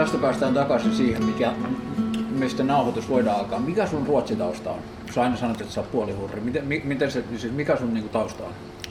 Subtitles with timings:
[0.00, 1.52] tästä päästään takaisin siihen, mikä,
[2.30, 3.58] mistä nauhoitus voidaan alkaa.
[3.60, 4.78] Mikä sun ruotsitausta on?
[5.14, 6.40] Sä aina sanot, että sä oot puolihurri.
[6.40, 8.50] Miten, mi- miten se, siis mikä sun niinku tausta on?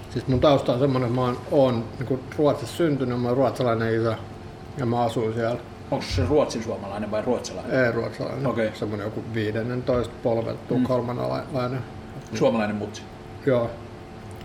[0.10, 4.02] Siis mun tausta on semmonen, että mä oon, oon niin Ruotsissa syntynyt, mä oon ruotsalainen
[4.02, 4.18] isä
[4.78, 5.60] ja mä asuin siellä.
[5.92, 7.86] Onko se ruotsin suomalainen vai ruotsalainen?
[7.86, 8.72] Ei ruotsalainen, Okei.
[8.74, 11.80] semmonen joku 15 polvet tukholmalainen.
[12.34, 13.02] Suomalainen mutsi.
[13.46, 13.70] Joo,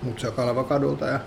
[0.02, 1.21] mutsi on Kaleva kadulta ja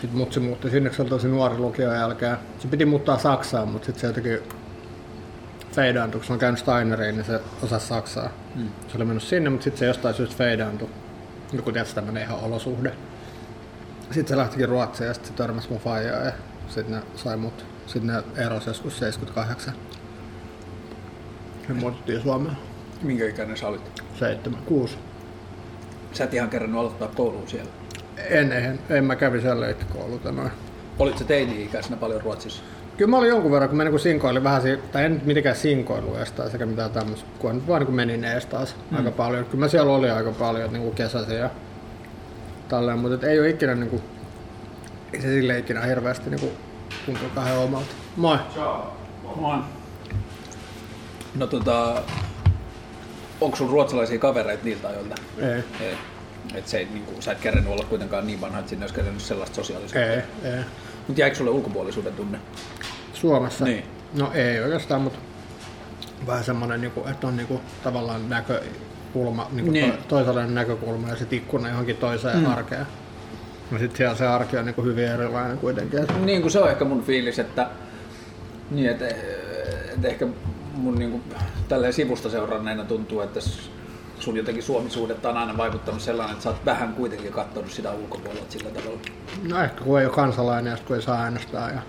[0.00, 2.36] sitten mutsi muutti sinne, se oli tosi nuori lukion jälkeen.
[2.58, 4.38] Se piti muuttaa Saksaan, mutta sitten se jotenkin
[5.72, 8.30] feidaantui, kun se on käynyt Steineriin, niin se osasi Saksaa.
[8.54, 8.68] Mm.
[8.88, 10.88] Se oli mennyt sinne, mutta sitten se jostain syystä feidaantui.
[11.52, 12.92] Joku tietysti tämmönen ihan olosuhde.
[14.10, 16.32] Sitten se lähtikin Ruotsiin ja sitten se törmäsi mun faijaa ja
[16.68, 17.66] sitten ne sai mut.
[17.86, 19.74] Sitten ne erosi joskus 78.
[21.68, 22.56] Ja muuttiin Suomeen.
[23.02, 24.02] Minkä ikäinen sä olit?
[24.18, 24.98] 7, 6.
[26.12, 27.70] Sä et ihan kerran aloittaa kouluun siellä.
[28.28, 30.50] En, en, en mä kävi siellä leikkikoululta tai noin.
[30.98, 32.62] Olit sä teini-ikäisenä paljon Ruotsissa?
[32.96, 35.56] Kyllä mä olin jonkun verran, kun mä niinku sinkoilin vähän, si- tai en nyt mitenkään
[35.56, 38.96] sinkoilu edes taas, eikä mitään tämmöistä, kun vaan niinku menin edes taas mm.
[38.96, 39.44] aika paljon.
[39.44, 41.50] Kyllä mä siellä olin aika paljon niinku kesäisin ja
[42.68, 44.00] tälleen, mutta et ei ole ikinä niinku,
[45.12, 46.52] ei se sille ikinä hirveästi niinku
[47.06, 47.94] tuntuu kahden omalta.
[48.16, 48.38] Moi!
[49.36, 49.58] Moi.
[51.34, 52.02] No tota,
[53.40, 55.14] onko sun ruotsalaisia kavereita niiltä ajoilta?
[55.38, 55.94] Ei, Ei.
[56.54, 58.94] Et se ei, niin kuin, sä et kerännyt olla kuitenkaan niin vanha, että sinne olisi
[58.94, 60.06] kerännyt sellaista sosiaalisuutta.
[60.06, 60.60] ei, ei.
[61.06, 62.38] Mutta jäikö sulle ulkopuolisuuden tunne?
[63.14, 63.64] Suomessa?
[63.64, 63.84] Niin.
[64.18, 65.18] No ei oikeastaan, mutta
[66.26, 69.92] vähän semmoinen, niinku, että on niinku, tavallaan näkökulma, niinku Niin.
[69.92, 72.46] to, toisenlainen näkökulma ja sitten ikkuna johonkin toiseen mm.
[72.46, 72.86] arkeen.
[73.70, 76.00] No sitten siellä se arki on niinku hyvin erilainen kuitenkin.
[76.24, 77.66] Niin kuin se on ehkä mun fiilis, että,
[78.70, 79.08] niin, että,
[79.94, 80.26] että ehkä
[80.74, 81.22] mun niin kuin,
[81.68, 83.40] tälleen sivusta seuranneena tuntuu, että
[84.20, 88.52] sun jotenkin suomisuudetta on aina vaikuttanut sellainen, että sä oot vähän kuitenkin katsonut sitä ulkopuolelta
[88.52, 89.00] sillä tavalla.
[89.48, 91.70] No ehkä kun ei ole kansalainen ja kun ei saa äänestää.
[91.70, 91.80] Ja,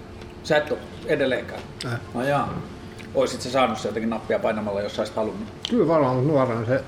[0.44, 1.62] Sä et ole edelleenkään.
[1.86, 2.00] äh.
[2.14, 2.54] No jaa.
[3.16, 5.48] Oisit sä saanut se jotenkin nappia painamalla, jos sä olisit halunnut?
[5.70, 6.84] Kyllä varmaan, mutta nuorena se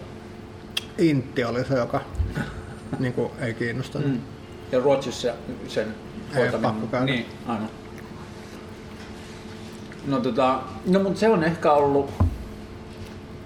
[0.98, 2.02] intti oli se, joka
[3.00, 4.08] niinku, ei kiinnostanut.
[4.08, 4.22] Mm.
[4.72, 5.34] Ja Ruotsissa
[5.68, 5.96] sen
[6.34, 7.06] käydä.
[7.06, 7.70] Niin, aivan.
[10.08, 12.10] No, tota, no mutta se on ehkä ollut,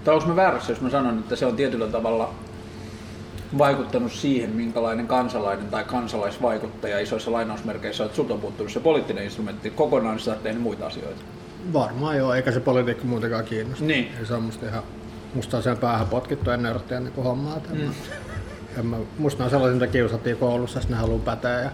[0.08, 2.34] tai onko mä väärässä, jos mä sanon, että se on tietyllä tavalla
[3.58, 9.24] vaikuttanut siihen, minkälainen kansalainen tai kansalaisvaikuttaja isoissa lainausmerkeissä on, että sulta on puuttunut se poliittinen
[9.24, 11.22] instrumentti kokonaan, niin sä oot tehnyt muita asioita.
[11.74, 13.86] Varmaan joo, eikä se politiikka muutenkaan kiinnosta.
[13.86, 14.12] Niin.
[14.20, 14.84] Ei se on musta ihan,
[15.34, 17.62] musta on sen päähän potkittu ennen odottaa niin hommaa.
[17.74, 17.92] Mm.
[18.78, 21.62] En mä, musta on sellaisia, mitä kiusattiin koulussa, jos ne haluaa päteä.
[21.62, 21.70] Ja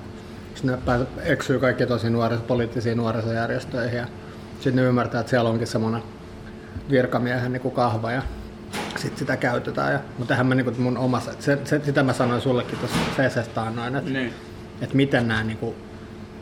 [0.56, 3.98] sitten ne pääs, eksyy kaikki tosi nuoris, poliittisiin nuorisojärjestöihin.
[3.98, 4.08] Ja
[4.54, 6.04] sitten ne ymmärtää, että siellä onkin semmoinen
[6.90, 8.22] virkamiehen niin kuin kahva ja
[8.98, 9.94] sitten sitä käytetään.
[9.94, 12.98] Ja, mutta eihän mä niin kuin mun omassa, se, se, sitä mä sanoin sullekin tuossa
[13.18, 14.34] CCstä annoin, että, Niin.
[14.82, 15.76] että miten nämä niin kuin,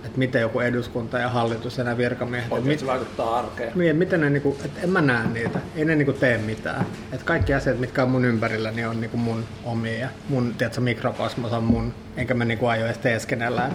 [0.06, 3.72] että miten joku eduskunta ja hallitus ja nämä virkamiehet, että Oikein mit, se vaikuttaa arkeen.
[3.76, 6.86] niin, että miten ne, niinku, että en mä näe niitä, ei ne niinku tee mitään.
[7.12, 10.00] Että kaikki asiat, mitkä on mun ympärillä, niin on niinku mun omia.
[10.00, 13.66] ja Mun tiedätkö, mikrokosmos on mun, enkä mä niinku aio edes teeskennellä.
[13.68, 13.74] Et,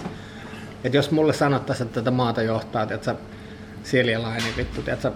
[0.85, 3.15] et jos mulle sanottaisiin, että tätä maata johtaa, tiedätkö,
[3.83, 5.13] Silja Laini, vittu, tiedätkö,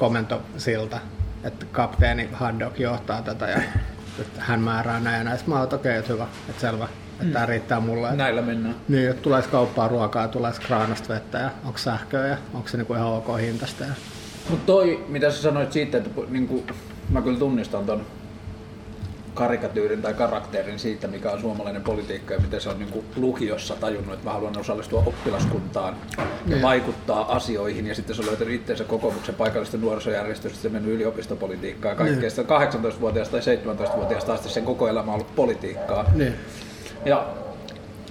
[0.00, 0.98] komento siltä,
[1.44, 3.62] että kapteeni Haddok johtaa tätä ja
[4.20, 5.38] että hän määrää näin ja näin.
[5.38, 6.88] Sitten mä okei, että hyvä, että selvä,
[7.20, 8.06] että tää riittää mulle.
[8.06, 8.74] Että Näillä mennään.
[8.88, 12.94] niin, että tulee kauppaa ruokaa, tulee kraanasta vettä ja onko sähköä ja onko se niinku
[12.94, 13.84] ihan ok hintasta.
[13.84, 13.90] Ja...
[14.50, 16.66] Mutta toi, mitä sä sanoit siitä, että niin kuin,
[17.08, 18.06] mä kyllä tunnistan ton
[19.40, 23.76] karikatyyrin tai karakterin siitä, mikä on suomalainen politiikka ja miten se on niin kuin lukiossa
[23.76, 26.62] tajunnut, että mä haluan osallistua oppilaskuntaan ja Niin.
[26.62, 31.96] vaikuttaa asioihin ja sitten se on löytänyt itseensä kokoomuksen paikallista nuorisojärjestöstä ja mennyt yliopistopolitiikkaan ja
[31.96, 36.04] kaikkea sitä 18-vuotiaasta tai 17-vuotiaasta asti sen koko elämä on ollut politiikkaa.
[36.14, 36.34] Niin.
[37.04, 37.26] Ja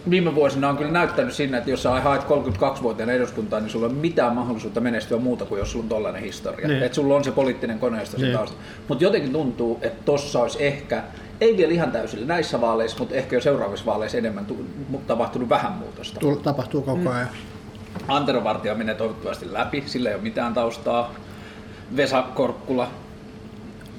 [0.10, 3.92] viime vuosina on kyllä näyttänyt siinä, että jos sä haet 32-vuotiaana eduskuntaan, niin sulla ei
[3.94, 6.68] ole mitään mahdollisuutta menestyä muuta kuin jos sulla on tollainen historia.
[6.68, 6.84] Niin.
[6.84, 8.34] Että sulla on se poliittinen koneisto Niin.
[8.38, 8.58] tausta.
[8.88, 11.04] Mutta jotenkin tuntuu, että tossa olisi ehkä,
[11.42, 14.46] ei vielä ihan täysillä näissä vaaleissa, mutta ehkä jo seuraavissa vaaleissa enemmän
[15.08, 16.20] tapahtunut vähän muutosta.
[16.44, 17.30] Tapahtuu koko ajan.
[18.08, 21.14] Antero Vartija menee toivottavasti läpi, sillä ei ole mitään taustaa.
[21.96, 22.88] Vesa Korkkula,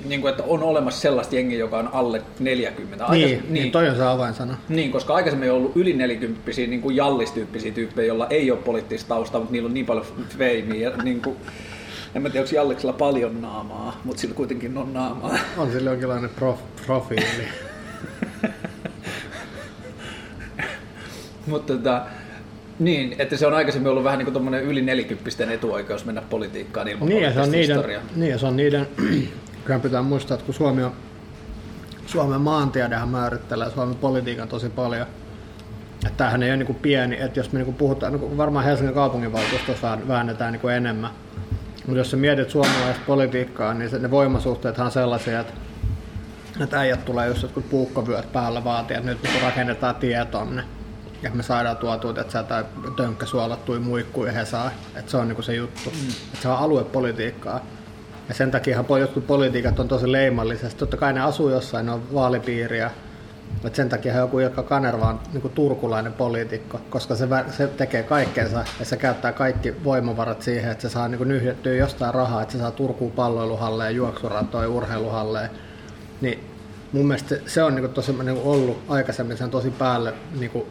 [0.05, 3.05] niin kuin, että on olemassa sellaista jengiä, joka on alle 40.
[3.07, 4.57] Aikais- Niin, niin, niin, toi on se avainsana.
[4.69, 9.09] niin, koska aikaisemmin on ollut yli 40 niin kuin jallistyyppisiä tyyppejä, joilla ei ole poliittista
[9.09, 10.07] taustaa, mutta niillä on niin paljon
[10.39, 10.91] feimiä.
[10.91, 11.37] Ja, niin kuin,
[12.15, 15.39] en mä tiedä, onko Jalleksella paljon naamaa, mutta sillä kuitenkin on naamaa.
[15.59, 17.25] On sillä jonkinlainen prof, profiili.
[21.47, 22.03] mutta tota,
[22.79, 27.09] niin, että se on aikaisemmin ollut vähän niin kuin yli 40 etuoikeus mennä politiikkaan ilman
[27.09, 27.83] niin, ja se on niiden,
[28.17, 28.87] niin, se on niiden,
[29.65, 30.93] kyllä pitää muistaa, että kun Suomi on,
[32.07, 35.07] Suomen maantiedehän määrittelee Suomen politiikan tosi paljon.
[36.07, 38.37] Että tämähän ei ole niin kuin pieni, että jos me niin kuin puhutaan, niin kuin
[38.37, 41.11] varmaan Helsingin kaupunginvaltuustossa väännetään niin kuin enemmän,
[41.87, 45.53] Mutta jos sä mietit suomalaista politiikkaa, niin se, ne voimasuhteethan on sellaisia, että,
[46.61, 50.65] että äijät tulee just jotkut puukkovyöt päällä vaatia, että nyt niin rakennetaan tie tonne.
[51.23, 52.65] Ja me saadaan tuotua, että sä tai
[52.97, 54.71] tönkkäsuolattui muikkuja he saa.
[54.95, 55.91] Että se on niinku se juttu.
[55.91, 56.09] Mm.
[56.09, 57.61] Että se on aluepolitiikkaa.
[58.31, 60.79] Ja sen takia jotkut politiikat on tosi leimallisesti.
[60.79, 62.91] Totta kai ne asuu jossain, ne on vaalipiiriä.
[63.65, 68.65] Et sen takia joku Ilkka Kanerva on niin turkulainen poliitikko, koska se, se tekee kaikkensa
[68.79, 72.59] ja se käyttää kaikki voimavarat siihen, että se saa niin nyhdettyä jostain rahaa, että se
[72.59, 75.51] saa Turkuun palloiluhalleen, juoksuratoja, urheiluhalleen.
[76.21, 76.45] Niin
[76.93, 80.67] mun mielestä se on niin tosi niin ollut aikaisemmin sen tosi päälle niin kuin,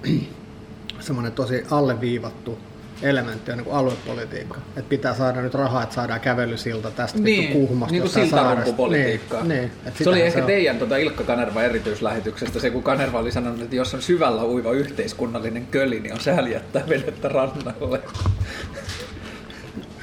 [1.00, 2.60] semmoinen tosi alleviivattu
[3.02, 4.58] elementti on niin aluepolitiikka.
[4.78, 7.92] Että pitää saada nyt rahaa, että saadaan kävelysilta tästä niin, kuhmasta.
[7.92, 9.44] Niin kuin siltarumpupolitiikkaa.
[9.44, 13.32] Niin, niin, se oli ehkä se teidän tuota Ilkka Kanerva erityislähetyksestä se, kun Kanerva oli
[13.32, 18.02] sanonut, että jos on syvällä uiva yhteiskunnallinen köli, niin on sääli jättää vedettä rannalle.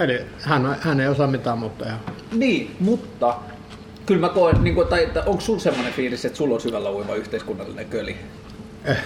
[0.00, 1.84] Eli hän, hän ei osaa mitään muuta.
[2.32, 3.37] Niin, mutta
[4.06, 6.90] kyllä mä koen, niin kuin, tai, että onko sulla semmoinen fiilis, että sulla on syvällä
[6.90, 8.16] uiva yhteiskunnallinen köli?
[8.84, 8.96] Eh.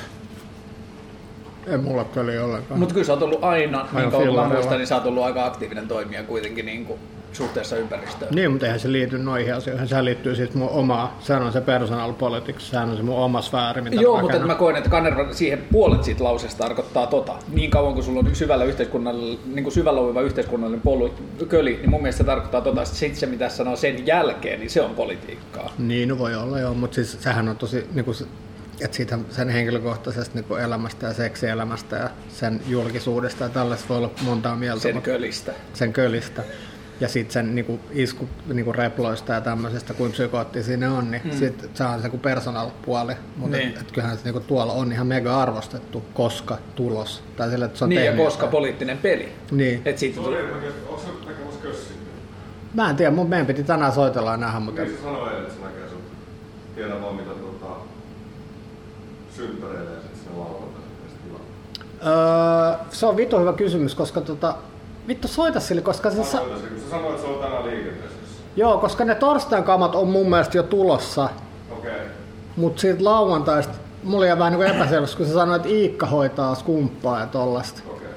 [1.70, 2.81] Ei mulla kyllä ollenkaan.
[2.81, 5.46] Mutta kyllä sä oot ollut aina, aina niin kauan muistan, niin sä oot ollut aika
[5.46, 7.00] aktiivinen toimija kuitenkin niin kuin
[7.32, 8.34] suhteessa ympäristöön.
[8.34, 9.88] Niin, mutta eihän se liity noihin asioihin.
[9.88, 13.43] Sehän liittyy siis mun omaa, sehän on se personal politics, sehän on se mun oma
[13.43, 17.32] sfääri, mitä Joo, mutta mä koen, että Kanerva siihen puolet siitä lauseesta tarkoittaa tota.
[17.52, 21.14] Niin kauan kuin sulla on syvällä, yhteiskunnallinen, niin kuin syvällä uiva yhteiskunnallinen polu,
[21.49, 22.84] köli, niin mun mielestä se tarkoittaa tota.
[22.84, 25.72] Sitten se, mitä sanoo sen jälkeen, niin se on politiikkaa.
[25.78, 28.17] Niin, no voi olla joo, mutta siis sehän on tosi, niin kuin
[28.81, 34.11] että siitä sen henkilökohtaisesta niin elämästä ja seksielämästä ja sen julkisuudesta ja tällaista voi olla
[34.23, 34.82] montaa mieltä.
[34.82, 35.53] Sen kölistä.
[35.75, 36.43] Sen kölistä.
[37.00, 41.31] Ja sitten sen niinku, isku niinku reploista ja tämmöisestä, kuin psykoottisia ne on, niin mm.
[41.31, 43.12] sit se on se kuin personal puoli.
[43.37, 43.69] Mutta niin.
[43.69, 47.23] et, et kyllähän se niinku, tuolla on ihan mega arvostettu, koska tulos.
[47.37, 48.50] Tai sille, että se on niin, ja koska jotain.
[48.50, 49.32] poliittinen peli.
[49.50, 49.82] Niin.
[49.85, 50.37] Et siitä tuli...
[52.75, 54.82] Mä en tiedä, mun meidän piti tänään soitella ja nähdä, mutta...
[54.82, 56.03] Niin se sanoi, että se näkee sut.
[56.75, 57.31] Tiedän vaan mitä
[59.40, 61.38] synttäreille ja sitten sinne?
[62.06, 64.54] Öö, se on vittu hyvä kysymys, koska tota,
[65.08, 66.16] vittu soita sille, koska se...
[66.16, 66.38] Sa- sä
[66.90, 68.16] sanoit, että se on tänään liikenteessä.
[68.56, 71.28] Joo, koska ne torstain kamat on mun mielestä jo tulossa.
[71.70, 71.90] Okei.
[71.90, 72.06] Okay.
[72.56, 77.20] Mut siitä lauantaista mulla jäi vähän niin epäselväksi, kun sä sanoit, että Iikka hoitaa skumppaa
[77.20, 77.82] ja tollasta.
[77.86, 77.96] Okei.
[77.96, 78.14] Okay.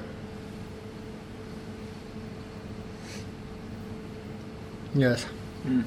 [5.02, 5.26] Yes.
[5.64, 5.84] Mm.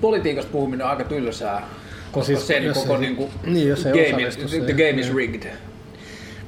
[0.00, 1.68] Politiikasta puhuminen on aika tylsää,
[2.12, 5.14] koska siis, sen koko ei, niin kuin, niin, jos ei game, is, the game is
[5.14, 5.52] rigged.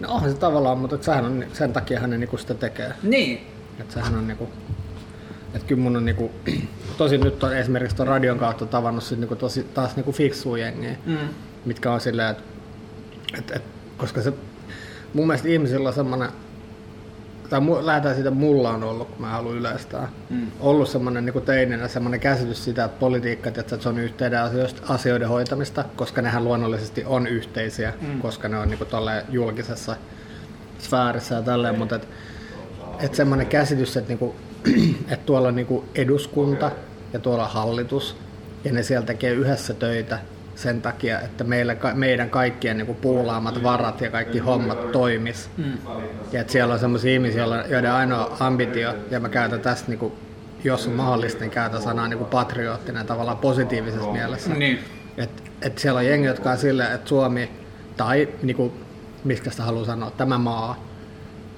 [0.01, 2.93] No onhan se tavallaan, mutta sehän on, sen takia hän niinku sitä tekee.
[3.03, 3.47] Niin.
[3.81, 4.49] Että sehän on niinku,
[5.55, 6.31] että kyllä mun on niinku,
[6.99, 10.97] tosi nyt on esimerkiksi tuon radion kautta tavannut sit niinku tosi, taas niinku fiksuja jengiä,
[11.07, 11.19] mm.
[11.65, 12.43] mitkä on silleen, että
[13.39, 13.63] et, et,
[13.97, 14.33] koska se
[15.15, 16.29] mun mielestä ihmisillä on semmoinen
[17.51, 20.47] tai lähdetään siitä, mulla on ollut, kun mä haluan yleistää, mm.
[20.61, 24.41] ollut semmoinen niin teinenä semmoinen käsitys sitä, että politiikka, että se on yhteiden
[24.89, 28.21] asioiden hoitamista, koska nehän luonnollisesti on yhteisiä, mm.
[28.21, 28.89] koska ne on niin kuin,
[29.29, 29.97] julkisessa
[30.79, 32.09] sfäärissä ja tälleen, mutta et,
[33.01, 34.35] et semmoinen käsitys, että, niin kuin,
[35.09, 36.71] että tuolla on niin eduskunta
[37.13, 38.17] ja tuolla on hallitus,
[38.65, 40.19] ja ne siellä tekee yhdessä töitä,
[40.59, 45.51] sen takia, että meillä, meidän kaikkien niin kuin puulaamat varat ja kaikki hommat toimis.
[45.57, 45.73] Mm.
[46.33, 50.13] Ja että siellä on sellaisia ihmisiä, joiden ainoa ambitio, ja mä käytän tästä, niin kuin,
[50.65, 54.55] jos on mahdollista, niin käytän sanaa niin kuin patriottinen tavallaan positiivisessa mielessä.
[54.55, 54.79] Niin.
[55.17, 57.51] Että et siellä on jengi, jotka on silleen, että Suomi,
[57.97, 58.73] tai niin kuin,
[59.25, 60.85] mistä sitä haluaa sanoa, tämä maa,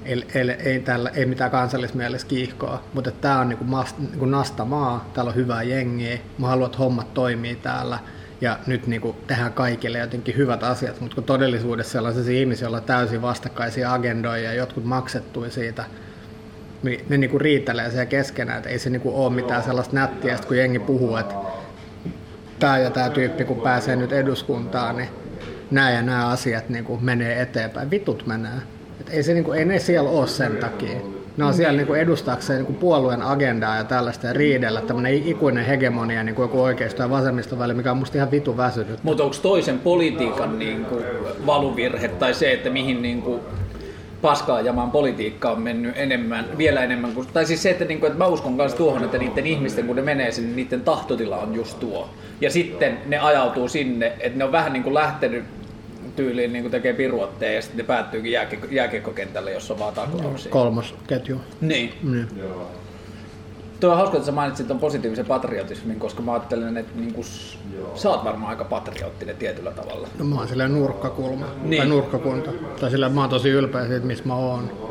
[0.04, 4.64] ei, ei, ei, täällä, ei mitään kansallismielessä kiihkoa, mutta tämä on niin kuin, niinku nasta
[4.64, 7.99] maa, täällä on hyvää jengiä, mä haluan, että hommat toimii täällä,
[8.40, 12.76] ja nyt niin kuin, tehdään kaikille jotenkin hyvät asiat, mutta kun todellisuudessa sellaisia ihmisiä, joilla
[12.76, 15.85] on täysin vastakkaisia agendoja ja jotkut maksettui siitä,
[16.82, 19.94] niin ne niin kuin riitelee siellä keskenään, että ei se niin kuin ole mitään sellaista
[19.94, 21.35] nättiä, kun jengi puhuu, että
[22.59, 25.09] tämä ja tämä tyyppi kun pääsee nyt eduskuntaan, niin
[25.70, 27.90] nämä ja nämä asiat niin kuin menee eteenpäin.
[27.90, 28.59] Vitut menee.
[29.00, 31.19] Et ei, se, niin kuin, ei ne siellä ole sen takia.
[31.37, 36.25] Ne on siellä niin edustaakseen niin puolueen agendaa ja tällaista ja riidellä tämmöinen ikuinen hegemonia
[36.25, 39.04] niin kuin joku oikeisto ja vasemmisto välillä, mikä on musta ihan vitu väsynyt.
[39.04, 41.04] Mutta onko toisen politiikan niin kuin,
[41.46, 43.40] valuvirhe tai se, että mihin niin kuin,
[44.22, 48.08] paskaa jamaan politiikka on mennyt enemmän, vielä enemmän kuin, tai siis se, että, niin kuin,
[48.08, 51.54] että mä uskon myös tuohon, että niiden ihmisten, kun ne menee sinne, niiden tahtotila on
[51.54, 52.08] just tuo.
[52.40, 55.44] Ja sitten ne ajautuu sinne, että ne on vähän niin kuin lähtenyt
[56.16, 60.52] tyyliin niin tekee piruotteja ja sitten ne päättyykin jääkiekko, jääkiekkokentälle, jossa on vaan taklauksia.
[60.52, 61.40] Kolmas ketju.
[61.61, 61.92] Niin.
[62.02, 62.28] niin.
[63.80, 67.26] Tuo on hauska, että sä mainitsit tuon positiivisen patriotismin, koska mä ajattelen, että niin kuin,
[67.95, 70.09] sä oot varmaan aika patriottinen tietyllä tavalla.
[70.19, 71.80] No mä oon silleen nurkkakulma, niin.
[71.80, 72.50] tai nurkkakunta.
[72.80, 74.89] Tai silleen mä oon tosi ylpeä siitä, missä mä oon.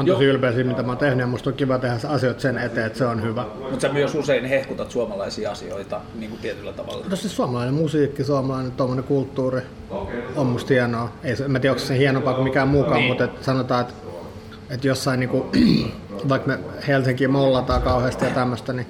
[0.00, 2.58] Oon tosi ylpeä siitä, mitä mä oon tehnyt ja musta on kiva tehdä asioita sen
[2.58, 3.44] eteen, että se on hyvä.
[3.60, 7.06] Mutta sä myös usein hehkutat suomalaisia asioita niin kuin tietyllä tavalla.
[7.08, 9.60] No siis suomalainen musiikki, suomalainen tuommoinen kulttuuri
[10.36, 11.12] on musta hienoa.
[11.24, 13.08] Ei, se- en mä tiedä, onko se hienompaa kuin mikään muukaan, Niin.
[13.08, 13.94] mutta et sanotaan, että,
[14.70, 15.46] että jossain niinku,
[16.28, 18.86] vaikka me Helsinkiin mollataan kauheasti ja tämmöistä, niin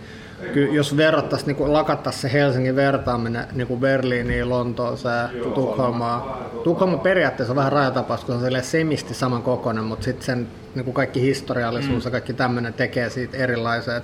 [0.73, 6.23] jos verrattaisiin, niin lakattaisiin se Helsingin vertaaminen niin kuin Berliiniin, Lontooseen, Tukholmaan.
[6.65, 10.85] Tukholma periaatteessa on vähän rajatapaus, kun se on semisti saman kokoinen, mutta sitten sen niin
[10.85, 14.03] kuin kaikki historiallisuus ja kaikki tämmöinen tekee siitä erilaisen.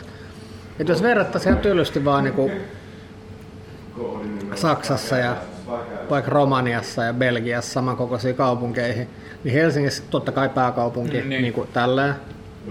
[0.79, 2.53] Et, jos verrattaisiin ihan tylysti vaan niin kuin
[4.55, 5.37] Saksassa ja
[6.11, 9.09] vaikka Romaniassa ja Belgiassa samankokoisiin kaupunkeihin,
[9.45, 11.43] niin Helsingissä totta kai pääkaupunki Mm, niin, niin.
[11.43, 12.15] niin kuin tälleen.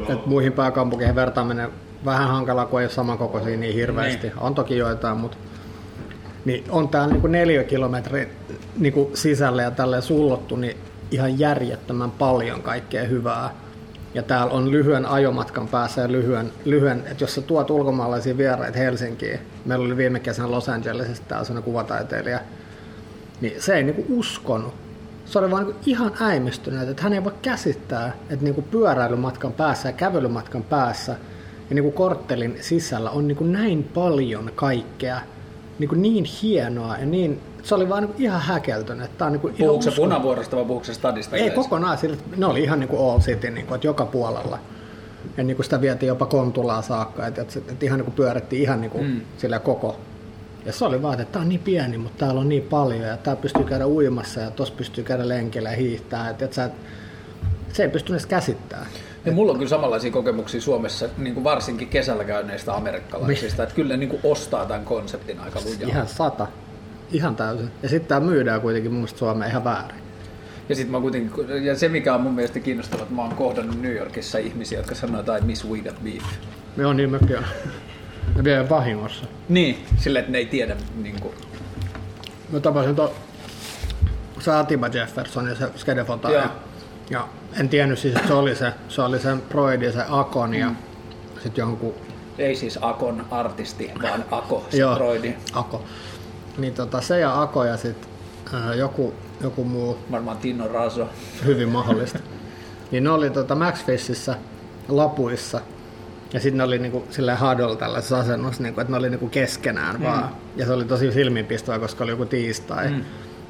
[0.10, 1.70] Et muihin pääkaupunkeihin vertaaminen
[2.06, 4.28] vähän hankalaa, kun ei ole samankokoisia niin hirveästi.
[4.28, 4.40] Niin.
[4.40, 5.38] On toki joitain, mutta
[6.46, 8.30] niin on täällä niin neliökilometrin
[8.78, 10.78] niin kuin sisälle ja tälleen sullottu niin
[11.12, 13.50] ihan järjettömän paljon kaikkea hyvää.
[14.14, 18.78] Ja täällä on lyhyen ajomatkan päässä ja lyhyen, lyhyen että jos sä tuot ulkomaalaisia vieraita
[18.78, 22.40] Helsinkiin, meillä oli viime kesänä Los Angelesissa täällä sellainen kuvataiteilija,
[23.42, 24.74] niin se ei niinku uskonut.
[25.26, 29.90] Se oli vaan niinku ihan äimistynyt, että hän ei voi käsittää, että niinku pyöräilymatkan päässä
[29.90, 31.16] ja kävelymatkan päässä
[31.72, 35.22] ja niinku korttelin sisällä on niinku näin paljon kaikkea
[35.80, 39.58] niinku niin hienoa ja niin, se oli vaan niinku ihan häkeltynyt, että on niinku ihan
[39.60, 41.62] Puhuuko se punavuorosta vai puhuuko se stadista Ei yleensä?
[41.64, 44.60] kokonaan, sillä, ne oli ihan niin kuin all city, niin kuin, että joka puolella.
[45.38, 48.62] Ja niin kuin sitä vietiin jopa Kontulaa saakka, että, että, että ihan niin kuin pyörittiin
[48.62, 49.22] ihan niin kuin Mm.
[49.38, 50.00] sillä koko.
[50.66, 53.18] Ja se oli vaan, että tämä on niin pieni, mutta täällä on niin paljon ja
[53.18, 56.30] tää pystyy käydä uimassa ja tuossa pystyy käydä lenkillä ja hiihtää.
[56.30, 56.72] Että, että sä, et-
[57.74, 58.88] se ei pysty edes käsittämään.
[59.26, 63.94] Ja mulla on kyllä samanlaisia kokemuksia Suomessa, niin kuin varsinkin kesällä käyneistä amerikkalaisista, että kyllä
[63.94, 65.90] ne niin kuin ostaa tämän konseptin aika lujaa.
[65.90, 66.48] Ihan sata.
[67.12, 67.72] Ihan täysin.
[67.84, 70.02] Ja sitten tämä myydään kuitenkin mun mielestä Suomeen ihan väärin.
[70.70, 73.82] Ja, sit mä kuitenkin, ja se mikä on mun mielestä kiinnostavaa, että mä oon kohdannut
[73.82, 76.24] New Yorkissa ihmisiä, jotka sanoo jotain Miss We Got Beef.
[76.76, 77.44] Me on niin mökki on.
[78.36, 79.26] Ne vie vahingossa.
[79.50, 81.34] Niin, sille että ne ei tiedä niin kuin,
[82.52, 83.14] Mä tapasin to,
[84.40, 86.32] se Atiba Jefferson ja se skedefota.
[86.32, 86.42] Joo.
[86.42, 86.50] Ja,
[87.10, 87.28] ja,
[87.60, 90.76] en tiennyt siis, että se oli se, se oli sen Broidi, se Akon ja Mm.
[91.44, 91.94] sitten jonkun
[92.38, 94.96] ei siis Akon artisti, vaan Ako, se Joo.
[94.96, 95.36] Broidi.
[95.54, 95.84] Ako.
[96.58, 98.10] Niin tota, se ja Ako ja sitten
[98.78, 101.10] joku, joku muu Varmaan Tino Raso.
[101.46, 102.20] hyvin mahdollista.
[102.92, 104.36] niin ne oli tota Max Fishissä
[104.88, 105.62] lapuissa
[106.34, 109.96] ja sitten ne oli niinku silleen huddle tällaisessa asennossa, niinku, että ne oli niinku keskenään
[109.96, 110.04] mm.
[110.04, 110.30] vaan.
[110.56, 112.90] Ja se oli tosi silmiinpistävä, koska oli joku tiistai.
[112.90, 113.02] Mm.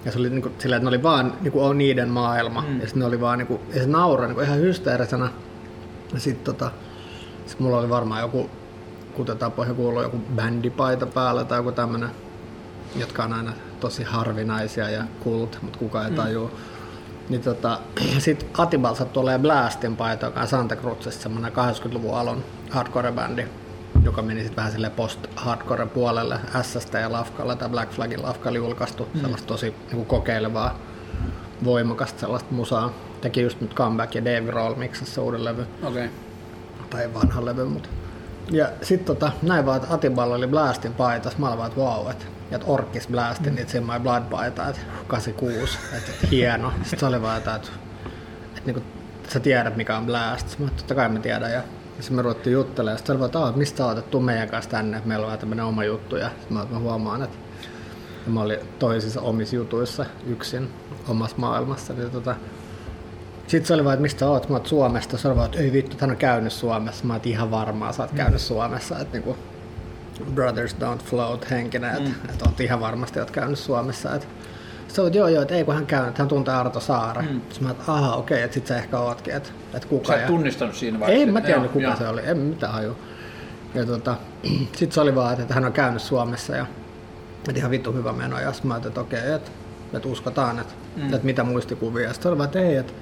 [0.02, 0.06] Mm.
[0.06, 2.62] Ja se oli niinku, silleen, että ne oli vaan niinku, on niiden maailma.
[2.62, 2.80] Mm.
[2.80, 5.30] Ja sitten ne oli vaan, niinku, ja se nauroi niinku, ihan hysteerisenä.
[6.14, 6.72] Ja sitten tota,
[7.46, 8.50] sit mulla oli varmaan joku,
[9.14, 12.10] kuten tapoihin kuuluu, joku bändipaita päällä tai joku tämmönen,
[12.96, 16.48] jotka on aina tosi harvinaisia ja kult, mutta kukaan ei tajua.
[16.48, 16.56] Mm.
[17.30, 17.80] Niin tota,
[18.20, 23.46] sit Atibal olemaan Blastin paita, joka on Santa Cruzista semmonen 80-luvun alun hardcore-bändi,
[24.04, 29.08] joka meni sitten vähän sille post-hardcore puolelle SST ja Lafkalla tai Black Flagin Lafkalla julkaistu,
[29.14, 29.22] mm.
[29.22, 30.80] sellaista tosi niinku kokeilevaa,
[31.64, 32.94] voimakasta sellaista musaa.
[33.22, 36.06] Teki just nyt comeback ja Dave Roll miksasi se uuden levy Okei.
[36.06, 36.08] Okay.
[36.90, 37.90] tai vanha levy, mutta...
[38.52, 42.12] Ja sit tota, näin vaan, että Atiballa oli Blastin paitas, mä olin vaan, että wow,
[42.12, 43.60] että että Orkis Blastin, mm.
[43.60, 46.72] It's in my blood paita, että 86, että, että hieno.
[46.82, 47.70] Sitten se oli vaan, että, että,
[48.58, 48.84] että, niin
[49.28, 50.60] sä tiedät mikä on Blast.
[50.60, 51.52] Mä totta kai mä tiedän.
[51.52, 51.64] Ja
[52.02, 52.98] sitten me ruvettiin juttelemaan.
[52.98, 55.28] Sitten se oli vaan, että "Aa, mistä että tuu meidän kanssa tänne, että meillä on
[55.28, 56.16] vähän tämmönen oma juttu.
[56.16, 57.38] Ja sitten mä, mä huomaan, että
[58.26, 60.70] ja mä olin toisissa omissa jutuissa yksin
[61.08, 61.94] omassa maailmassa.
[61.94, 62.36] Niin tota,
[63.48, 64.50] sitten se oli vaan, että mistä oot?
[64.50, 65.18] Mä oot Suomesta.
[65.18, 67.06] Se oli vaan, että ei vittu, että hän on käynyt Suomessa.
[67.06, 69.00] Mä oot ihan varmaa, sä oot käynyt Suomessa.
[69.00, 69.38] Että niinku,
[70.34, 72.30] brothers don't float henkinen, että mm.
[72.30, 74.16] et oot ihan varmasti oot käynyt Suomessa.
[74.16, 74.28] Et,
[74.96, 77.22] se on, joo joo, että ei kun hän käynyt, että hän tuntee Arto Saara.
[77.22, 77.42] Mm.
[77.50, 80.08] Sitten mä että aha okei, että sit sä ehkä ootkin, että et kuka.
[80.08, 81.26] Sä et ja- tunnistanut siinä vaiheessa?
[81.26, 81.96] ei mä tiedä Joo, kuka joo.
[81.96, 82.98] se oli, en mitään haju.
[83.76, 84.16] Ja tota,
[84.78, 86.66] sit se oli vaan, että hän on käynyt Suomessa ja
[87.38, 88.40] että ihan vittu hyvä meno.
[88.40, 89.52] Ja sit mä ajattelin, että okei, että,
[89.94, 91.04] että uskotaan, että, mm.
[91.14, 92.08] että mitä muistikuvia.
[92.08, 92.94] Ja sit oli vaan, että ei, että,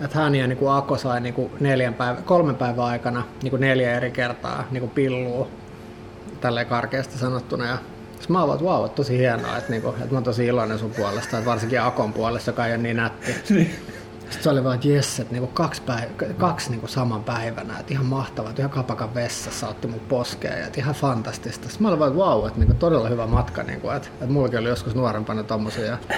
[0.00, 3.50] että hän ja niin kuin Ako sai niin kuin neljän päivä, kolmen päivän aikana niin
[3.50, 5.48] kuin neljä eri kertaa niin kuin pillua,
[6.40, 7.66] tälleen karkeasti sanottuna.
[7.66, 7.78] Ja
[8.22, 10.46] sit mä oon että vau, että tosi hienoa, että, niin kuin, että mä oon tosi
[10.46, 13.32] iloinen sun puolesta, että varsinkin Akon puolesta, joka ei ole niin nätti.
[14.32, 17.94] Sitten se oli vaan, että jes, että niinku kaksi, päiv- kaksi niinku saman päivänä, että
[17.94, 21.68] ihan mahtavaa, että ihan kapakan vessassa otti mun poskeen ja että ihan fantastista.
[21.68, 24.58] Sitten mä olin vaan, että vau, että niinku todella hyvä matka, niinku, että, että mullakin
[24.58, 25.98] oli joskus nuorempana tommosia.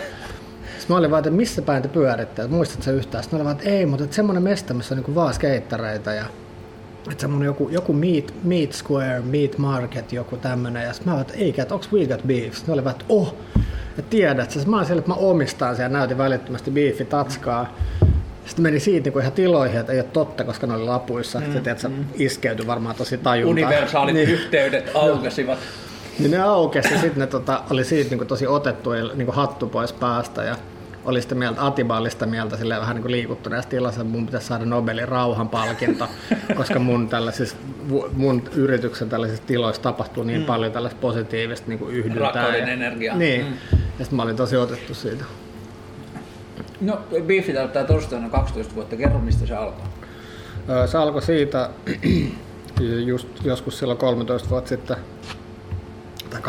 [0.78, 3.24] Sitten mä olin vaan, että missä päin te pyöritte, että muistatko sä yhtään?
[3.24, 6.12] Sitten mä olin vaan, että ei, mutta että semmonen mesta, missä on niinku vaan skeittareita
[6.12, 6.24] ja
[7.10, 10.82] että semmonen joku, joku meat, meat Square, Meat Market, joku tämmönen.
[10.82, 12.54] Ja sitten mä olin, että eikä, että onks We Got Beef?
[12.54, 13.34] Sitten mä olin vaan, että oh,
[13.98, 14.54] että tiedät sä.
[14.54, 17.76] Sitten Mä olin siellä, että mä omistan siellä, näytin välittömästi beefi tatskaa.
[18.46, 21.40] Sitten meni siitä niin ihan tiloihin, että ei ole totta, koska ne oli lapuissa.
[21.40, 22.04] Mm, Sitten että mm.
[22.14, 23.68] iskeytyi varmaan tosi tajuntaan.
[23.68, 24.28] Universaalit niin.
[24.28, 25.58] yhteydet aukesivat.
[26.18, 29.66] niin ne aukesi ja sitten ne tota, oli siitä niin tosi otettu ja niin hattu
[29.66, 30.42] pois päästä.
[30.42, 30.56] Ja
[31.04, 34.46] oli sitä mieltä, Atiba oli sitä mieltä silleen vähän niin liikuttuneessa tilassa, että mun pitäisi
[34.46, 36.08] saada Nobelin rauhanpalkinto,
[36.56, 37.56] koska mun, tällaisissa,
[38.12, 40.46] mun yrityksen tällaisissa tiloissa tapahtuu niin mm.
[40.46, 42.22] paljon tällaista positiivista niin yhdyntää.
[42.22, 43.16] Rakkauden energiaa.
[43.16, 43.52] Niin, mm.
[43.72, 45.24] ja sitten mä olin tosi otettu siitä.
[46.80, 48.96] No, Biifi täyttää torstaina 12 vuotta.
[48.96, 49.84] Kerro, mistä se alkoi.
[50.86, 51.70] Se alkoi siitä
[53.06, 54.96] just joskus silloin 13 vuotta sitten,
[56.30, 56.46] tai 12-13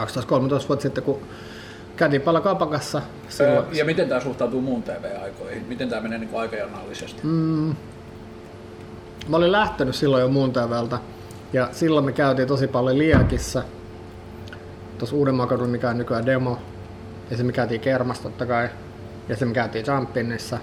[0.67, 1.21] vuotta sitten, kun
[1.95, 3.01] kätin kapakassa.
[3.29, 3.65] Silloin.
[3.71, 5.65] Ja miten tämä suhtautuu muun TV-aikoihin?
[5.67, 7.21] Miten tämä menee niin aikajanallisesti?
[7.23, 7.75] Mm.
[9.27, 10.99] Mä olin lähtenyt silloin jo muun TVltä
[11.53, 13.63] ja silloin me käytiin tosi paljon Liekissa,
[14.97, 16.59] tuossa Uudenmaan kadun, mikä on nykyään demo,
[17.31, 18.69] ja se me käytiin Kermas totta kai,
[19.29, 20.57] ja se me käytiin Jumpinissa.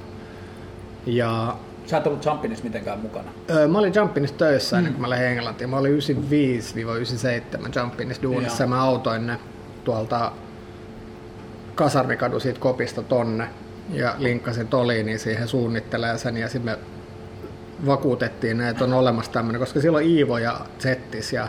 [1.07, 3.31] Ja Sä et ollut Jumpinissa mitenkään mukana?
[3.51, 4.79] Öö, mä olin Jumpinissa töissä mm.
[4.79, 5.71] ennen kuin mä lähdin Englantiin.
[5.71, 9.39] Mä olin 95-97 Jumpinissa duunissa ja mä autoin ne
[9.85, 10.33] tuolta
[11.75, 13.49] kasarmikadu siitä kopista tonne
[13.93, 16.79] ja linkkasin Toliiniin siihen suunnittelemaan sen ja sitten me
[17.87, 21.49] vakuutettiin, että on olemassa tämmöinen, koska silloin Iivo ja Zettis ja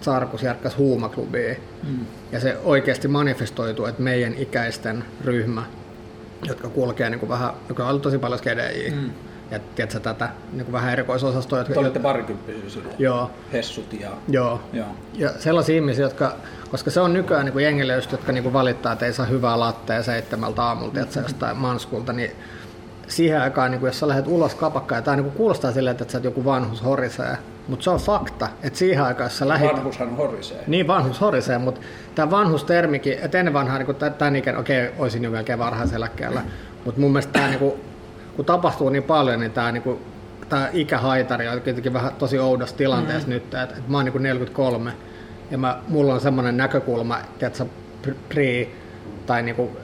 [0.00, 1.56] Sarkus järkkäs huumaklubiin.
[1.82, 2.06] Mm.
[2.32, 5.62] Ja se oikeasti manifestoitu, että meidän ikäisten ryhmä,
[6.48, 9.10] jotka kulkee niin kuin vähän, joka on ollut tosi paljon skedejä, mm
[9.50, 11.60] ja tiedätkö, tätä niin vähän erikoisosastoja.
[11.60, 12.94] Jotka, Te olitte parikymppisiä silloin.
[12.98, 13.30] Joo.
[13.52, 14.10] Hessut ja...
[14.28, 14.60] Joo.
[14.72, 14.86] joo.
[15.14, 16.36] Ja sellaisia ihmisiä, jotka,
[16.70, 20.02] koska se on nykyään niin jengille just, jotka niin valittaa, että ei saa hyvää lattea
[20.02, 21.22] seitsemältä aamulta, mm-hmm.
[21.22, 22.30] jostain manskulta, niin
[23.08, 26.24] siihen aikaan, niin jos sä lähdet ulos kapakkaan, tämä niin kuulostaa silleen, että sä oot
[26.24, 27.38] joku vanhus horisee,
[27.68, 29.72] mutta se on fakta, että siihen aikaan, jos sä lähit...
[29.72, 30.64] Vanhushan horisee.
[30.66, 31.80] Niin, vanhus horisee, mutta
[32.14, 36.42] tämä vanhustermikin, että ennen vanhaa, niin tämän ikään, okei, okay, olisin jo melkein varhaiseläkkeellä,
[36.84, 37.72] mutta mun mielestä tämä niin
[38.36, 40.00] kun tapahtuu niin paljon, niin tämä niinku,
[40.48, 43.34] tää ikähaitari on jotenkin vähän tosi oudossa tilanteessa mm.
[43.34, 44.92] nyt, että, että mä oon niinku 43
[45.50, 47.66] ja mä, mulla on semmoinen näkökulma, että
[48.28, 48.68] pre
[49.26, 49.76] tai niinku,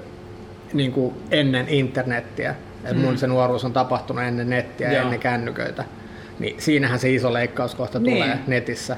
[0.73, 3.01] niinku ennen internettiä, että mm.
[3.01, 5.85] mun se nuoruus on tapahtunut ennen nettiä ja ennen kännyköitä.
[6.39, 8.17] Niin siinähän se iso leikkauskohta niin.
[8.17, 8.97] tulee netissä.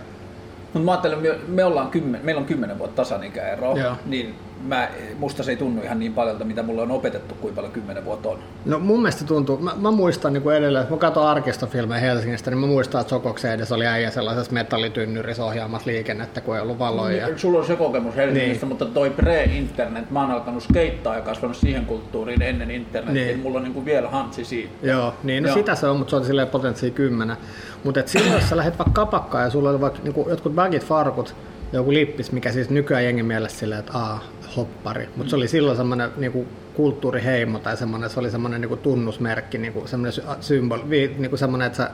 [0.72, 3.74] Mutta mä ajattelen, me, me ollaan kymmen, meillä on kymmenen vuotta tasan ikäero,
[4.06, 4.34] niin
[4.64, 8.05] mä, musta se ei tunnu ihan niin paljon, mitä mulle on opetettu, kuinka paljon kymmenen
[8.05, 8.38] vuotta on.
[8.64, 12.59] No mun mielestä tuntuu, mä, mä muistan niin kuin edelleen, mä katson arkistofilmejä Helsingistä, niin
[12.59, 17.27] mä muistan, että Sokoksen edes oli äijä sellaisessa metallitynnyrissä ohjaamassa liikennettä, kun ei ollut valoja.
[17.27, 18.68] Niin, sulla on se kokemus Helsingistä, niin.
[18.68, 23.38] mutta toi pre-internet, mä oon alkanut skeittaa ja kasvanut siihen kulttuuriin ennen internetin, niin.
[23.38, 24.72] mulla on niin kuin vielä hantsi siitä.
[24.83, 25.59] Joo, niin no Joo.
[25.59, 27.37] sitä se on, mutta se on silleen potenssi kymmenen.
[27.85, 30.85] Mutta silloin, jos sä lähdet vaikka kapakkaan ja sulla on vaikka niin kuin jotkut bagit
[30.85, 31.35] farkut,
[31.72, 34.24] joku lippis, mikä siis nykyään jengen mielessä silleen, että aa,
[34.56, 35.08] hoppari.
[35.16, 39.86] Mutta se oli silloin semmoinen niinku, kulttuuriheimo tai semmoinen, se oli semmoinen niinku, tunnusmerkki, niinku,
[39.86, 41.90] semmoinen symboli, vi, niinku, semmoinen, että sä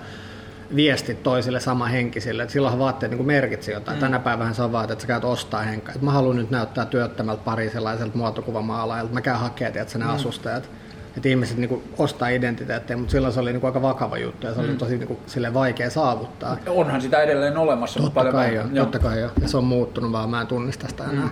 [0.76, 2.42] viestit toisille sama henkisille.
[2.42, 3.96] Et silloin vaatteet niin merkitsi jotain.
[3.96, 4.00] Mm.
[4.00, 5.94] Tänä päivänä se on vaan, että sä käyt ostaa henkää.
[6.00, 9.12] mä haluan nyt näyttää työttömältä parisilaiselta muotokuvamaalaajalta.
[9.12, 10.10] Mä käyn hakemaan että ne mm.
[10.10, 10.70] asustajat.
[11.16, 14.60] Että ihmiset niin ostaa identiteettiä, mutta silloin se oli niin aika vakava juttu ja se
[14.60, 14.68] mm.
[14.68, 16.56] oli tosi niin sille vaikea saavuttaa.
[16.66, 18.00] Onhan sitä edelleen olemassa.
[18.00, 19.30] Totta kai jo, totta kai jo.
[19.42, 21.24] Ja se on muuttunut vaan, mä en tunnista sitä enää.
[21.24, 21.30] Mm.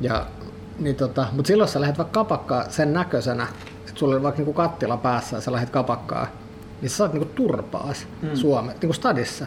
[0.00, 0.26] Ja,
[0.78, 3.46] niin tota, mutta silloin sä lähdet vaikka kapakkaa sen näköisenä,
[3.88, 6.26] että sulla oli vaikka niinku kattila päässä ja sä lähdet kapakkaa,
[6.80, 8.34] niin sä saat niinku turpaas mm.
[8.34, 9.46] Suomeen, niinku stadissa.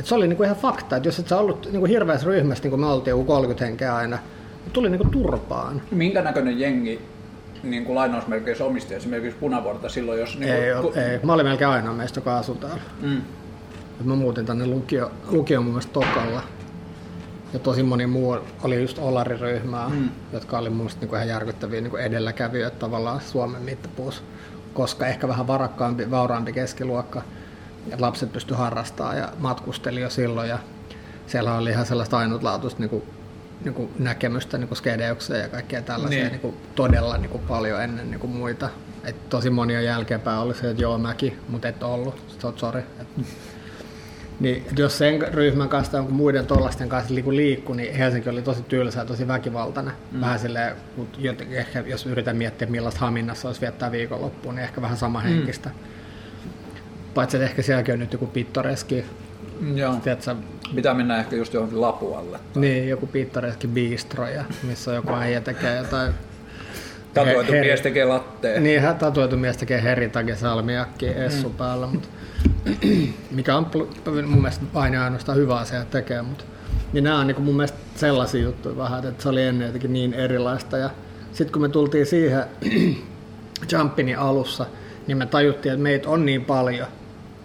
[0.00, 2.70] Et se oli niinku ihan fakta, että jos et sä ollut niinku hirveässä ryhmässä, niin
[2.70, 4.18] kuin me oltiin joku 30 henkeä aina,
[4.64, 5.82] niin tuli niinku turpaan.
[5.90, 7.00] Minkä näköinen jengi
[7.62, 10.38] niin kuin lainausmerkeissä omisti esimerkiksi punavuorta silloin, jos...
[10.38, 10.98] Niin ei, kuin, ku...
[10.98, 12.82] ei, mä olin melkein ainoa meistä, joka asui täällä.
[13.00, 13.22] Mm.
[14.04, 16.42] mä muutin tänne lukio, lukio mun mielestä Tokalla.
[17.52, 20.08] Ja tosi moni muu oli just Olari-ryhmää, mm.
[20.32, 24.22] jotka oli mun niinku ihan järkyttäviä niinku edelläkävijöitä tavallaan Suomen mittapuus,
[24.74, 27.22] koska ehkä vähän varakkaampi, vauraampi keskiluokka.
[27.86, 30.58] Ja lapset pysty harrastamaan ja matkusteli jo silloin ja
[31.26, 33.04] siellä oli ihan sellaista ainutlaatuista niinku,
[33.64, 36.30] niinku näkemystä niinku skedeukseen ja kaikkea tällaisia niin.
[36.30, 38.68] niinku, todella niinku, paljon ennen niinku, muita.
[39.04, 42.82] Et tosi monia jälkeenpäin oli se, että joo mäkin, mutta et ollut, sorry.
[44.40, 49.00] Niin, jos sen ryhmän kanssa tai muiden tollasten kanssa liikkui, niin Helsinki oli tosi tylsä
[49.00, 49.94] ja tosi väkivaltainen.
[50.12, 50.20] Mm.
[50.20, 50.76] Vähän silleen,
[51.18, 55.24] jotenkin ehkä jos yritän miettiä millaista Haminnassa olisi viettää viikonloppuun, niin ehkä vähän sama mm.
[55.24, 55.70] henkistä.
[57.14, 59.04] Paitsi että ehkä sielläkin on nyt joku pittoreski.
[59.74, 59.94] Joo.
[59.94, 60.34] Tiedätkö,
[60.74, 62.38] Pitää mennä ehkä just johonkin lapualle.
[62.52, 62.60] Tai...
[62.60, 66.14] Niin, joku pittoreski biistroja, missä on joku äijä tekee jotain
[67.14, 68.62] Tatuoitu mies tekee latteen.
[68.62, 71.54] Niin, tatuoitu mies tekee heritage salmiakki Essu mm.
[71.54, 72.08] päällä, mutta
[73.30, 73.66] mikä on
[74.26, 76.44] mun mielestä aina ainoastaan hyvä asia tekee, mutta
[76.92, 80.14] niin nämä on niin mun mielestä sellaisia juttuja vähän, että se oli ennen jotenkin niin
[80.14, 80.76] erilaista.
[80.76, 80.90] Ja
[81.32, 82.44] sitten kun me tultiin siihen
[83.72, 84.66] Jumpinin alussa,
[85.06, 86.88] niin me tajuttiin, että meitä on niin paljon,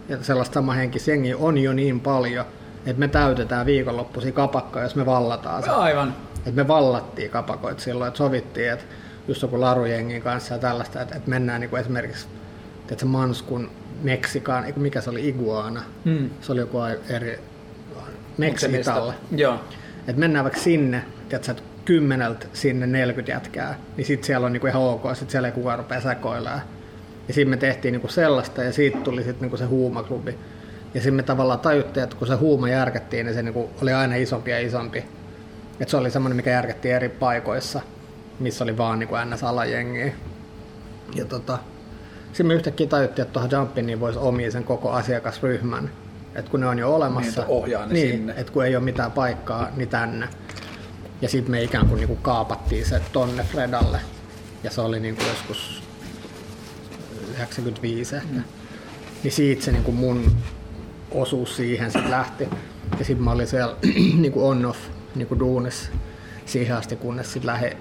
[0.10, 2.46] ja sellaista samahenkistä jengiä on jo niin paljon,
[2.86, 5.70] että me täytetään viikonloppuisia kapakkoja, jos me vallataan se.
[5.70, 6.16] Aivan.
[6.46, 8.86] Et me vallattiin kapakoita silloin, että sovittiin, että
[9.28, 12.28] just joku larujengin kanssa ja tällaista, että, että mennään niin kuin esimerkiksi
[12.88, 13.70] tiedätkö, Manskun
[14.02, 15.84] Meksikaan, mikä se oli, Iguana.
[16.06, 16.30] Mm.
[16.42, 16.78] Se oli joku
[17.10, 17.40] eri,
[18.38, 18.92] mistä?
[19.32, 19.60] Joo.
[20.08, 24.68] Että mennään vaikka sinne, tiedätkö, että kymmeneltä sinne 40 jätkää, niin sitten siellä on niinku
[24.68, 26.62] ihan ok, sitten siellä ei kukaan rupea säkoilemaan.
[27.28, 30.38] Ja siinä me tehtiin niinku sellaista ja siitä tuli sitten niinku se huumaklubi.
[30.94, 34.16] Ja siinä me tavallaan tajuttiin, että kun se huuma järkättiin, niin se niinku oli aina
[34.16, 34.98] isompi ja isompi.
[35.80, 37.82] Että se oli semmoinen, mikä järkättiin eri paikoissa,
[38.40, 40.12] missä oli vaan niinku NS-alajengiä.
[41.16, 41.58] Ja tota,
[42.28, 45.90] sitten me yhtäkkiä tajuttiin, että tuohon Jumpiin niin voisi omia sen koko asiakasryhmän.
[46.36, 48.34] Että kun ne on jo olemassa, Niin, että ohjaa ne niin, sinne.
[48.38, 50.28] että kun ei ole mitään paikkaa, niin tänne.
[51.22, 54.00] Ja sitten me ikään kuin niinku kaapattiin se tonne Fredalle.
[54.64, 55.84] Ja se oli niinku joskus
[57.34, 58.28] 95 ehkä.
[58.34, 58.44] Mm.
[59.24, 60.36] Niin siitä se niinku mun
[61.12, 62.50] osuus siihen sitten lähti.
[63.00, 63.76] Ja sitten mä olin siellä
[64.22, 64.80] niinku on-off
[65.16, 65.92] niinku duunissa
[66.46, 67.78] siihen asti, kunnes sitten lähe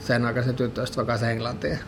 [0.00, 1.78] sen aikaisen tyttöystävän kanssa Englantiin.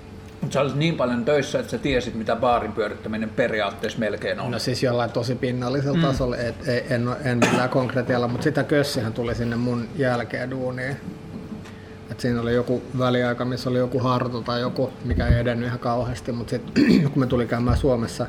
[0.41, 4.51] Mutta sä olit niin paljon töissä, että sä tiesit, mitä baarin pyörittäminen periaatteessa melkein on.
[4.51, 6.03] No siis jollain tosi pinnallisella mm.
[6.03, 10.97] tasolla, et, ei, en, en millään konkretialla, mutta sitä kössihän tuli sinne mun jälkeen duuniin.
[12.11, 15.79] Et siinä oli joku väliaika, missä oli joku harto tai joku, mikä ei edennyt ihan
[15.79, 18.27] kauheasti, mutta sitten kun me tuli käymään Suomessa,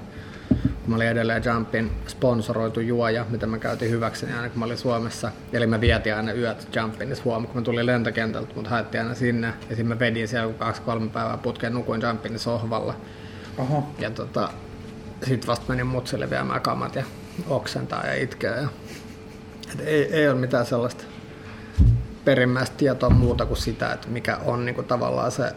[0.88, 4.78] mä olin edelleen Jumpin sponsoroitu juoja, mitä mä käytin hyväksi niin aina kun mä olin
[4.78, 5.32] Suomessa.
[5.54, 9.16] Eli mä vietin aina yöt Jumpin, niin huom, kun mä tulin lentokentältä, mut haettiin aina
[9.16, 9.48] sinne.
[9.48, 12.96] Ja sitten mä vedin siellä joku kaksi-kolme päivää putkeen, nukuin Jumpin sohvalla.
[13.58, 13.88] Oho.
[14.00, 14.50] Ja tota,
[15.24, 17.04] sit vasta menin mutsille viemään kamat ja
[17.48, 18.56] oksentaa ja itkeä.
[18.56, 18.68] Ja,
[19.74, 21.04] et ei, ei ole mitään sellaista
[22.26, 25.54] perimmäistä tietoa muuta kuin sitä, että mikä on niinku tavallaan se,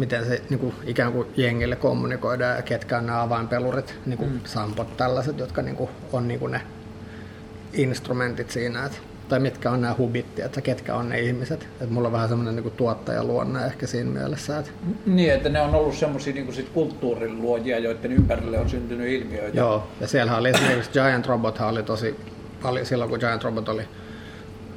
[0.00, 4.40] miten se niinku ikään kuin jengille kommunikoidaan ja ketkä on nämä avainpelurit, niinku mm.
[4.44, 6.60] sampot tällaiset, jotka niinku on niinku ne
[7.72, 11.68] instrumentit siinä, et, tai mitkä on nämä hubit, että ketkä on ne ihmiset.
[11.80, 14.70] Et mulla on vähän semmoinen niinku tuottajaluonne ehkä siinä mielessä, että
[15.06, 19.56] Niin, että ne on ollut semmoisia niin sit kulttuurin luojia, joiden ympärille on syntynyt ilmiöitä.
[19.56, 22.16] Joo, ja siellä oli esimerkiksi Giant Robot oli tosi
[22.62, 23.88] paljon silloin, kun Giant Robot oli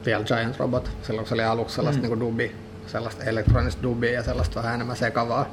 [0.06, 2.10] vielä Giant Robot, silloin kun se oli aluksi sellaista mm.
[2.10, 2.52] niin dubi,
[2.94, 5.50] sellaista elektronista dubia ja sellaista vähän enemmän sekavaa,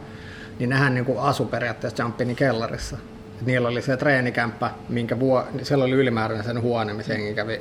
[0.59, 2.96] niin nehän niin asu periaatteessa Jumpinin kellarissa.
[3.40, 7.61] Et niillä oli se treenikämppä, minkä vuo, siellä oli ylimääräinen sen huone, missä jengi kävi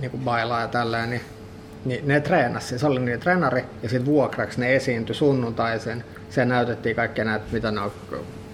[0.00, 1.20] niin kuin bailaa ja tälleen, niin,
[1.84, 2.78] niin ne treenasi.
[2.78, 6.04] Se oli niiden treenari ja sitten vuokraksi ne esiintyi sunnuntaisin.
[6.30, 7.92] Se näytettiin kaikkea näitä, mitä ne on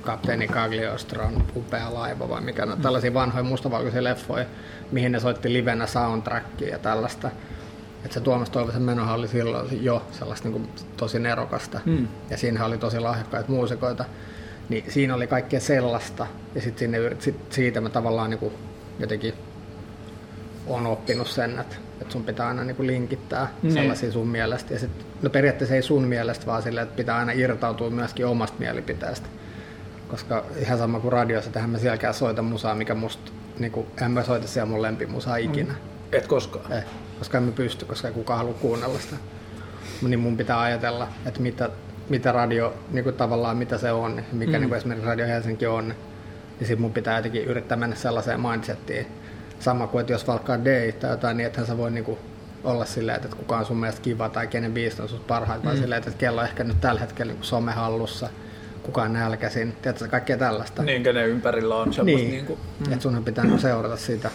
[0.03, 2.81] kapteeni Cagliostron upea laiva vai mikä ne on.
[2.81, 4.45] Tällaisia vanhoja mustavalkoisia leffoja,
[4.93, 7.31] mihin ne soitti livenä soundtrackia ja tällaista.
[8.05, 11.81] Että se Tuomas Toivosen menohan oli silloin jo sellaista niin kuin tosi nerokasta.
[11.85, 12.09] Mm.
[12.31, 14.05] Ja siinä oli tosi lahjakkaita muusikoita.
[14.69, 16.27] Niin siinä oli kaikkea sellaista.
[16.55, 18.53] Ja sitten sit siitä mä tavallaan niin kuin
[18.99, 19.35] jotenkin
[20.67, 23.73] on oppinut sen, että, että sun pitää aina niin kuin linkittää Niin.
[23.73, 24.75] sellaisia sun mielestä.
[24.75, 24.91] Ja sit,
[25.23, 29.29] no periaatteessa ei sun mielestä, vaan silleen, että pitää aina irtautua myöskin omasta mielipiteestä.
[30.09, 34.11] Koska ihan sama kuin radiossa, tähän mä sielläkään soita musaa, mikä musta, niin kuin, en
[34.11, 35.75] mä soita siellä mun lempimusaa ikinä.
[36.13, 36.73] Et koskaan.
[36.73, 36.85] Eh,
[37.23, 39.17] koska en mä pysty, koska ei kukaan halua kuunnella sitä.
[40.03, 41.71] Niin mun pitää ajatella, että mitä,
[42.09, 44.61] mitä radio, niin kuin tavallaan mitä se on, mikä mm.
[44.61, 45.95] niin kuin esimerkiksi Radio Helsinki on.
[46.59, 49.07] Niin sit mun pitää jotenkin yrittää mennä sellaiseen mindsettiin.
[49.61, 52.19] Sama kuin, että jos valkkaa day tai jotain, niin ethän sä voi niin kuin
[52.65, 55.65] olla silleen, että kuka on sun mielestä kiva tai kenen biisit on susta parhaita, mm.
[55.65, 58.29] vaan silleen, että kello on ehkä nyt tällä hetkellä niin somehallussa,
[58.83, 60.83] kuka on nälkäisin, tiedätkö, kaikkea tällaista.
[60.83, 62.31] Niin, kenen ympärillä on semmoista Niin, niin.
[62.31, 62.93] niin kuin, mm.
[62.93, 64.31] että sunhan pitää niinku seurata sitä.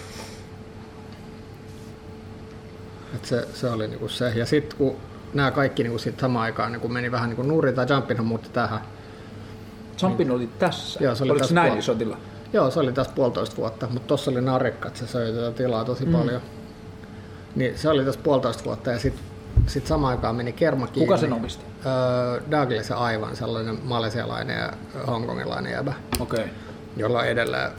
[3.15, 4.31] Et se, se oli niinku se.
[4.35, 4.95] Ja sitten kun
[5.33, 8.79] nämä kaikki niinku sit samaan aikaan niinku meni vähän niinku nurin, tai Jumpinhan muutti tähän.
[10.01, 11.03] Jumpin oli tässä.
[11.03, 12.17] Joo, se oli Oliko tässä näin puol- iso tila?
[12.53, 15.85] Joo, se oli tässä puolitoista vuotta, mutta tuossa oli narikka, että se söi tätä tilaa
[15.85, 16.11] tosi mm.
[16.11, 16.41] paljon.
[17.55, 19.23] Niin se oli tässä puolitoista vuotta ja sitten
[19.67, 21.07] sit samaan aikaan meni kerma kiinni.
[21.07, 21.65] Kuka sen omisti?
[21.85, 24.73] Öö, Douglas aivan sellainen malesialainen ja
[25.07, 25.93] hongkongilainen jäbä.
[26.19, 26.45] Okay.
[26.97, 27.71] jolla on edelleen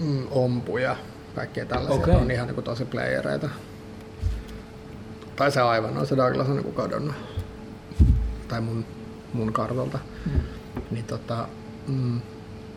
[0.00, 0.96] mm, ompuja ja
[1.34, 2.02] kaikkea tällaisia.
[2.02, 2.14] Okay.
[2.14, 3.48] On ihan niin tosi playereita.
[5.36, 7.14] Tai se aivan on, se Douglas on niin kadonnut.
[8.48, 8.84] Tai mun,
[9.32, 9.98] mun kartalta.
[10.26, 10.40] Mm.
[10.90, 11.48] Niin tota,
[11.88, 12.20] mm,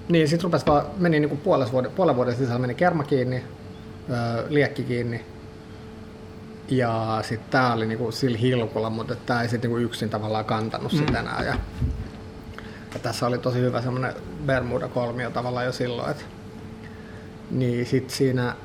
[0.09, 3.43] niin sit rupes vaan, meni niinku puolen vuoden, puolen vuoden sisällä meni kerma kiinni,
[4.09, 5.25] öö, liekki kiinni.
[6.67, 10.91] Ja sitten tää oli niinku sillä hilkulla, mutta tää ei sitten niinku yksin tavallaan kantanut
[10.91, 10.97] mm.
[10.97, 11.43] sitä enää.
[11.43, 11.55] Ja,
[12.93, 14.13] ja tässä oli tosi hyvä semmoinen
[14.45, 16.11] Bermuda-kolmio tavallaan jo silloin.
[16.11, 16.25] Et,
[17.51, 18.55] niin sit siinä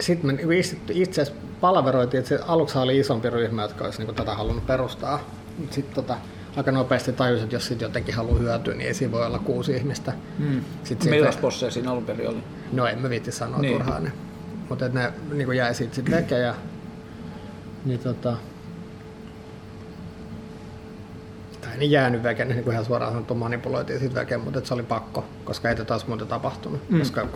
[0.00, 4.12] sitten me itse- itse asiassa palaveroitiin, että se aluksi oli isompi ryhmä, jotka olisi niinku
[4.12, 5.20] tätä halunnut perustaa.
[5.70, 6.16] Sitten tota,
[6.56, 9.76] aika nopeasti tajusin, että jos sit jotenkin haluaa hyötyä, niin ei siinä voi olla kuusi
[9.76, 10.12] ihmistä.
[10.38, 10.60] Mm.
[10.84, 12.42] Sitten Milläs siitä- bosseja siinä alun perin oli?
[12.72, 13.70] No en mä viitti sanoa Niin.
[13.70, 13.78] niin.
[13.82, 14.12] turhaan ne.
[14.68, 16.54] Mutta ne niin jäi siitä sit veke ja
[17.84, 18.36] niin tota,
[21.60, 24.74] tai ei ne jäänyt veke, ne niin ihan suoraan sanottu manipuloitiin siitä veke, mutta se
[24.74, 26.90] oli pakko, koska ei tätä olisi muuten tapahtunut.
[26.90, 26.98] Mm.
[26.98, 27.28] Koska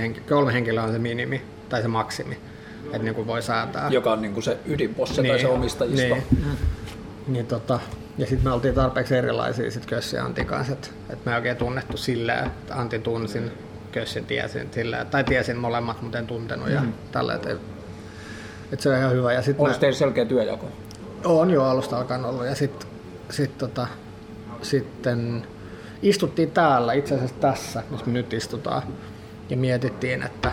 [0.00, 2.38] henki, kolme henkilöä on se minimi tai se maksimi,
[2.84, 3.88] että niin kuin voi säätää.
[3.90, 6.14] Joka on niinku se ydinbosse tai se omistajisto.
[6.14, 6.58] Niin.
[7.26, 7.80] Niin tota,
[8.18, 11.36] ja sitten me oltiin tarpeeksi erilaisia sit Kössi ja Antin kanssa, että et me ei
[11.36, 13.50] oikein tunnettu silleen, että Antin tunsin,
[13.92, 17.56] Kössin tiesin silleen, tai tiesin molemmat, mutta en tuntenut ja tällä, että
[18.72, 19.32] et se on ihan hyvä.
[19.32, 20.68] Ja sit Oliko mä, teillä selkeä työjako?
[21.24, 22.86] on jo alusta alkaen ollut ja sit,
[23.30, 23.86] sit tota,
[24.62, 25.46] sitten
[26.02, 28.82] istuttiin täällä, itse asiassa tässä, missä me nyt istutaan,
[29.50, 30.52] ja mietittiin, että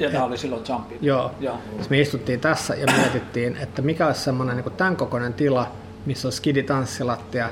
[0.00, 0.98] Ja tämä oli silloin Jumpi.
[1.00, 1.34] Joo.
[1.40, 1.58] Joo.
[1.76, 5.72] Siis me istuttiin tässä ja mietittiin, että mikä olisi semmoinen niin tämän kokoinen tila,
[6.06, 7.50] missä olisi skiditanssilattia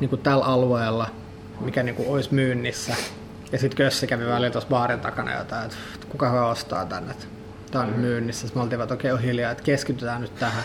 [0.00, 1.08] niin kuin tällä alueella,
[1.60, 2.94] mikä niin kuin olisi myynnissä.
[3.52, 5.76] Ja sitten Kössi kävi välillä tuossa baarin takana jotain, että
[6.08, 7.14] kuka voi ostaa tänne.
[7.70, 8.40] Tämä on myynnissä.
[8.40, 10.62] Sitten me oltiin, että okei, on hiljaa, että keskitytään nyt tähän.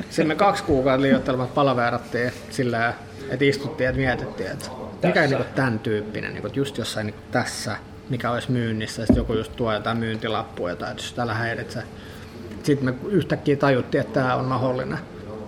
[0.00, 2.94] Sitten me kaksi kuukautta liioittelemaan palaverattiin sillä
[3.30, 4.70] että istuttiin ja mietittiin, että
[5.02, 7.76] mikä on niin kuin tämän tyyppinen, niin kuin just jossain niin kuin tässä,
[8.10, 9.06] mikä olisi myynnissä.
[9.06, 11.82] Sitten joku just tuo jotain myyntilappua, tai että jos täällä häiritsee.
[12.62, 14.98] Sitten me yhtäkkiä tajuttiin, että tämä on mahdollinen.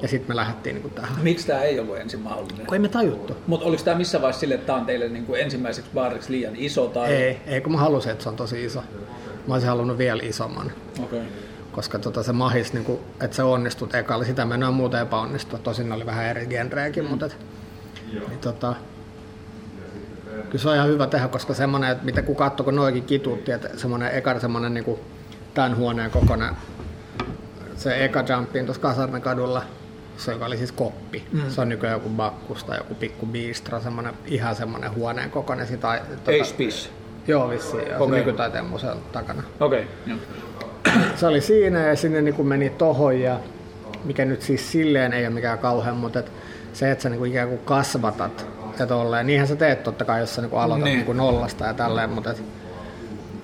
[0.02, 1.22] Ja sitten me lähdettiin niin kuin tähän.
[1.22, 2.66] Miksi tämä ei ollut ensin mahdollinen?
[2.66, 3.36] Kun ei me tajuttu.
[3.46, 6.86] Mutta oliko tämä missä vaiheessa sille, että tämä on teille niinku ensimmäiseksi baariksi liian iso?
[6.86, 7.12] Tai...
[7.12, 8.82] Ei, ei, kun mä halusin, että se on tosi iso.
[9.46, 10.72] Mä olisin halunnut vielä isomman.
[11.04, 11.20] Okay.
[11.72, 15.58] Koska tota, se mahis, niin kuin, että se onnistut ekalla, sitä me enää muuten epäonnistua.
[15.58, 17.36] Tosin oli vähän eri genrejäkin, mutta et,
[18.12, 18.74] niin, tota,
[20.48, 23.52] kyllä se on ihan hyvä tehdä, koska semmoinen, että mitä kun katsoo, kun noikin kituutti,
[23.52, 25.00] että semmoinen eka semmoinen niin kuin
[25.54, 26.54] tämän huoneen kokoinen,
[27.76, 29.62] se eka jumpin tuossa Kasarmen kadulla,
[30.16, 31.26] se joka oli siis koppi.
[31.32, 31.50] Mm.
[31.50, 35.66] Se on nykyään joku bakkus tai joku pikku bistro, semmoinen, ihan semmoinen huoneen kokoinen.
[35.66, 36.90] Sitä, tota, Ei spis.
[37.26, 37.88] Joo, vissiin.
[37.88, 38.18] Joo, okay.
[38.18, 39.42] nykytaiteen museon takana.
[39.60, 39.86] Okei.
[40.06, 40.18] Okay.
[41.16, 43.40] Se oli siinä ja sinne niin meni tohon ja
[44.04, 46.32] mikä nyt siis silleen ei ole mikään kauhean, mutta et
[46.72, 48.46] se, että sä niin kuin ikään kuin kasvatat
[48.78, 50.84] ja tolleen, niinhän sä teet totta kai, jos sä niin aloitat Niin.
[50.84, 50.96] niin.
[50.96, 52.42] Niin kuin nollasta ja tälleen, mutta et,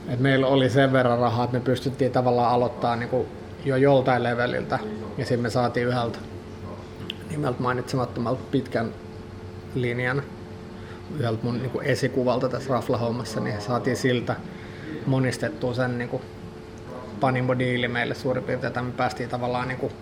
[0.08, 3.26] et meillä oli sen verran rahaa, että me pystyttiin tavallaan aloittaa niin
[3.64, 4.78] jo joltain leveliltä
[5.18, 6.18] ja sitten me saatiin yhdeltä
[7.30, 8.90] nimeltä mainitsemattomalta pitkän
[9.74, 10.22] linjan
[11.18, 14.36] yhdeltä mun niin kuin esikuvalta tässä raflahommassa, niin saatiin siltä
[15.06, 16.20] monistettua sen niin
[17.20, 19.92] Panimo-diili meille suurin piirtein, että me päästiin tavallaan niin kuin,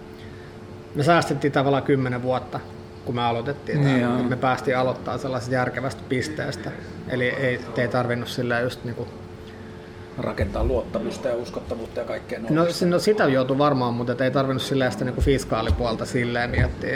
[0.94, 2.60] me säästettiin tavallaan kymmenen vuotta,
[3.04, 3.84] kun me aloitettiin.
[3.84, 4.22] Niin joo.
[4.22, 6.70] me päästiin aloittaa sellaisesta järkevästä pisteestä.
[7.08, 9.08] Eli ei, ei tarvinnut sillä just niin kuin,
[10.18, 12.54] Rakentaa luottamusta ja uskottavuutta ja kaikkea noin.
[12.54, 16.94] no, no, sitä joutui varmaan, mutta ei tarvinnut sillä sitä niin kuin fiskaalipuolta silleen miettiä.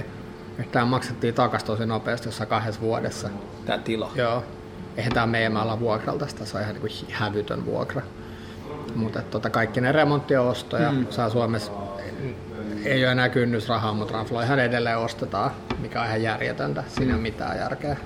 [0.58, 3.28] Että tämä maksettiin takaisin tosi nopeasti jossain kahdessa vuodessa.
[3.66, 4.10] Tämä tila.
[4.14, 4.44] Joo.
[4.96, 8.02] Eihän tämä meidän me ollaan vuokralta, sitä se on ihan niin kuin hävytön vuokra.
[8.94, 11.06] Mutta tota, kaikki ne remontti ja ostoja mm.
[11.10, 11.72] saa Suomessa,
[12.86, 16.84] ei ole enää kynnysrahaa, mutta rafloa ihan edelleen ostetaan, mikä on ihan järjetöntä.
[16.88, 17.96] Siinä ei ole mitään järkeä.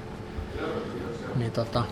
[1.37, 1.85] Niin tota,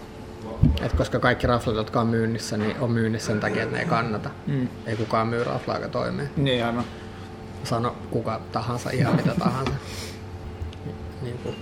[0.83, 3.89] et koska kaikki raflat, jotka on myynnissä, niin on myynnissä sen takia, että ne ei
[3.89, 4.31] kannata.
[4.47, 4.69] Mm.
[4.87, 6.29] Ei kukaan myy raflaa, joka toimii.
[6.37, 6.85] Niin aivan.
[7.65, 9.73] Sano kuka tahansa, ihan mitä tahansa.
[11.23, 11.57] Niin, kuin,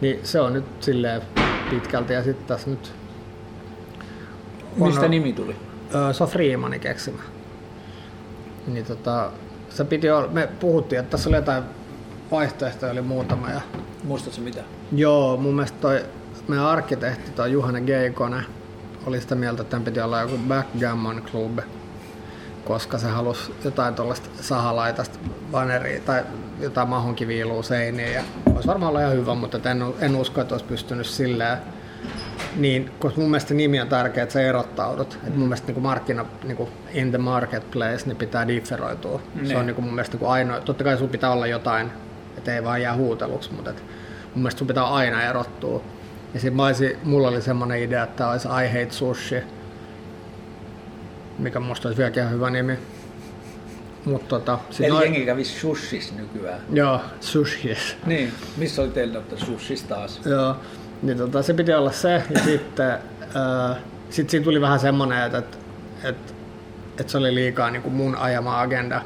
[0.00, 1.22] niin se on nyt silleen
[1.70, 2.92] pitkälti ja sitten tässä nyt
[4.76, 5.56] Mistä on- nimi tuli?
[6.12, 7.22] Se on Freemanin keksimä.
[8.66, 9.30] Niin tota,
[9.74, 11.64] se piti olla, me puhuttiin, että tässä oli jotain
[12.30, 13.50] vaihtoehtoja, oli muutama.
[13.50, 13.60] Ja,
[14.04, 14.62] Muistatko mitä?
[14.92, 16.04] joo, mun mielestä toi
[16.48, 18.44] meidän arkkitehti, toi Juhane Geikonen,
[19.06, 21.58] oli sitä mieltä, että tämän piti olla joku backgammon club,
[22.64, 25.18] koska se halusi jotain tuollaista sahalaitasta
[25.52, 26.24] vaneria tai
[26.60, 28.12] jotain mahonkiviilua seiniin.
[28.12, 28.22] Ja
[28.54, 31.58] olisi varmaan olla ihan hyvä, mutta en, en usko, että olisi pystynyt silleen
[32.56, 35.18] niin, koska mun mielestä nimi on tärkeä, että sä erottaudut.
[35.26, 39.22] Et mun mielestä niin markkina, niin in the marketplace, niin pitää differoitua.
[39.34, 39.46] Niin.
[39.46, 40.60] Se on niin mun mielestä niin ainoa.
[40.60, 41.90] Totta kai sun pitää olla jotain,
[42.38, 43.84] että ei vaan jää huuteluksi, mutta et
[44.34, 45.84] mun mielestä sun pitää aina erottua.
[46.34, 49.36] Ja sit mä olisin, mulla oli semmonen idea, että olisi I hate sushi,
[51.38, 52.78] mikä musta olisi vieläkin hyvä nimi.
[54.04, 56.60] Mutta tota, Eli noi- jengi kävi sushis nykyään.
[56.72, 57.96] Joo, sushis.
[58.06, 58.32] Niin.
[58.56, 60.20] Missä oli teillä sushis taas?
[60.24, 60.56] Joo,
[61.04, 63.76] niin tota, se piti olla se, ja sitten äh,
[64.10, 65.56] sit siinä tuli vähän semmoinen, että, että,
[66.04, 66.32] että,
[66.98, 69.02] että se oli liikaa niin kuin mun ajama agenda,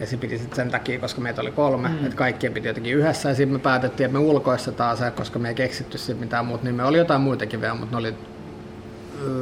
[0.00, 2.04] ja se piti sitten sen takia, koska meitä oli kolme, mm.
[2.04, 5.48] että kaikkien piti jotenkin yhdessä, ja sitten me päätettiin, että me ulkoistetaan se, koska me
[5.48, 8.14] ei keksitty siitä mitään muuta, niin me oli jotain muitakin vielä, mutta ne oli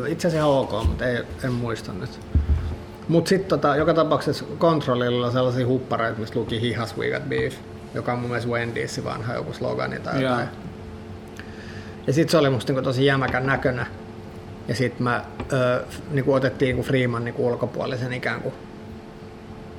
[0.09, 2.21] itse asiassa ok, mutta ei, en muista nyt.
[3.09, 7.55] Mutta sitten tota, joka tapauksessa kontrollilla sellaisia huppareita, mistä luki hihas we got beef.
[7.95, 10.49] joka on mun mielestä Wendy's vanha joku slogani tai jotain.
[12.07, 13.87] Ja sit se oli musta niinku tosi jämäkän näköinen.
[14.69, 18.55] Ja sit mä ö, niinku otettiin niinku Freeman niinku ulkopuolisen ikään kuin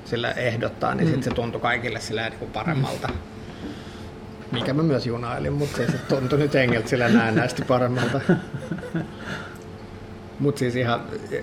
[0.06, 1.14] sillä ehdottaa, niin mm.
[1.14, 3.10] sit se tuntui kaikille sillä niinku paremmalta.
[4.52, 8.22] Mikä mä myös junailin, mutta se, se tuntui nyt Engeltä sillä näennäisesti paremmalta.
[10.40, 11.02] Mutta siis ihan,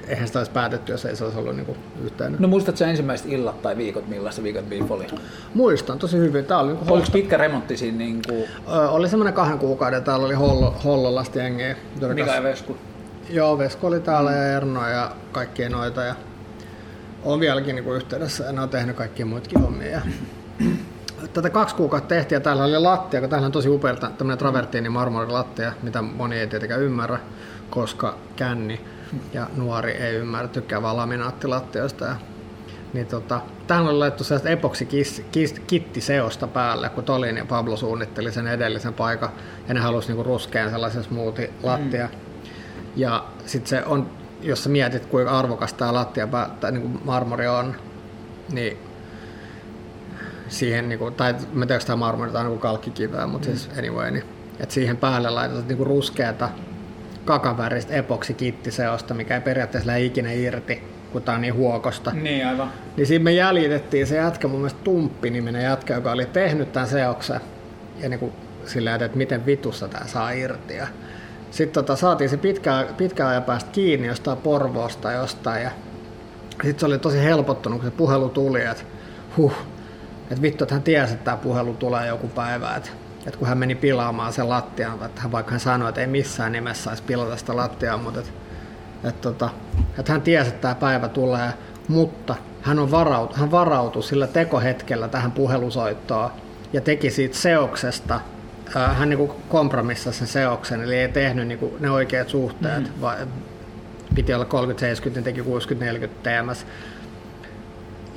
[0.09, 2.41] eihän sitä olisi päätetty, jos ei se olisi ollut niinku yhteinen.
[2.43, 5.07] No muistatko sä ensimmäiset illat tai viikot, millaista Weekend Beef oli?
[5.55, 6.45] Muistan tosi hyvin.
[6.45, 8.45] Tää oli, niinku Oliko pitkä remontti siinä, niin kuin
[8.77, 11.77] Ö, oli semmoinen kahden kuukauden, täällä oli Hollo, Hollolasta jengiä.
[12.01, 12.77] kanssa- ja Vesku?
[13.31, 16.03] Joo, Vesko oli täällä ja Erno ja kaikkia noita.
[16.03, 16.15] Ja
[17.25, 20.01] on vieläkin niin yhteydessä ja ne on tehnyt kaikkia muitakin hommia.
[21.33, 24.89] Tätä kaksi kuukautta tehtiin ja täällä oli lattia, kun täällä on tosi upealta tämmöinen travertiini
[24.89, 27.19] marmorilattia, mitä moni ei tietenkään ymmärrä,
[27.71, 28.81] koska känni
[29.33, 32.05] ja nuori ei ymmärrä, tykkää vaan laminaattilattioista.
[32.05, 32.17] Ja,
[32.93, 34.89] niin tota, tähän oli laittu sellaista epoksi
[35.67, 39.31] kittiseosta päälle, kun Tolin ja Pablo suunnitteli sen edellisen paikan
[39.69, 42.07] ja ne halusi niinku ruskean sellaisen smoothie lattia.
[42.07, 42.13] Mm.
[42.97, 46.29] Ja sitten se on, jos sä mietit kuinka arvokas tämä lattia
[46.61, 47.75] tai niin kuin marmori on,
[48.53, 48.79] niin
[50.53, 53.57] siihen, niin kuin, tai mä tiedän, tämä marmori tai niin kalkkikiveä, mutta mm.
[53.57, 54.25] siis anyway, niin,
[54.61, 56.49] että siihen päälle laitetaan niin ruskeata
[57.25, 62.11] kakaväristä epoksi-kittiseosta, mikä ei periaatteessa lähde ikinä irti, kun tää on niin huokosta.
[62.11, 62.73] Niin aivan.
[62.97, 67.41] Niin siinä me jäljitettiin se jätkä, mun mielestä Tumppi-niminen jätkä, joka oli tehnyt tämän seoksen.
[68.01, 68.33] Ja niin kuin
[68.67, 70.77] sillä että miten vitussa tämä saa irti.
[70.77, 70.87] Ja
[71.51, 75.63] sitten tota, saatiin se pitkä, pitkä ajan päästä kiinni jostain Porvoosta jostain.
[75.63, 75.71] Ja
[76.63, 78.85] sitten se oli tosi helpottunut, kun se puhelu tuli, että
[79.37, 79.55] huh,
[80.33, 82.77] että vittu, että hän tiesi, että tämä puhelu tulee joku päivä.
[82.77, 82.91] Että,
[83.27, 86.53] että kun hän meni pilaamaan sen lattian, että hän vaikka hän sanoi, että ei missään
[86.53, 88.33] nimessä saisi pilata sitä lattiaa, mutta että,
[89.05, 89.51] että, tota,
[89.99, 91.53] että hän tiesi, että tämä päivä tulee,
[91.89, 96.31] mutta hän, on varautu, hän varautui sillä tekohetkellä tähän puhelusoittoon
[96.73, 98.21] ja teki siitä seoksesta,
[98.75, 103.01] ää, hän niin kompromissasi sen seoksen, eli ei tehnyt niin ne oikeat suhteet, mm.
[103.01, 103.19] vaan
[104.15, 104.49] piti olla 30-70,
[105.15, 105.45] niin teki 60-40
[106.23, 106.67] TMS,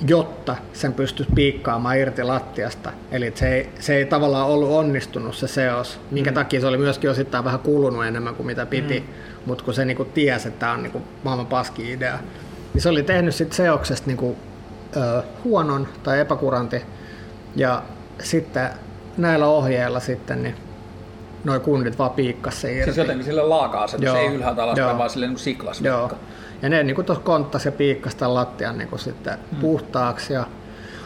[0.07, 2.91] jotta sen pystyisi piikkaamaan irti lattiasta.
[3.11, 6.35] Eli se ei, se ei tavallaan ollut onnistunut se seos, minkä mm.
[6.35, 9.05] takia se oli myöskin osittain vähän kulunut enemmän kuin mitä piti, mm.
[9.45, 12.19] mutta kun se niinku tiesi, että tämä on niinku maailman paski idea,
[12.73, 14.35] niin se oli tehnyt sit seoksesta niinku,
[14.97, 16.81] ö, huonon tai epäkuranti,
[17.55, 17.83] ja
[18.21, 18.69] sitten
[19.17, 20.55] näillä ohjeilla sitten niin
[21.43, 22.83] noi kundit vaan piikkas se irti.
[22.83, 24.17] Siis jotenkin sille laaka-asetus, Joo.
[24.17, 25.81] ei ylhäältä alaspäin, vaan silleen niin siklas.
[25.81, 26.11] Joo.
[26.61, 29.57] Ja ne niin tuossa konttas ja piikkas tämän lattian niin sitten mm.
[29.57, 30.33] puhtaaksi.
[30.33, 30.45] Ja,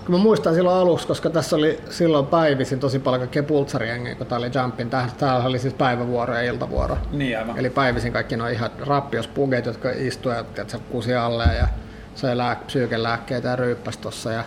[0.06, 4.28] kun mä muistan silloin aluksi, koska tässä oli silloin päivisin tosi paljon kaikkea pultsariengiä, kun
[4.28, 4.90] tää oli Jumpin.
[4.90, 6.98] Tää- Täällä oli siis päivävuoro ja iltavuoro.
[7.12, 7.58] Niin aivan.
[7.58, 11.68] Eli päivisin kaikki nuo ihan rappiospuget, jotka istuivat että kusi alle ja
[12.16, 14.32] sai lääk- psyykelääkkeitä ja ryyppäs tossa.
[14.32, 14.44] Ja,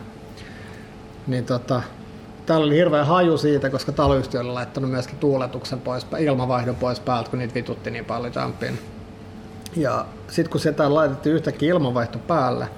[1.26, 1.82] niin tota,
[2.46, 7.30] täällä oli hirveä haju siitä, koska taloyhtiö oli laittanut myöskin tuuletuksen pois, ilmavaihdon pois päältä,
[7.30, 8.78] kun niitä vitutti niin paljon Jumpiin.
[9.76, 12.68] Ja sitten kun se täällä laitettiin yhtäkkiä ilmanvaihto päälle,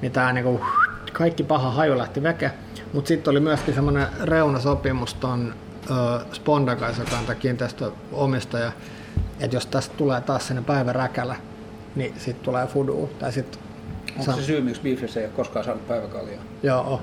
[0.00, 0.60] niin tää niinku,
[1.12, 2.50] kaikki paha haju lähti veke.
[2.92, 5.54] Mutta sitten oli myöskin semmoinen reunasopimus ton
[6.78, 8.72] kanssa, joka on tää kiinteistöomistaja,
[9.40, 11.36] että jos tästä tulee taas sinne päivän räkälä,
[11.96, 13.10] niin sitten tulee fudu.
[13.18, 13.58] Tai sit,
[14.18, 16.42] Onko se syy, miksi Beefissä ei ole koskaan saanut päiväkaljaa?
[16.62, 17.02] Joo.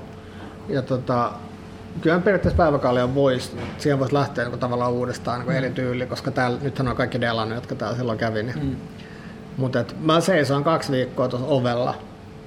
[0.68, 1.32] Ja tota,
[2.00, 5.56] kyllä periaatteessa päiväkalja voisi, siihen voisi lähteä niin tavallaan uudestaan niin mm.
[5.56, 8.42] eri tyyli, koska täällä, nythän on kaikki delannut, jotka täällä silloin kävi.
[8.42, 8.64] Niin.
[8.64, 8.76] Mm.
[9.56, 11.94] Mutta mä seisoin kaksi viikkoa tuossa ovella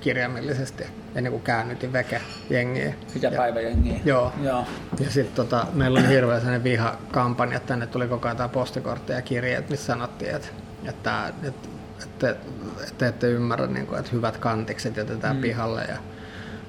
[0.01, 0.83] kirjaimellisesti
[1.15, 2.93] ennen kuin käännytin veke jengiä.
[3.13, 3.99] Mitä Ja- päiväjengiä?
[4.05, 4.33] Joo.
[4.43, 4.65] Joo.
[4.99, 9.13] Ja sitten tota, meillä oli hirveä sellainen vihakampanja, että tänne tuli koko ajan tää postikortti
[9.13, 10.47] ja kirjeet, missä sanottiin, että,
[10.85, 11.69] että, että,
[12.03, 15.41] että, että te ette ymmärrä, niin kuin, että hyvät kantikset jätetään mm.
[15.41, 15.97] pihalle ja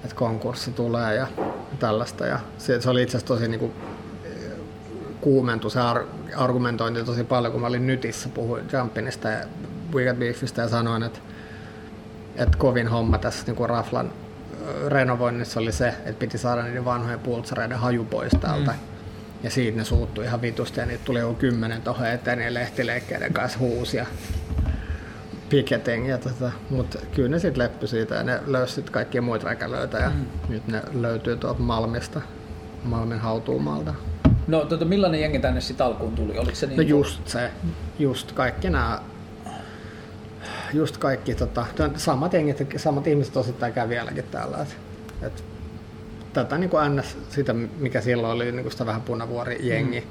[0.04, 1.26] että konkurssi tulee ja
[1.78, 2.26] tällaista.
[2.26, 3.72] Ja se, se oli itse asiassa tosi niin kuin,
[5.20, 9.38] kuumentui se ar- argumentointi tosi paljon, kun mä olin Nytissä, puhuin Jumpinista ja
[9.92, 11.18] Wicked Beefistä ja sanoin, että,
[12.36, 14.12] että kovin homma tässä niin kuin Raflan
[14.88, 18.70] renovoinnissa oli se, että piti saada niiden vanhojen pultsareiden haju pois täältä.
[18.70, 18.78] Mm.
[19.42, 23.32] Ja siitä ne suuttui ihan vitusti ja niitä tuli joku kymmenen tuohon eteen niin lehtileikkeiden
[23.32, 24.06] kanssa huusi ja
[25.48, 26.08] piketing.
[26.08, 30.10] Ja tota, mutta kyllä ne sitten leppy siitä ja ne löysi kaikkia muita räkälöitä ja
[30.10, 30.26] mm.
[30.48, 32.20] nyt ne löytyy tuolta Malmista,
[32.84, 33.94] Malmin hautuumalta.
[34.46, 36.38] No tota, millainen jengi tänne sitten alkuun tuli?
[36.38, 37.50] Oliko se niin No just se,
[37.98, 39.00] just kaikki nämä,
[40.72, 41.66] just kaikki tota,
[41.96, 44.58] samat jengit, samat ihmiset osittain käy vieläkin täällä.
[44.58, 44.76] Et,
[45.22, 45.44] et,
[46.32, 47.18] tätä niin kuin ns.
[47.28, 50.00] sitä, mikä silloin oli niin kuin sitä vähän punavuori jengi.
[50.00, 50.06] Mm.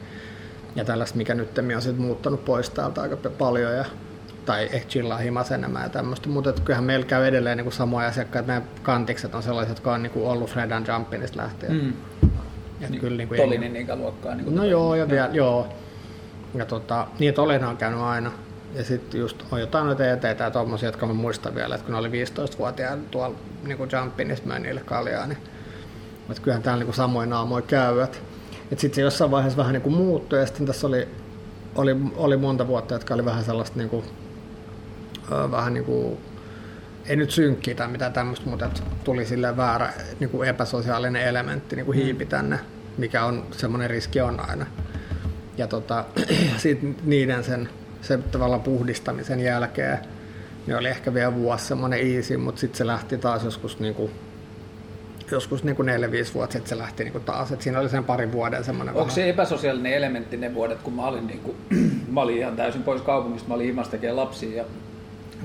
[0.75, 3.75] Ja tällaista, mikä nyt on sit muuttanut pois täältä aika paljon.
[3.75, 3.85] Ja,
[4.45, 8.07] tai ehkä chillaa himas enemmän ja tämmöistä, mutta kyllähän meillä käy edelleen niin kuin samoja
[8.07, 8.47] asiakkaita.
[8.47, 11.73] Meidän kantikset on sellaiset, jotka on niin kuin ollut Fred and Jumpinista lähtien.
[11.73, 11.93] Mm.
[12.81, 14.35] Et Niin, kyllä niinku Tolinin ikäluokkaa.
[14.35, 15.67] Niin kuin No joo, ja vielä, joo.
[16.53, 18.31] Ja tota, niin, että olen on käynyt aina.
[18.75, 21.93] Ja sitten just on jotain noita eteitä ja tommosia, jotka mä muistan vielä, että kun
[21.93, 25.37] ne oli 15-vuotiaana tuolla niinku Jumpin, niin mä niille kaljaa, niin
[26.29, 28.21] että kyllähän täällä niinku samoin naamoin käyvät.
[28.71, 31.07] Et sitten se jossain vaiheessa vähän niinku muuttui ja sitten tässä oli,
[31.75, 34.03] oli, oli monta vuotta, jotka oli vähän sellaista niinku,
[35.31, 36.19] ö, vähän niinku,
[37.05, 41.91] ei nyt synkkiä tai mitään tämmöistä, mutta että tuli sille väärä niinku epäsosiaalinen elementti niinku
[41.91, 42.59] hiipi tänne,
[42.97, 44.65] mikä on semmoinen riski on aina.
[45.57, 46.05] Ja tota,
[46.57, 47.69] sitten niiden sen,
[48.01, 49.99] sen tavallaan puhdistamisen jälkeen,
[50.67, 54.11] niin oli ehkä vielä vuosi semmoinen easy, mutta sitten se lähti taas joskus niinku,
[55.31, 55.85] joskus niinku 4-5
[56.33, 57.51] vuotta sitten se lähti niinku taas.
[57.51, 61.07] Et siinä oli sen parin vuoden semmoinen Onko se epäsosiaalinen elementti ne vuodet, kun mä
[61.07, 61.57] olin, niin kuin,
[62.13, 64.65] mä olin ihan täysin pois kaupungista, mä olin himassa tekemään lapsia ja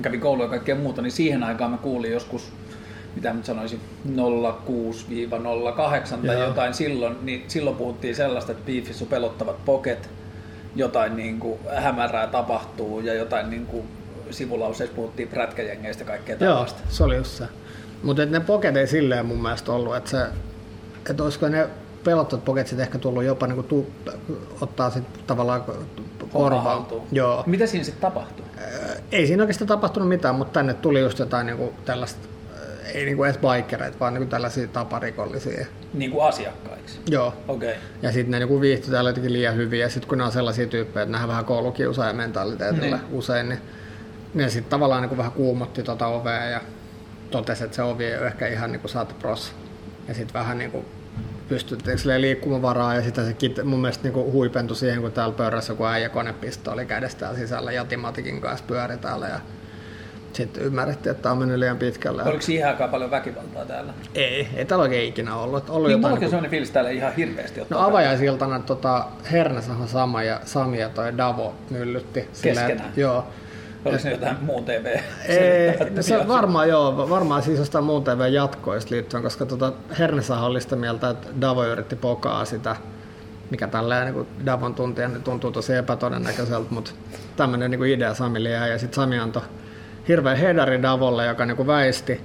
[0.03, 2.53] kävin koulua ja kaikkea muuta, niin siihen aikaan mä kuulin joskus,
[3.15, 4.13] mitä nyt sanoisin, 06-08
[6.27, 6.49] tai Joo.
[6.49, 10.11] jotain silloin, niin silloin puhuttiin sellaista, että Beefissä on pelottavat poket,
[10.77, 13.89] jotain niin kuin hämärää tapahtuu ja jotain niin kuin
[14.31, 16.83] sivulauseissa puhuttiin prätkäjengeistä kaikkea Joo, tällaista.
[16.89, 17.45] se oli just se.
[18.03, 20.27] Mutta ne poket ei silleen mun mielestä ollut, että se,
[21.11, 21.68] että olisiko ne
[22.05, 23.87] pelottavat poket sit ehkä tullut jopa niinku tu,
[24.61, 25.64] ottaa sit tavallaan
[26.33, 26.87] korvaan.
[27.12, 27.43] Joo.
[27.47, 28.45] Mitä siinä sitten tapahtui?
[29.12, 32.29] Ei siinä oikeastaan tapahtunut mitään, mutta tänne tuli just jotain niinku tällaista,
[32.95, 35.66] ei niinku edes bikereita, vaan niinku tällaisia taparikollisia.
[35.95, 36.99] Niin kuin asiakkaiksi?
[37.11, 37.34] Joo.
[37.49, 37.68] Okei.
[37.68, 37.82] Okay.
[38.03, 40.66] Ja sitten ne niinku viihtyi täällä jotenkin liian hyvin, ja sitten kun ne on sellaisia
[40.66, 43.12] tyyppejä, että nähdään vähän koulukiusaaja mentaliteetillä Niin.
[43.12, 43.59] usein, niin
[44.34, 46.61] ne sitten tavallaan niinku vähän kuumotti tota ovea ja
[47.30, 49.53] totesi, että se ovi ei ole ehkä ihan niinku saatu pros.
[50.09, 50.84] Ja sitten vähän niinku
[51.49, 55.72] pystyttiin silleen liikkumavaraa ja sitä se kit, mun mielestä niinku huipentui siihen, kun täällä pöydässä
[55.72, 59.40] joku äijä konepistooli kädessä täällä sisällä jatimatikin kanssa pyöri täällä ja
[60.35, 62.22] sitten ymmärrettiin, että tämä on mennyt liian pitkälle.
[62.22, 63.93] Oliko siihen aikaan paljon väkivaltaa täällä?
[64.14, 65.70] Ei, ei täällä oikein ikinä ollut.
[65.70, 70.41] ollut Niin, jotain onkin sellainen fiilis täällä ihan hirveästi No avajaisiltana tota, Hernesahan sama ja
[70.45, 72.20] Sami ja toi Davo myllytti.
[72.43, 72.70] Keskenään?
[72.70, 73.26] että- Joo.
[73.85, 74.87] Oliko se jotain muun TV?
[75.28, 80.45] Ei, no se varmaan joo, varmaan siis jostain muun TV jatkoista liittyen, koska tota Hernesahan
[80.45, 82.76] oli sitä mieltä, että Davo yritti pokaa sitä,
[83.51, 86.91] mikä tälleen niin kuin Davon tuntien niin tuntuu tosi epätodennäköiseltä, mutta
[87.37, 89.43] tämmöinen niin idea Samille jäi ja sitten Sami antoi
[90.09, 92.21] hirveän hedari Davolle, joka niin kuin väisti,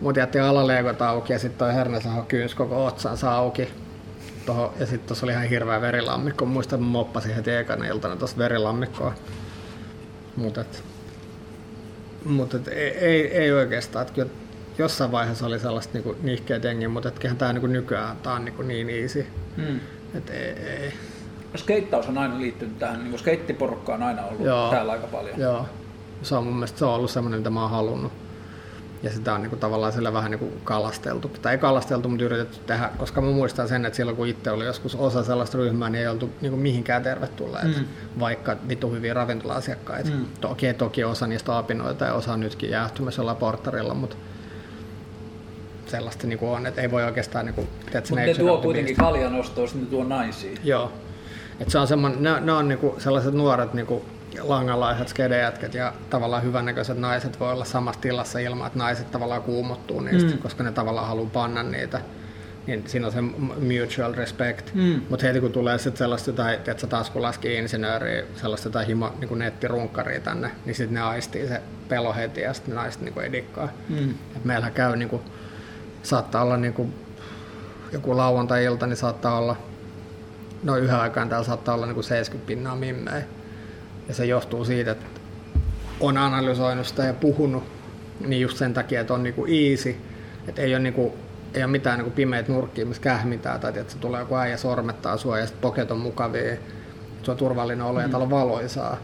[0.00, 3.68] mutta jätti alaleegot auki ja sitten toi Hernesaho kyynsi koko otsansa auki.
[4.46, 6.44] Toho, ja sitten tuossa oli ihan hirveä verilammikko.
[6.44, 9.14] Muistan, että moppasin heti ekana iltana tuossa verilammikkoa.
[10.36, 10.84] Mutta et,
[12.24, 14.06] mut et, ei, ei, oikeastaan.
[14.06, 14.30] Et kyllä
[14.78, 18.44] jossain vaiheessa oli sellaista niinku nihkeät jengiä, mutta et kyllähän tää niinku nykyään tää on
[18.44, 19.26] niinku niin easy.
[19.56, 19.80] Hmm.
[20.14, 20.92] Et ei, ei.
[21.56, 24.70] Skeittaus on aina liittynyt tähän, niin skeittiporukka on aina ollut Joo.
[24.70, 25.40] täällä aika paljon.
[25.40, 25.66] Joo.
[26.24, 28.12] Se on mun mielestä se on ollut semmoinen, mitä mä oon halunnut.
[29.02, 31.30] Ja sitä on niinku tavallaan sillä vähän niinku kalasteltu.
[31.42, 34.64] Tai ei kalasteltu, mutta yritetty tehdä, koska mä muistan sen, että silloin kun itse oli
[34.64, 37.84] joskus osa sellaista ryhmää, niin ei oltu niinku mihinkään tervetulleet, mm.
[38.20, 40.10] vaikka vitu hyviä ravintola-asiakkaita.
[40.10, 40.24] Mm.
[40.40, 44.16] Toki, toki osa niistä apinoita ja osa on nytkin jäähtymässä jollain portarilla, mutta
[45.86, 49.12] sellaista niinku on, että ei voi oikeastaan niinku, tiedätkö, Mutta ne tuo kuitenkin beast.
[49.12, 50.58] kaljanostoa, sitten ne tuo naisia.
[50.64, 50.92] Joo.
[51.60, 54.04] Et se on semmoinen, ne, ne on niinku sellaiset nuoret niinku
[54.40, 60.00] langalaiset skedejätket ja tavallaan hyvännäköiset naiset voi olla samassa tilassa ilman, että naiset tavallaan kuumottuu
[60.00, 60.38] niistä, mm.
[60.38, 62.00] koska ne tavallaan haluaa panna niitä.
[62.66, 64.74] Niin siinä on se mutual respect.
[64.74, 65.00] Mm.
[65.10, 69.38] Mutta heti kun tulee sitten sellaista jotain, että sä taskulaski insinööriä, sellaista jotain himo, niin
[69.38, 73.32] nettirunkkaria tänne, niin sitten ne aistii se pelo heti ja sitten ne naiset niin ei
[73.32, 73.68] dikkaa.
[73.88, 74.10] Mm.
[74.36, 75.22] Et meillähän käy niin kuin,
[76.02, 76.94] saattaa olla niin kuin,
[77.92, 79.56] joku lauantai-ilta, niin saattaa olla,
[80.62, 83.22] no yhden aikaan täällä saattaa olla niin kuin 70 pinnaa mimmejä.
[84.08, 85.06] Ja se johtuu siitä, että
[86.00, 87.64] on analysoinut sitä ja puhunut,
[88.26, 89.96] niin just sen takia, että on niin kuin easy,
[90.48, 91.12] että ei ole, niin kuin,
[91.54, 94.56] ei ole mitään niin kuin pimeitä nurkkia, missä kähmitään, tai että se tulee joku äijä
[94.56, 96.66] sormettaa sua ja sitten poket on mukavia, että
[97.22, 98.96] se on turvallinen olo ja täällä on valoisaa.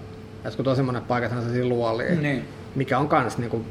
[0.45, 2.49] Ja kun on semmoinen paikathan se siinä luolii, Niin.
[2.75, 3.65] mikä on kans niinku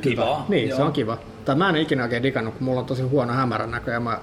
[0.00, 0.76] Kivaa, Niin, joo.
[0.76, 1.18] se on kiva.
[1.44, 4.18] Tai mä en ikinä oikein digannut, kun mulla on tosi huono hämärän näkö ja mä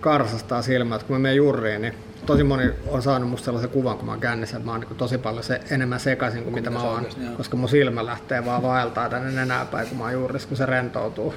[0.00, 1.02] karsastaa silmät.
[1.02, 1.94] Kun mä menen jurriin, niin
[2.26, 4.96] tosi moni on saanut musta sellaisen kuvan, kun mä oon kännissä, että mä oon niin
[4.96, 6.94] tosi paljon se, enemmän sekaisin kuin mitä mä sä oon.
[6.96, 7.20] oikeasti.
[7.36, 11.34] Koska mun silmä lähtee vaan vaeltaa tänne nenäpäin, kun mä oon juurissa, kun se rentoutuu.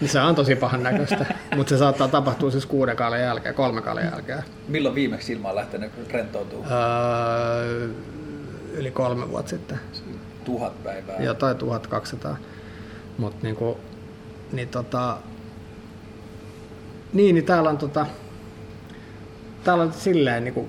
[0.00, 1.26] Niin se on tosi pahan näköistä.
[1.56, 4.42] Mutta se saattaa tapahtua siis kuuden kaalin jälkeen, kolme kaalin jälkeen.
[4.68, 6.64] Milloin viimeksi silmä on lähtenyt rentoutuu?
[6.70, 7.88] Öö,
[8.74, 9.80] yli kolme vuotta sitten.
[10.44, 11.16] Tuhat päivää.
[11.18, 12.36] jotain 1200.
[13.18, 13.78] Mut niinku,
[14.52, 15.16] niin tota,
[17.12, 18.06] niin, niin täällä on tota,
[19.64, 20.68] täällä on silleen niinku,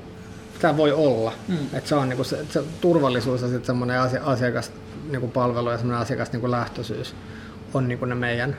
[0.61, 1.33] tää voi olla.
[1.47, 1.57] Mm.
[1.73, 4.71] Et se on niinku se, se turvallisuus ja sitten semmoinen asia, asiakas
[5.11, 7.15] niinku palvelu ja semmoinen asiakas niinku lähtöisyys
[7.73, 8.57] on niinku ne meidän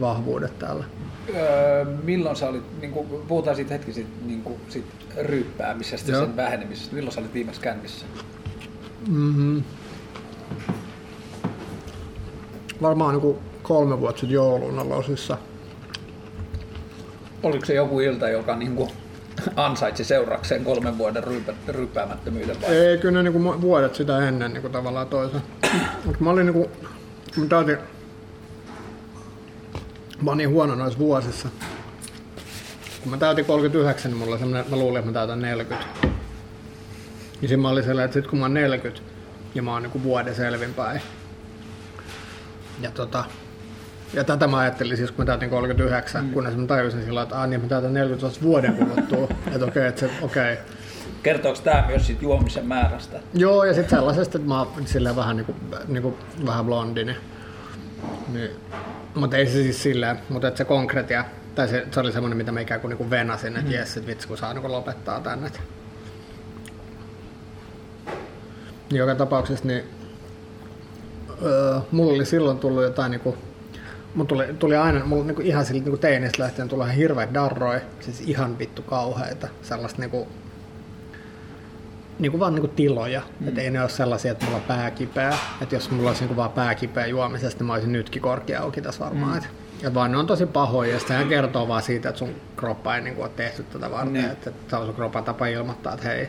[0.00, 0.84] vahvuudet täällä.
[1.34, 4.88] Öö, milloin sä olit, niin kuin, puhutaan siitä hetki siitä, niin kuin, siitä
[5.22, 6.24] ryyppäämisestä, Joo.
[6.24, 6.94] sen vähenemisestä.
[6.94, 8.06] Milloin sä olit viimeksi kännissä?
[9.08, 9.62] Mm-hmm.
[12.82, 15.38] Varmaan niin kolme vuotta sitten joulun aloisissa.
[17.42, 18.90] Oliko se joku ilta, joka niin kuin,
[19.56, 22.76] ansaitsi seurakseen kolmen vuoden ryypä, ryyppäämättömyyden vai?
[22.76, 25.42] Ei, kyllä ne niinku vuodet sitä ennen niinku tavallaan toisen.
[26.04, 26.70] Mut mä olin niinku,
[27.36, 27.78] mä täytin,
[30.22, 31.48] mä oon niin huono noissa vuosissa.
[33.02, 35.86] Kun mä täytin 39, niin mulla oli semmonen, mä luulin, että mä täytän 40.
[37.42, 39.02] Ja siinä mä olin sellainen, että sit kun mä oon 40
[39.54, 41.00] ja mä oon niinku vuoden selvinpäin.
[42.80, 43.24] Ja tota,
[44.14, 46.32] ja tätä mä ajattelin siis, kun mä täytin 39, mm.
[46.32, 49.28] kunnes mä tajusin sillä että, ah, niin mä täytän 40 vasta vuoden kuluttua.
[49.54, 50.52] että okei, että se, okei.
[50.52, 50.64] Okay.
[51.22, 53.20] Kertooko tämä myös siitä juomisen määrästä?
[53.34, 55.54] Joo, ja sitten sellaisesta, että mä oon silleen vähän, niinku,
[55.88, 57.04] niinku, vähän blondi.
[57.04, 57.16] Niin,
[58.32, 58.50] niin.
[59.14, 62.52] Mutta ei se siis silleen, mutta että se konkretia, tai se, se oli semmoinen, mitä
[62.52, 63.76] mä ikään kuin niinku venasin, että mm.
[63.76, 65.46] jes, että vitsi kun saa niinku lopettaa tänne.
[65.46, 65.60] Et.
[68.90, 69.84] Joka tapauksessa niin
[71.42, 73.36] öö, mulla oli silloin tullut jotain niinku,
[74.14, 77.80] Mulla tuli, tuli aina, mulla niinku ihan siltä niinku teinistä lähtien tuli ihan hirveät darroi,
[78.00, 80.28] siis ihan vittu kauheita, sellaista niinku,
[82.18, 83.22] niinku vaan niinku tiloja.
[83.40, 83.48] Mm.
[83.48, 85.38] Et ei ne ole sellaisia, että mulla on pää kipeä.
[85.60, 88.80] Et jos mulla olisi niinku vaan pää kipeä juomisesta, niin mä olisin nytkin korkea auki
[88.80, 89.32] tässä varmaan.
[89.32, 89.38] Mm.
[89.38, 89.48] Et,
[89.82, 93.02] ja vaan ne on tosi pahoja ja sehän kertoo vaan siitä, että sun kroppa ei
[93.02, 94.12] niinku ole tehty tätä varten.
[94.12, 94.30] Niin.
[94.30, 96.28] Että, että se on sun kroppan tapa ilmoittaa, että hei.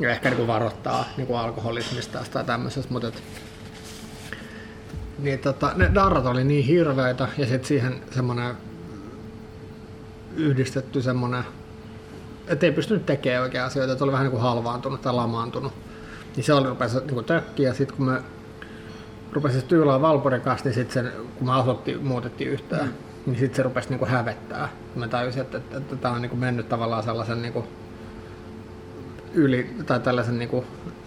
[0.00, 3.22] Ja ehkä niinku varoittaa niinku alkoholismista tai tämmöisestä, mutta et,
[5.18, 8.54] niin tota, ne darrat oli niin hirveitä ja sitten siihen semmoinen
[10.36, 11.44] yhdistetty semmoinen,
[12.46, 15.72] että ei pystynyt tekemään oikein asioita, että oli vähän niin kuin halvaantunut tai lamaantunut.
[16.36, 18.22] Niin se oli rupesi niin kuin tökkiä ja sitten kun me
[19.32, 22.92] rupesin tyylään Valporin kanssa, niin sitten kun me asuttiin, muutettiin yhtään, mm.
[23.26, 24.68] niin sitten se rupesi niin kuin hävettää.
[24.94, 27.66] Mä tajusin, että, että, että tämä on niin kuin mennyt tavallaan sellaisen niin kuin
[29.34, 30.66] yli, tai tällaisen niin kuin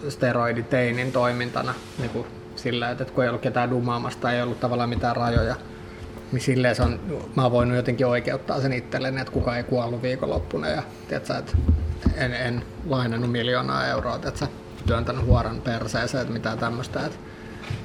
[0.10, 2.28] steroiditeinin toimintana niin kuin
[2.66, 5.56] sillä, että kun ei ollut ketään dumaamasta, ei ollut tavallaan mitään rajoja,
[6.32, 7.00] niin silleen se on,
[7.36, 11.52] mä oon voinut jotenkin oikeuttaa sen itselleni, että kukaan ei kuollut viikonloppuna ja tiedätkö, että
[12.16, 14.48] en, en lainannut miljoonaa euroa, tiedätkö,
[14.86, 17.18] työntänyt huoran perseeseen, että mitään tämmöistä, että,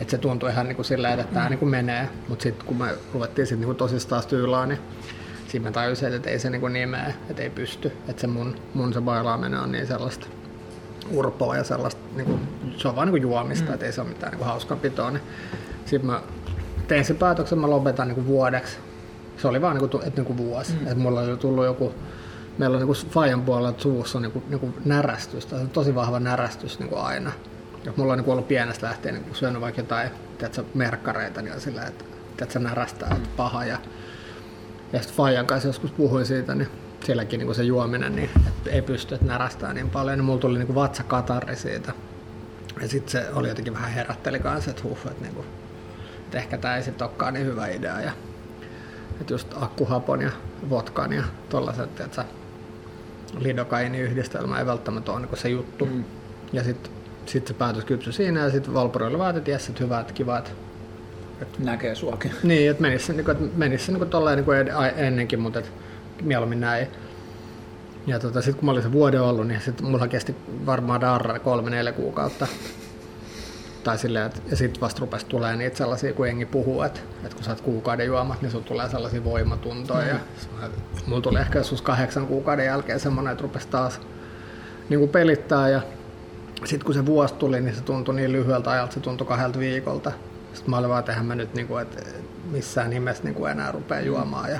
[0.00, 2.76] että se tuntui ihan niin kuin silleen, että tämä niin kuin menee, mutta sitten kun
[2.76, 4.78] me ruvettiin sitten niin tosistaan tyylaa, niin
[5.48, 8.56] siinä mä tajusin, että ei se niin, kuin mene, että ei pysty, että se mun,
[8.74, 10.26] mun se bailaaminen on niin sellaista
[11.10, 12.40] urpoa ja sellaista, niin kuin,
[12.76, 13.74] se on vaan niin kuin juomista, mm.
[13.74, 15.10] että ei se ole mitään niin hauskanpitoa.
[15.10, 15.22] Niin
[15.84, 16.22] sitten mä
[16.88, 18.78] tein sen päätöksen, mä lopetan niin kuin vuodeksi.
[19.36, 20.72] Se oli vaan niin kuin, että niin kuin vuosi.
[20.72, 20.82] Mm.
[20.82, 21.94] Että mulla oli tullut joku,
[22.58, 26.20] meillä on niin kuin Fajan puolella suussa niin kuin, niin kuin närästys, tai tosi vahva
[26.20, 27.32] närästys niin kuin aina.
[27.84, 31.42] Ja mulla on niin kuin ollut pienestä lähtien niin kuin syönyt vaikka jotain tiedätkö, merkkareita,
[31.42, 32.04] niin on sillä, että
[32.36, 33.64] tiedätkö, närästää, että paha.
[33.64, 33.78] Ja,
[34.92, 36.68] ja sitten Fajan kanssa joskus puhuin siitä, niin
[37.04, 38.30] sielläkin niin se juominen, niin
[38.66, 41.92] ei pysty, että närästää niin paljon, niin mulla tuli niin vatsakatarri siitä.
[42.80, 45.46] Ja sitten se oli jotenkin vähän herätteli kanssa, että huh, että, niin kuin,
[46.24, 48.00] että ehkä tämä ei sitten olekaan niin hyvä idea.
[48.00, 48.12] Ja,
[49.20, 50.30] että just akkuhapon ja
[50.70, 52.24] vodkan ja tollaset, että
[53.38, 55.86] lidokaini-yhdistelmä ei välttämättä ole niin se juttu.
[55.86, 56.04] Mm.
[56.52, 56.92] Ja sitten
[57.26, 60.38] sit se päätös kypsy siinä ja sitten Valporoilla vaan, että jes, että hyvä, että kiva,
[60.38, 60.50] että
[61.58, 62.32] Näkee suakin.
[62.42, 64.56] Niin, että menisi se, niin kuin, että menisi se niin kuin tolleen niin kuin
[64.96, 65.70] ennenkin, mutta että
[66.22, 66.88] mieluummin näin.
[68.06, 71.38] Ja tota, sitten kun mä olin se vuoden ollut, niin sit mulla kesti varmaan darra
[71.38, 72.46] kolme neljä kuukautta.
[73.84, 77.34] Tai silleen, että, ja sitten vasta rupesi tulee niitä sellaisia, kun jengi puhuu, että, että
[77.34, 80.14] kun sä oot kuukauden juomat, niin sulla tulee sellaisia voimatuntoja.
[80.14, 80.20] Mm.
[80.62, 80.68] Ja
[81.06, 84.00] mulla tuli ehkä joskus kahdeksan kuukauden jälkeen semmoinen, että rupesi taas
[84.88, 85.68] niin kuin pelittää.
[85.68, 85.80] Ja
[86.64, 90.12] sitten kun se vuosi tuli, niin se tuntui niin lyhyeltä ajalta, se tuntui kahdelta viikolta.
[90.52, 92.02] Sitten mä olin vaan, että mä nyt niin kuin, että
[92.50, 94.50] missään nimessä niin kuin enää rupea juomaan.
[94.50, 94.58] Ja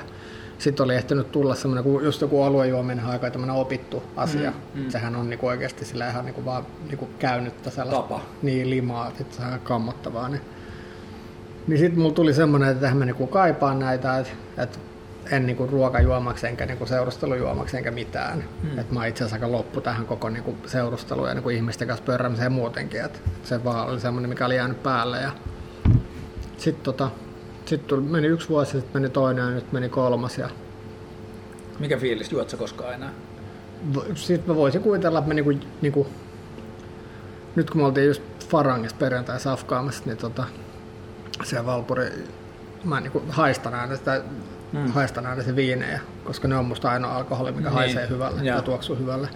[0.61, 4.51] sitten oli ehtinyt tulla semmoinen, kun just joku aluejuominen aika tämmöinen opittu asia.
[4.51, 4.89] Mm, mm.
[4.89, 8.21] Sehän on niinku oikeasti sillä ihan niinku vaan niinku käynyttä sellaista Tapa.
[8.41, 10.29] niin limaa, että se on kammottavaa.
[10.29, 10.41] Niin,
[11.67, 14.79] niin sitten mulla tuli semmoinen, että mä niinku kaipaan näitä, että, että
[15.31, 18.43] en niinku ruokajuomaksi enkä niinku seurustelujuomaksi enkä mitään.
[18.63, 18.79] Mm.
[18.79, 22.51] Et mä itse asiassa aika loppu tähän koko niinku seurusteluun ja niinku ihmisten kanssa pörrämiseen
[22.51, 23.05] muutenkin.
[23.05, 25.21] Et se vaan oli semmoinen, mikä oli jäänyt päälle.
[25.21, 25.31] Ja
[26.57, 27.11] sitten tota,
[27.65, 30.37] sitten meni yksi vuosi, sitten meni toinen ja nyt meni kolmas.
[30.37, 30.49] Ja
[31.79, 33.11] Mikä fiilis, juot sä koskaan enää?
[34.15, 36.07] sitten mä voisin kuvitella, että mä niinku, niinku,
[37.55, 40.43] nyt kun me oltiin just Farangissa perjantai safkaamassa, niin tota,
[41.43, 42.25] se Valpuri,
[42.83, 44.21] mä niinku haistan aina sitä,
[44.73, 44.87] mm.
[44.87, 47.73] haistan aina se viinejä, koska ne on musta ainoa alkoholi, mikä Niin.
[47.73, 49.29] haisee hyvälle ja tuoksuu hyvälle.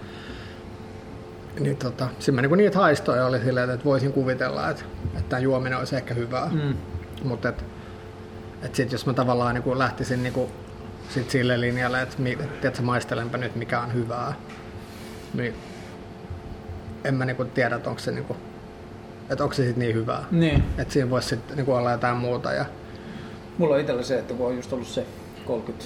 [1.59, 5.39] Niin tota, sitten mä niinku niitä haistoja oli silleen, että voisin kuvitella, että, että tämä
[5.39, 6.49] juominen olisi ehkä hyvää.
[6.53, 6.75] Mm.
[7.23, 7.53] Mutta
[8.65, 10.49] et, Et sit jos mä tavallaan niin lähtisin niin
[11.09, 12.17] sit sille linjalle, että
[12.61, 14.33] tiedätkö, maistelenpä nyt mikä on hyvää,
[15.33, 15.53] niin
[17.03, 18.39] en mä niin tiedä, että onko se, niin kuin,
[19.29, 20.23] että onko se sit niin hyvää.
[20.31, 20.63] Niin.
[20.77, 22.53] Että siinä voisi sitten niin olla jotain muuta.
[22.53, 22.65] Ja...
[23.57, 25.05] Mulla on itsellä se, että kun on just ollut se
[25.45, 25.85] 30,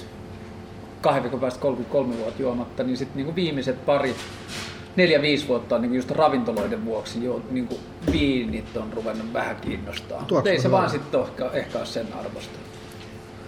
[1.00, 4.14] kahden viikon päästä 33 vuotta juomatta, niin sitten niin viimeiset pari
[4.96, 7.80] neljä, viisi vuotta on niin just ravintoloiden vuoksi jo niin kuin
[8.12, 10.26] viinit on ruvennut vähän kiinnostaa.
[10.44, 12.69] Ei se vaan sitten ehkä, ehkä ole sen arvosta.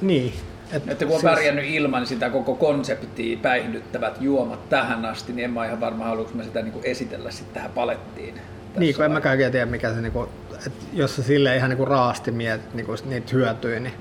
[0.02, 0.32] Niin.
[0.72, 1.32] Et, että kun on siis...
[1.32, 6.32] pärjännyt ilman sitä koko konseptia päihdyttävät juomat tähän asti, niin en mä ihan varma haluanko
[6.34, 8.34] mä sitä niin kuin esitellä sitten tähän palettiin.
[8.76, 10.28] Niin, kun en mä oikein tiedä mikä se, niin kuin,
[10.66, 13.94] että jos sä silleen ihan niin kuin raasti mietit niin kuin niitä hyötyjä, niin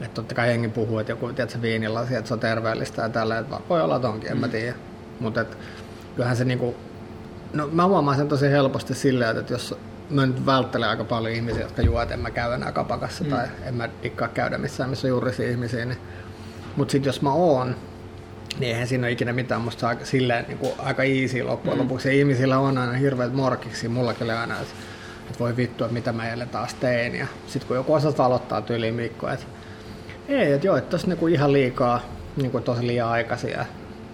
[0.00, 3.38] että totta kai jengi puhuu, että joku tiedätkö, viinilasi, että se on terveellistä ja tällä,
[3.38, 4.40] että voi olla tonkin, en mm.
[4.40, 4.74] mä tiedä.
[5.20, 5.44] Mutta
[6.14, 6.76] kyllähän se niinku,
[7.52, 9.78] no mä huomaan sen tosi helposti silleen, että jos
[10.12, 13.30] mä nyt välttelen aika paljon ihmisiä, jotka juo, että en mä käy enää kapakassa mm.
[13.30, 15.84] tai en mä dikkaa käydä missään, missä on juurisia ihmisiä.
[15.84, 15.98] Niin.
[16.76, 17.76] Mutta sitten jos mä oon,
[18.58, 21.82] niin eihän siinä ole ikinä mitään musta aika, silleen niin kuin aika easy loppujen mm.
[21.82, 22.08] lopuksi.
[22.08, 24.74] Ja ihmisillä on aina hirveät morkiksi, mullakin oli aina, että,
[25.26, 27.14] että voi vittu, että mitä mä eilen taas tein.
[27.14, 29.46] Ja sitten kun joku osaa aloittaa tyyliin Mikko, että
[30.28, 32.00] ei, että joo, että tossa niinku ihan liikaa,
[32.36, 33.64] niinku tosi liian aikaisia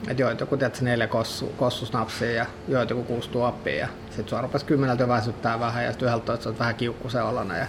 [0.08, 4.40] että joo, joku tiedät, neljä kossu, kossusnapsia ja joo, joku kuusi tuoppia ja sit sua
[4.40, 7.66] rupesi kymmeneltä väsyttää vähän ja sitten yhdeltä oot vähän kiukkusen olona ja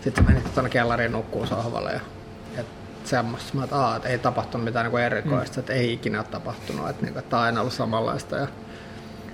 [0.00, 2.00] sitten menit tuonne kellariin nukkuu sohvalle ja,
[2.56, 2.64] ja
[3.04, 3.56] semmoista.
[3.56, 5.60] Mä että, että ei tapahtunut mitään niin erikoista, mm.
[5.60, 8.36] että ei ikinä ole tapahtunut, että, niin, että tämä on aina ollut samanlaista.
[8.36, 8.46] Ja,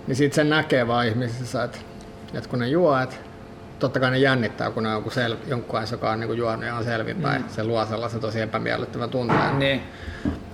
[0.06, 1.78] niin sitten sen näkee vaan ihmisissä, että,
[2.34, 3.16] että kun ne juo, että
[3.78, 6.64] totta kai ne jännittää, kun ne on jonkun, sel, jonkun kanssa, joka on niin juonut
[6.64, 7.42] ja on selvinpäin.
[7.42, 7.48] Mm.
[7.48, 9.58] Se luo sellaisen tosi epämiellyttävän tunteen.
[9.58, 9.82] Niin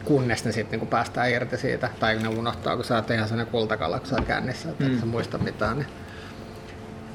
[0.05, 3.53] kunnes ne sitten niin päästään irti siitä, tai ne unohtaa, kun sä oot ihan sellainen
[3.53, 4.95] kultakalla, kun sä oot kännissä, että mm.
[4.95, 5.77] et sä muista mitään.
[5.77, 5.87] Niin,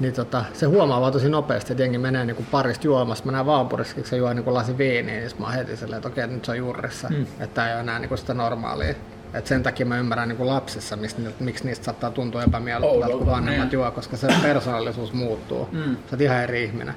[0.00, 3.26] niin tota, se huomaa vaan tosi nopeasti, että jengi menee niin parista juomasta.
[3.26, 6.08] Mä näen Vaapurissa, kun se juo niin lasi viiniä, niin mä oon heti silleen, että
[6.08, 7.08] okei, nyt se on juurissa.
[7.08, 7.26] Mm.
[7.40, 8.94] Että ei ole enää niin sitä normaalia.
[9.34, 13.26] Et sen takia mä ymmärrän niin lapsissa, mistä, miksi niistä saattaa tuntua epämiellyttävältä, oh, kun
[13.26, 15.68] vanhemmat juo, koska se persoonallisuus muuttuu.
[15.72, 15.82] Mm.
[15.82, 16.94] Sä oot ihan eri ihminen.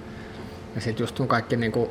[0.76, 1.90] Ja sitten just kaikki niin kuin,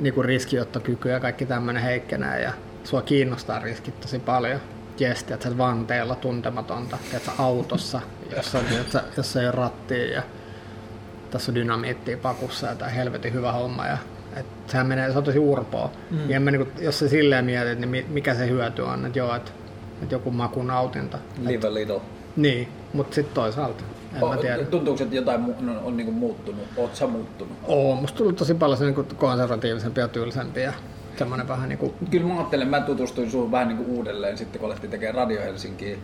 [0.00, 2.42] niin kuin riskiottokyky ja kaikki tämmöinen heikkenee.
[2.42, 2.52] Ja
[2.84, 4.60] sua kiinnostaa riskit tosi paljon.
[4.98, 8.00] Jes, että sä vanteella tuntematonta, että autossa,
[8.36, 10.22] jossa, että, jossa ei ole rattia ja
[11.30, 13.86] tässä on dynamiittia pakussa ja tämä helvetin hyvä homma.
[13.86, 13.98] Ja,
[14.36, 15.90] että sehän menee, se on tosi urpoa.
[16.10, 16.30] Mm.
[16.30, 19.34] Ja mä, niin kun, jos sä silleen mietit, niin mikä se hyöty on, että joo,
[19.34, 19.50] että,
[20.02, 21.18] että joku makunautinta.
[21.46, 22.00] Live a little.
[22.36, 23.84] Niin, mutta sitten toisaalta.
[24.16, 24.64] En o, mä tiedä.
[24.64, 26.64] Tuntuuko, että jotain on, on, on niin muuttunut?
[26.76, 27.56] Oletko sä muuttunut?
[27.62, 30.72] Oo, musta tullut tosi paljon se niin konservatiivisempi ja tylsempi ja
[31.16, 31.94] semmoinen vähän niin kuin...
[32.10, 35.42] Kyllä mä ajattelen, mä tutustuin suhun vähän niin kuin uudelleen sitten, kun alettiin tekemään Radio
[35.42, 35.98] Helsinkiin.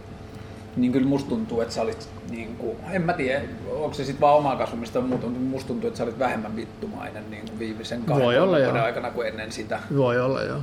[0.76, 3.40] Niin kyllä musta tuntuu, että sä olit, niin kuin, en mä tiedä,
[3.70, 7.30] onko se sitten vaan omaa kasvamista muuta, mutta musta tuntuu, että sä olit vähemmän vittumainen
[7.30, 9.80] niin kuin viimeisen kahden Voi olla, vuoden aikana kuin ennen sitä.
[9.96, 10.58] Voi olla, joo.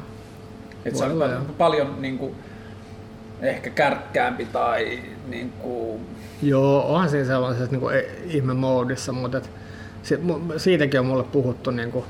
[0.86, 2.36] Että sä olla, olit paljon niin kuin,
[3.42, 6.02] ehkä kärkkäämpi tai niin kuin...
[6.42, 9.50] Joo, onhan siinä sellaisessa niin kuin, ihme moodissa, mutta et,
[10.58, 12.06] siitäkin on mulle puhuttu niin kuin,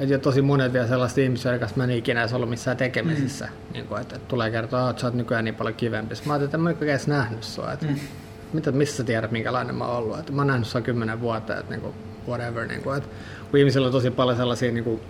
[0.00, 3.44] että tosi monet vielä sellaista ihmisiä, jotka mä en ikinä edes ollut missään tekemisissä.
[3.44, 3.72] Mm.
[3.72, 6.14] Niin kuin, että, että, tulee kertoa, että sä oot nykyään niin paljon kivempi.
[6.24, 7.72] Mä ajattelin, että mä en edes nähnyt sua.
[7.72, 7.96] Että, mm.
[8.52, 10.18] mitä, missä sä tiedät, minkälainen mä oon ollut.
[10.18, 11.94] Että mä oon nähnyt sua kymmenen vuotta, että niin kuin,
[12.28, 12.66] whatever.
[12.66, 13.10] Niin kuin, että,
[13.50, 15.00] kun ihmisillä on tosi paljon sellaisia niin kuin,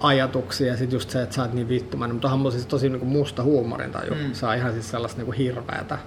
[0.00, 2.14] ajatuksia ja sitten just se, että sä oot niin vittumainen.
[2.14, 4.14] Mutta onhan mulla siis tosi niin kuin musta huumorintaju.
[4.14, 4.32] Mm.
[4.32, 5.98] Se on ihan siis sellaista niin kuin hirveätä.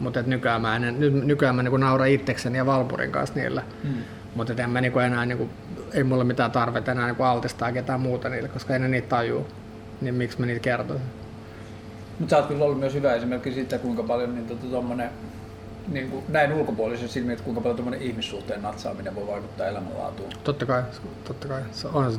[0.00, 3.62] Mutta nykyään mä, en, nykyään mä niin nauran itsekseni ja Valpurin kanssa niillä.
[3.84, 3.90] Mm.
[4.34, 5.50] Mutta en mä niin kuin enää niin kuin
[5.92, 9.46] ei mulla mitään tarvetta enää niin altistaa ketään muuta niille, koska ei ne niitä tajuu.
[10.00, 11.06] Niin miksi mä niitä kertoisin?
[12.18, 15.10] Mutta sä oot kyllä ollut myös hyvä esimerkki siitä, kuinka paljon niin tota, tommonen,
[15.88, 20.30] niin kuin näin ulkopuolisen silmin, että kuinka paljon tuommoinen ihmissuhteen natsaaminen voi vaikuttaa elämänlaatuun.
[20.44, 20.82] Totta kai,
[21.24, 21.62] totta kai.
[21.72, 22.18] Se on, se,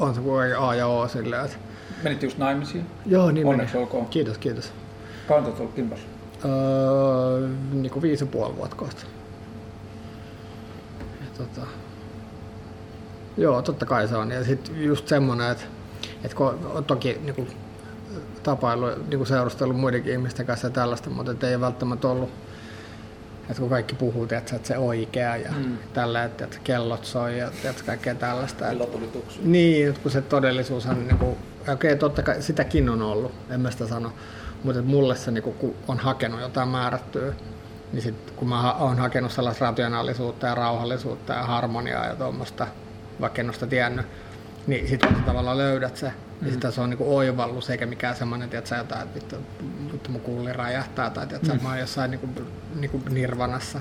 [0.00, 1.56] on se kuin A ja O silleen, että...
[2.02, 2.86] Menitte just naimisiin?
[3.06, 3.84] Joo, niin Onneksi meni.
[3.84, 4.06] olkoon.
[4.06, 4.72] Kiitos, kiitos.
[5.28, 5.98] Kauan olet ollut kimpas?
[6.44, 9.02] Öö, niin kuin viisi ja puoli vuotta kohta.
[11.20, 11.66] Ja, tota,
[13.40, 14.30] Joo, totta kai se on.
[14.30, 15.64] Ja sitten just semmoinen, että,
[16.24, 17.48] että kun on toki niin kuin,
[18.42, 22.30] tapailu, niin kuin seurustellut muidenkin ihmisten kanssa ja tällaista, mutta ei välttämättä ollut,
[23.40, 25.78] että kun kaikki puhuu, että se oikea ja mm.
[25.92, 28.64] tällä, että, kellot soi ja että kaikkea tällaista.
[28.64, 29.10] Kello tuli
[29.42, 33.32] Niin, että kun se todellisuus on, niin kuin, okei, okay, totta kai sitäkin on ollut,
[33.50, 34.12] en mä sitä sano,
[34.64, 37.32] mutta että mulle se, niin kuin, kun on hakenut jotain määrättyä,
[37.92, 42.66] niin sit, kun mä oon hakenut sellaista rationaalisuutta ja rauhallisuutta ja harmoniaa ja tuommoista,
[43.20, 44.06] vaikka en ole sitä tiennyt,
[44.66, 46.44] niin sitten kun tavallaan löydät se, niin mm.
[46.44, 49.36] niin sitä se on niinku oivallus eikä mikään semmoinen, että sä jotain, että vittu,
[49.92, 51.62] vittu mun kulli räjähtää tai että mm.
[51.62, 52.28] mä oon jossain niinku,
[52.74, 53.80] niinku nirvanassa,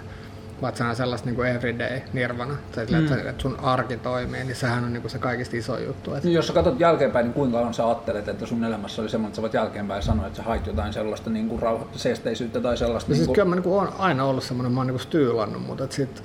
[0.61, 3.29] vaan se on sellaista niin kuin everyday nirvana, tai sillä, Mm.
[3.29, 6.13] että, sun arki toimii, niin sehän on niin kuin se kaikista iso juttu.
[6.13, 9.09] Että, Niin Jos sä katsot jälkeenpäin, niin kuinka kauan sä ajattelet, että sun elämässä oli
[9.09, 12.61] semmoinen, että sä voit jälkeenpäin sanoa, että sä hait jotain sellaista niin kuin rauha, seesteisyyttä
[12.61, 13.11] tai sellaista.
[13.11, 15.07] no siis niin kyllä mä niin kuin, on aina ollut semmoinen, mä oon niin kuin
[15.09, 16.23] tyylannut, mutta että sit,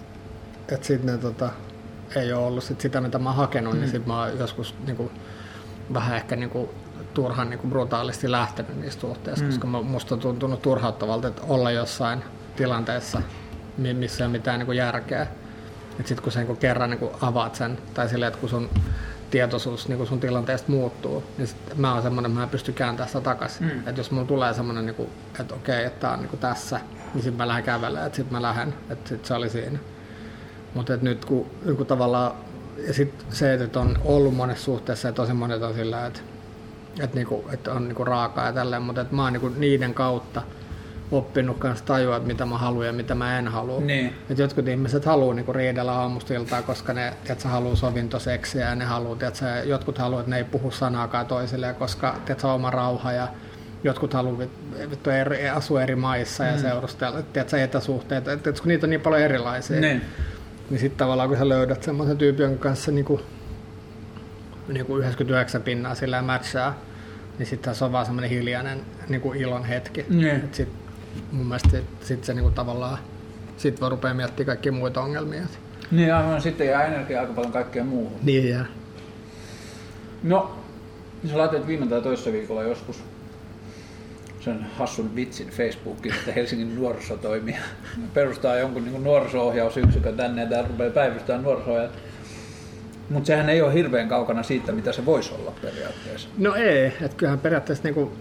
[0.72, 1.50] että sit ne tota,
[2.16, 3.80] ei ole ollut sit sitä, mitä mä oon hakenut, mm.
[3.80, 5.10] niin sit mä oon joskus niin kuin,
[5.94, 6.68] vähän ehkä niin kuin,
[7.14, 9.50] turhan niin kuin brutaalisti lähtenyt niistä suhteista, mm.
[9.50, 12.24] koska mä- musta on tuntunut turhauttavalta, että olla jossain
[12.56, 13.22] tilanteessa,
[13.78, 15.26] mi- missä ei ole mitään niin kuin järkeä.
[15.96, 18.70] Sitten kun sä niin kuin kerran niin kuin avaat sen, tai silleen, että kun sun
[19.30, 23.08] tietoisuus niin kuin sun tilanteesta muuttuu, niin sit mä oon semmoinen, mä en pysty kääntämään
[23.08, 23.66] sitä takaisin.
[23.66, 23.78] Mm.
[23.78, 25.08] Että jos mulla tulee semmoinen, niin kuin,
[25.40, 26.80] että okei, että tää on niin kuin tässä,
[27.14, 29.78] niin sitten mä lähden kävelemään, että sitten mä lähden, että sitten se oli siinä.
[30.74, 31.46] Mutta nyt kun,
[31.76, 32.32] kun tavallaan,
[32.86, 36.20] ja sit se, että on ollut monessa suhteessa ja tosi monet on sillä, että,
[37.00, 40.42] että, niinku, että on niinku raakaa ja tälleen, mutta että mä oon niinku niiden kautta
[41.12, 43.80] oppinut kanssa tajua, että mitä mä haluan ja mitä mä en halua.
[43.80, 44.14] Niin.
[44.30, 48.84] Et jotkut ihmiset haluaa niinku riidellä aamusta iltaan, koska ne tiedätkö, haluaa sovintoseksiä ja ne
[48.84, 53.28] haluaa, tiedätkö, jotkut haluaa, että ne ei puhu sanaakaan toisilleen, koska tiedätkö, oma rauha ja
[53.84, 54.38] jotkut haluaa
[54.90, 59.22] vittu eri, asua eri maissa ja seurustella, tiedätkö, etäsuhteet, että kun niitä on niin paljon
[59.22, 60.02] erilaisia Niin.
[60.70, 63.20] Niin sitten tavallaan kun sä löydät semmoisen tyypin, jonka kanssa niinku,
[64.68, 66.78] niinku 99 pinnaa sillä matchaa,
[67.38, 70.06] niin sitten se on vaan semmoinen hiljainen niinku ilon hetki.
[70.08, 70.36] Niin.
[70.36, 70.68] Et sit,
[71.32, 72.98] mun mielestä sit, sit se niinku tavallaan,
[73.56, 75.42] sit voi rupea miettimään kaikkia muita ongelmia.
[75.90, 78.18] Niin aivan, sitten jää energiaa aika paljon kaikkeen muuhun.
[78.22, 78.66] Niin jää.
[80.22, 80.58] No,
[81.30, 83.04] sä laitoit viime tai toissa viikolla joskus
[84.44, 87.60] sen hassun vitsin Facebookiin, että Helsingin nuorisotoimija
[88.14, 91.70] perustaa jonkun niin nuoriso-ohjausyksikön tänne ja täällä rupeaa päivystämään nuoriso
[93.10, 96.28] Mutta sehän ei ole hirveän kaukana siitä, mitä se voisi olla periaatteessa.
[96.38, 98.12] No ei, että kyllähän periaatteessa niinku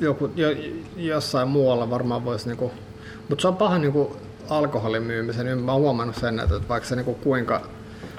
[0.00, 0.48] joku, jo,
[0.96, 2.72] jossain muualla varmaan voisi, niinku,
[3.28, 4.16] mutta se on paha niinku
[4.48, 5.46] alkoholin myymisen.
[5.46, 7.68] Niin Mä oon huomannut sen, että vaikka se niinku kuinka,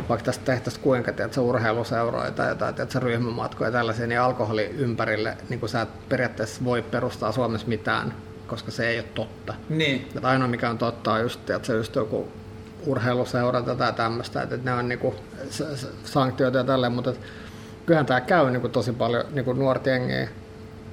[0.10, 5.38] vaikka tästä tehtäisiin kuinka sä urheiluseuroja tai jotain, sä ryhmämatkoja ja tällaisia, niin alkoholi ympärille
[5.50, 8.14] niin sä et periaatteessa voi perustaa Suomessa mitään,
[8.48, 9.54] koska se ei ole totta.
[9.70, 10.10] Niin.
[10.18, 12.28] Et ainoa mikä on totta on just, että se just joku
[12.86, 15.16] urheiluseura tai tämmöistä, että ne on niinku
[16.04, 17.20] sanktioita ja tälleen, mutta et
[17.86, 20.30] kyllähän tämä käy niinku tosi paljon niinku nuorten jengiä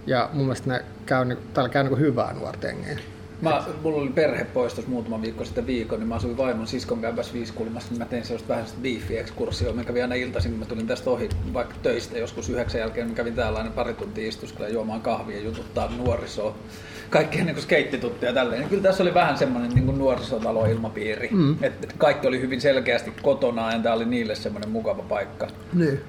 [0.07, 2.99] ja mun mielestä ne käy, niinku, täällä käy niinku hyvää nuorten jengiä.
[3.41, 7.01] Mä, mulla oli perhe pois tuossa muutama viikko sitten viikon, niin mä asuin vaimon siskon
[7.01, 9.73] käypässä viisikulmassa, niin mä tein sellaista vähän sellaista beefiekskurssia.
[9.73, 13.15] Mä kävin aina iltaisin, kun mä tulin tästä ohi vaikka töistä joskus yhdeksän jälkeen, mä
[13.15, 16.55] kävin täällä aina pari tuntia istuskella juomaan kahvia ja jututtaa nuorisoa.
[17.11, 18.61] Kaikkea niin kuin skeittituttuja ja tälleen.
[18.61, 21.29] Niin kyllä tässä oli vähän semmoinen niin kuin nuorisotalo-ilmapiiri.
[21.31, 21.57] Mm.
[21.63, 25.47] Että kaikki oli hyvin selkeästi kotona ja tämä oli niille semmoinen mukava paikka.
[25.73, 26.01] Niin.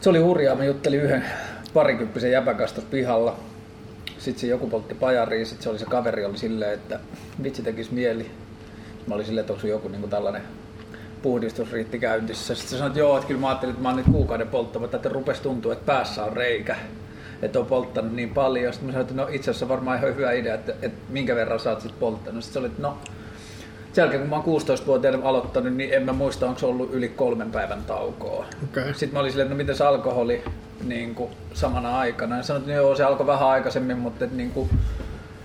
[0.00, 1.24] Se oli hurjaa, mä juttelin yhden
[1.74, 3.36] parikymppisen tuossa pihalla.
[4.20, 7.00] Sitten se joku poltti pajariin, sitten se oli se kaveri oli silleen, että
[7.42, 8.30] vitsi tekisi mieli.
[9.06, 10.42] Mä olin silleen, että onko joku niin tällainen
[11.22, 12.54] puhdistusriitti käyntissä.
[12.54, 14.96] Sitten se sanoi, että joo, että kyllä mä ajattelin, että mä oon nyt kuukauden polttamatta,
[14.96, 16.76] että rupesi tuntua, että päässä on reikä.
[17.42, 18.72] Että on polttanut niin paljon.
[18.72, 21.60] Sitten mä sanoin, että no itse asiassa varmaan ihan hyvä idea, että, että minkä verran
[21.60, 22.44] sä oot sit polttanut.
[22.44, 22.98] Sitten se oli, että no
[23.92, 27.08] sen jälkeen kun mä oon 16-vuotiaana aloittanut, niin en mä muista, onko se ollut yli
[27.08, 28.46] kolmen päivän taukoa.
[28.64, 28.94] Okei.
[28.94, 30.42] Sitten mä olin silleen, että no miten se alkoholi
[30.84, 32.36] niin kuin, samana aikana.
[32.36, 34.70] Ja sanoin, että joo, se alkoi vähän aikaisemmin, mutta että, niin kuin,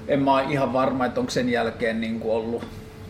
[0.07, 2.63] en mä ole ihan varma, että onko sen jälkeen niin kuin, ollut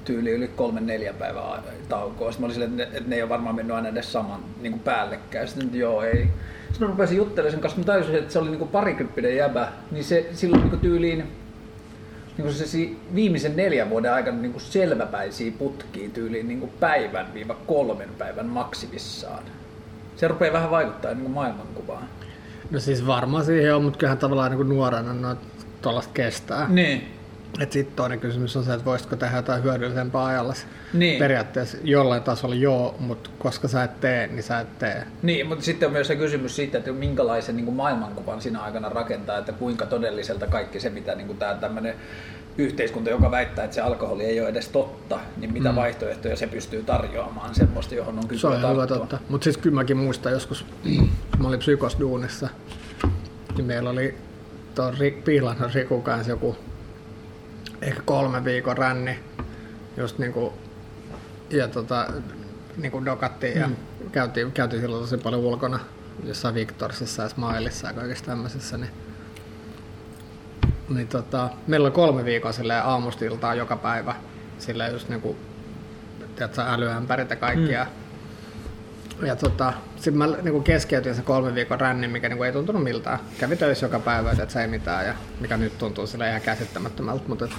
[0.06, 2.32] tyyli yli kolmen neljän päivän a- taukoa.
[2.32, 4.40] Sitten mä olin silleen, että ne, että ne ei ole varmaan mennyt aina edes saman
[4.62, 5.48] niin kuin päällekkäin.
[5.48, 6.28] Sitten että joo, ei.
[6.70, 9.68] Sitten mä rupesin juttelemaan sen kanssa, mä tajusin, että se oli niin kuin parikymppinen jäbä.
[9.92, 14.52] Niin se silloin niin kuin tyyliin niin kuin se si- viimeisen neljän vuoden aikana niin
[14.52, 19.44] kuin selväpäisiä putkia tyyliin niin kuin päivän viiva kolmen päivän maksimissaan.
[20.16, 22.04] Se rupeaa vähän vaikuttaa niin kuin maailmankuvaan.
[22.72, 25.40] No siis varmaan siihen on, mutta kyllähän tavallaan niin nuorena noit
[25.82, 26.66] tuollaista kestää.
[26.70, 27.12] Niin.
[27.60, 30.66] Et sitten toinen kysymys on se, että voisitko tehdä jotain hyödyllisempää ajallasi.
[30.94, 31.20] Niin.
[31.20, 35.04] Periaatteessa jollain tasolla joo, mutta koska sä et tee, niin sä et tee.
[35.22, 38.90] Niin, mutta sitten on myös se kysymys siitä, että minkälaisen niin kuin maailmankuvan siinä aikana
[38.90, 41.96] rakentaa, että kuinka todelliselta kaikki se, mitä niin kuin tämä tämmöinen
[42.58, 45.76] yhteiskunta, joka väittää, että se alkoholi ei ole edes totta, niin mitä mm.
[45.76, 48.88] vaihtoehtoja se pystyy tarjoamaan semmoista, johon on Se on tarttua.
[48.88, 49.20] totta.
[49.30, 50.66] Mutta siis kyllä mäkin muistan joskus,
[51.32, 52.50] kun mä olin psykosduunissa,
[53.56, 54.18] niin meillä oli
[54.76, 56.56] tuon Rik, Pihlanan Rikun kanssa joku
[57.82, 59.20] ehkä kolme viikon ränni.
[59.98, 60.54] Just niinku,
[61.50, 62.08] ja tota,
[62.78, 63.70] niinku dokattiin ja
[64.12, 65.80] käytiin, käytiin silloin tosi paljon ulkona
[66.24, 68.78] jossain Victorsissa ja Smilessa ja kaikissa tämmöisissä.
[68.78, 68.90] Niin,
[70.90, 74.16] niin tota, meillä oli kolme viikkoa silleen aamusta iltaan joka päivä.
[74.60, 75.36] Silleen just niinku,
[76.36, 77.84] tiedätkö, älyämpärit ja kaikkia.
[79.22, 79.28] Mm.
[79.28, 83.20] Ja tota, sitten mä niinku keskeytin se kolme viikon ränni, mikä niinku ei tuntunut miltään.
[83.40, 87.24] Kävi töissä joka päivä, että se ei mitään, ja mikä nyt tuntuu sille ihan käsittämättömältä.
[87.28, 87.52] Mutta et,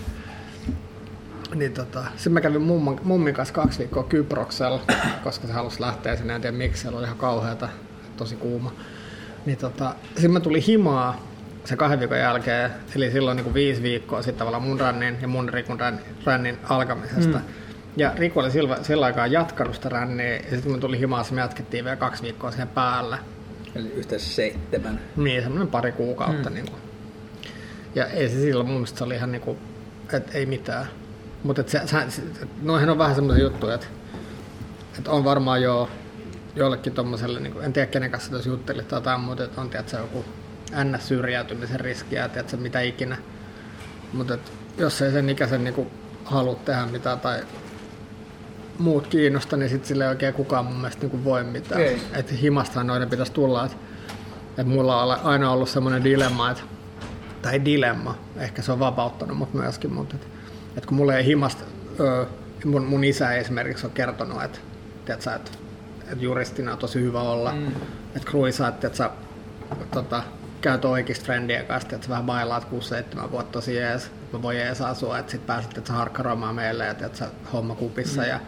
[1.55, 4.81] Niin tota, sitten mä kävin mumman, mummin kanssa kaksi viikkoa Kyproksella,
[5.25, 7.69] koska se halusi lähteä sinne, en tiedä miksi, siellä oli ihan kauheata,
[8.17, 8.73] tosi kuuma.
[9.47, 11.21] Niin tota, sitten mä tuli himaa
[11.67, 15.29] se kahden viikon jälkeen, eli silloin niin kuin viisi viikkoa sitten tavallaan mun rännin ja
[15.29, 17.39] mun Rikun rännin, rännin alkamisesta.
[17.39, 17.45] Mm.
[17.97, 21.41] Ja Riku oli sillä, sillä aikaa jatkanut sitä ränniä, ja sitten kun tuli himaa, me
[21.41, 23.19] jatkettiin vielä kaksi viikkoa siihen päälle.
[23.75, 25.01] Eli yhteensä seitsemän.
[25.17, 26.51] Niin, semmoinen pari kuukautta.
[26.51, 26.55] Mm.
[26.55, 26.81] Niin kuin.
[27.95, 29.59] Ja ei se silloin, mun mielestä se oli ihan niin kuin,
[30.13, 30.87] että ei mitään.
[31.43, 32.23] Mutta se, se,
[32.63, 33.87] noihin on vähän semmoisia juttuja, että,
[34.99, 35.89] että on varmaan jo
[36.57, 39.71] jollekin tommoselle, niin kuin, en tiedä kenen kanssa tuossa juttelit tai jotain muuta, että on
[39.71, 40.25] tiedätkö, joku
[40.71, 43.17] NS-syrjäytymisen riskiä, tiedätkö, mitä ikinä.
[44.13, 44.39] Mutta
[44.79, 45.91] jos ei sen ikäisen niin kuin,
[46.25, 47.43] halua tehdä mitään tai
[48.79, 51.83] muut kiinnosta, niin sitten sille ei oikein kukaan mun mielestä niin kuin voi mitään.
[52.13, 53.77] Että himastahan noiden pitäisi tulla, että,
[54.49, 56.63] että mulla on aina ollut semmoinen dilemma, että,
[57.43, 60.27] tai dilemma, ehkä se on vapauttanut mut myöskin, mutta että,
[60.77, 61.65] että kun mulla ei himasta,
[62.01, 62.25] öö,
[62.65, 64.59] mun, mun isä esimerkiksi on kertonut, että,
[65.05, 65.51] tiedätkö, että,
[66.03, 67.67] että juristina on tosi hyvä olla, mm.
[68.17, 69.11] että kruisaa, että, että sä
[69.91, 70.23] tota,
[70.61, 72.67] käyt oikeista friendien kanssa, että sä vähän bailaat
[73.25, 76.85] 6-7 vuotta tosi jees, mä voin jees asua, että sit pääset, että sä harkkaroimaan meille
[76.85, 78.29] ja että sä homma kupissa mm.
[78.29, 78.41] ja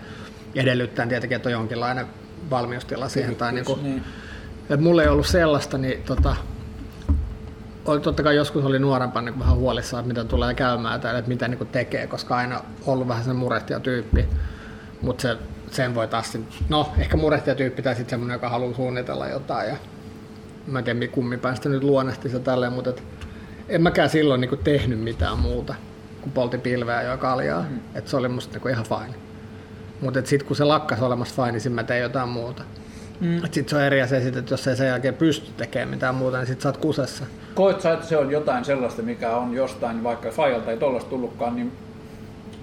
[0.54, 2.06] edellyttää tietenkin, että on jonkinlainen
[2.50, 3.36] valmiustila siihen.
[3.36, 4.04] Tai niin kuin, niin.
[4.60, 6.36] Että mulla ei ollut sellaista, niin tota,
[7.84, 11.28] oli, totta kai joskus oli nuorempana niin vähän huolissaan, että mitä tulee käymään tai että
[11.28, 14.28] mitä niin kuin tekee, koska aina ollut vähän sen murehtija tyyppi.
[15.02, 15.36] Mutta se,
[15.70, 16.38] sen voi taas,
[16.68, 19.68] no ehkä murehtija tyyppi tai sitten semmoinen, joka haluaa suunnitella jotain.
[19.68, 19.76] Ja
[20.68, 23.02] mä en tiedä kummin päästä nyt luonnehti se tälleen, mutta et,
[23.68, 25.74] en mäkään silloin niin kuin tehnyt mitään muuta
[26.20, 27.62] kuin polti pilveä ja kaljaa.
[27.62, 27.78] Mm.
[27.94, 29.14] Et se oli musta niin kuin ihan fine.
[30.00, 32.62] Mutta sitten kun se lakkas olemassa fine, niin mä tein jotain muuta.
[33.20, 33.40] Mm.
[33.40, 36.46] Sitten se on eri asia, että jos ei sen jälkeen pysty tekemään mitään muuta, niin
[36.46, 37.24] sitten sä oot kusessa.
[37.54, 41.56] Koet sä, että se on jotain sellaista, mikä on jostain, vaikka Fajalta ei tollasta tullutkaan,
[41.56, 41.72] niin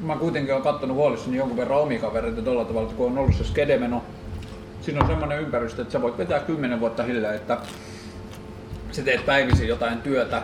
[0.03, 3.35] mä kuitenkin olen katsonut huolissani jonkun verran omia kavereita tuolla tavalla, että kun on ollut
[3.35, 4.03] se skedemeno,
[4.81, 7.57] siinä on semmoinen ympäristö, että sä voit vetää kymmenen vuotta hiljaa, että
[8.95, 10.41] sä teet päivisin jotain työtä,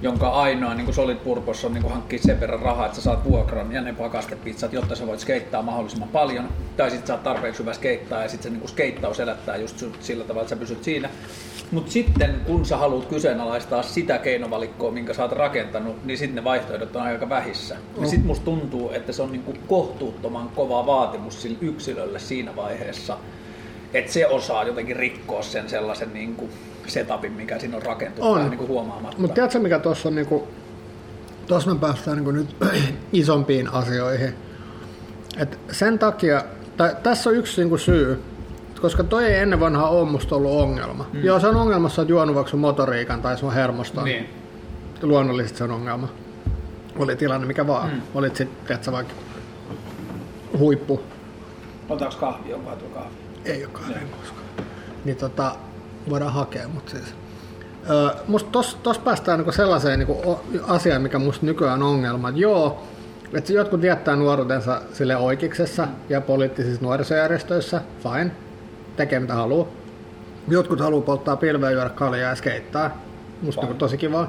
[0.00, 3.72] jonka ainoa niin solid purpose on niin hankkia sen verran rahaa, että sä saat vuokran
[3.72, 6.48] ja ne pakastepizzat, jotta sä voit skeittaa mahdollisimman paljon.
[6.76, 10.24] Tai sitten sä oot tarpeeksi hyvä skeittaa ja sitten se niin skeittaus elättää just sillä
[10.24, 11.08] tavalla, että sä pysyt siinä.
[11.70, 16.44] Mutta sitten kun sä haluat kyseenalaistaa sitä keinovalikkoa, minkä sä oot rakentanut, niin sitten ne
[16.44, 17.74] vaihtoehdot on aika vähissä.
[17.74, 18.02] Mm.
[18.02, 23.16] Ja sitten musta tuntuu, että se on niin kohtuuttoman kova vaatimus sille yksilölle siinä vaiheessa,
[23.94, 26.50] että se osaa jotenkin rikkoa sen sellaisen niin kuin
[26.86, 28.50] setupin, mikä siinä on rakentunut on.
[28.50, 29.18] niin huomaamatta.
[29.18, 30.42] Mutta tiedätkö mikä tuossa on, niin kuin,
[31.46, 32.56] tuossa me päästään niin kuin nyt
[33.12, 34.34] isompiin asioihin.
[35.36, 36.44] Et sen takia,
[36.76, 38.22] tai tässä on yksi niin kuin syy,
[38.80, 41.06] koska toi ei ennen vanhaa ole musta ollut ongelma.
[41.12, 41.24] Mm.
[41.24, 44.04] Joo, se on ongelma, että juonut vaikka sun motoriikan tai sun hermoston.
[44.04, 44.28] Niin.
[45.02, 46.08] Luonnollisesti se on ongelma.
[46.98, 47.90] Oli tilanne mikä vaan.
[47.90, 48.02] Mm.
[48.14, 49.14] Olit sitten, vaikka
[50.58, 51.02] huippu.
[51.88, 52.54] Otetaanko kahvi?
[52.54, 53.14] Onko tuo kahvi?
[53.44, 54.46] Ei ole kahvi koskaan.
[55.04, 55.56] Niin tota,
[56.10, 57.14] voidaan hakea, mutta siis
[58.28, 62.28] musta tos, tos päästään niinku sellaiseen niinku asiaan, mikä musta nykyään on ongelma.
[62.28, 62.82] Että joo,
[63.34, 68.30] että jotkut viettää nuoruutensa sille oikeiksessa ja poliittisissa nuorisojärjestöissä, fine,
[68.96, 69.68] tekee mitä haluaa.
[70.48, 72.96] Jotkut haluaa polttaa pilveä, juoda kaljaa ja skeittää.
[73.42, 74.28] Musta niinku tosi kiva.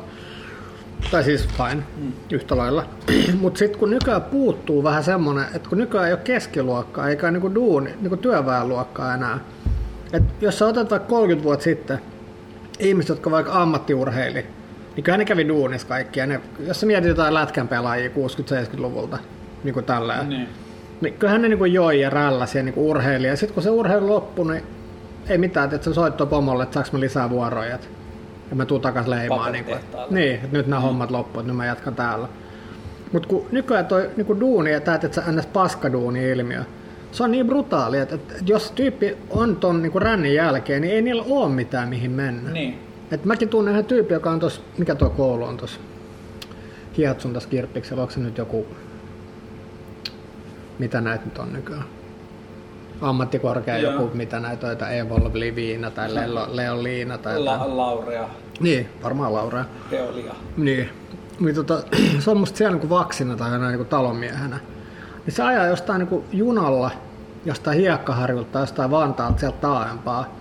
[1.12, 2.12] Tai siis fine, mm.
[2.32, 2.86] yhtä lailla.
[3.42, 7.56] Mutta sitten kun nykyään puuttuu vähän semmonen, että kun nykyään ei ole keskiluokkaa eikä niinku
[7.56, 9.40] duuni, niinku työväenluokkaa enää,
[10.14, 12.00] et jos sä otat vaikka 30 vuotta sitten
[12.80, 14.46] ihmiset, jotka vaikka ammattiurheili,
[14.96, 16.20] niin kyllä ne kävi duunissa kaikki.
[16.20, 19.18] Ja ne, jos sä mietit jotain lätkän pelaajia 60-70-luvulta,
[19.64, 20.50] niin kuin tällä, niin.
[21.02, 23.28] niin kyllähän ne niin kuin joi ja rälläsi ja niin kuin urheili.
[23.28, 24.64] Ja sitten kun se urheilu loppui, niin
[25.30, 27.80] ei mitään, että se soittoi pomolle, että saaks mä lisää vuoroja.
[28.50, 29.52] Ja mä tuun takas leimaan.
[29.52, 29.78] Niin, kuin,
[30.10, 30.84] niin, että nyt nämä mm.
[30.84, 32.28] hommat loppu, että nyt mä jatkan täällä.
[33.12, 35.46] Mutta kun nykyään toi niin kuin duuni ja tää, että sä ns.
[35.46, 36.64] paskaduuni ilmiö,
[37.14, 41.02] se on niin brutaali, että, että jos tyyppi on ton niin rännin jälkeen, niin ei
[41.02, 42.52] niillä ole mitään mihin mennä.
[42.52, 42.80] Niin.
[43.12, 45.80] Et mäkin tunnen yhden tyyppi, joka on tuossa, mikä tuo koulu on tuossa
[46.98, 48.68] Hiatsun tässä kirppiksellä, onko se nyt joku,
[50.80, 51.84] mitä näitä nyt on nykyään?
[53.02, 53.92] Ammattikorkea Joo.
[53.92, 58.30] joku, mitä näitä on, Evolve Liviina tai Leo, Leo Liina tai La, Laurea.
[58.60, 59.66] Niin, varmaan Laurea.
[59.90, 60.36] Teolia.
[60.58, 60.90] Niin.
[61.40, 61.84] niin tota,
[62.20, 64.60] se on musta siellä niin vaksina tai näin niin talonmiehenä
[65.26, 66.92] niin se ajaa jostain niin kuin junalla,
[67.46, 70.36] jostain hiekkaharjulta tai jostain Vantaalta sieltä taaempaa,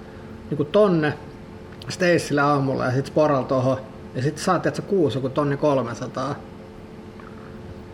[0.50, 1.14] niin kuin tonne
[1.88, 3.76] Stacelle aamulla ja sitten Sporal tohon,
[4.14, 6.34] ja sitten saat, että se kuusi joku tonni 300.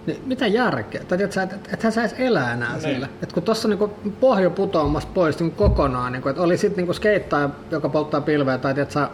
[0.07, 1.05] Niin mitä järkeä?
[1.09, 2.81] Tai että et, et, hän saisi elää enää niin.
[2.81, 3.09] sillä.
[3.23, 7.51] Et kun tuossa niinku pohja putoamassa pois niin kokonaan, niinku, että oli sitten niinku skeittaja,
[7.71, 9.09] joka polttaa pilveä, tai että sä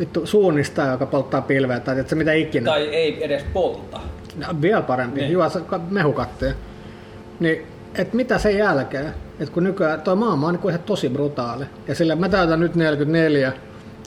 [0.00, 2.70] vittu suunnistaa, joka polttaa pilveä, tai että mitä ikinä.
[2.70, 4.00] Tai ei edes polta.
[4.60, 5.38] Vielä parempi, Niin.
[5.66, 6.54] ka- mehukatteen.
[7.40, 9.14] Niin, et mitä sen jälkeen?
[9.40, 11.64] Et kun nykyään toi maailma on niinku ihan tosi brutaali.
[11.88, 13.52] Ja sillä mä täytän nyt 44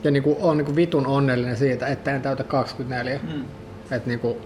[0.03, 3.19] ja niinku on niinku vitun onnellinen siitä, että en täytä 24.
[3.23, 3.43] Mm.
[3.91, 4.37] Et niinku,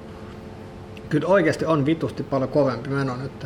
[1.10, 3.46] kyllä oikeasti on vitusti paljon kovempi meno nyt.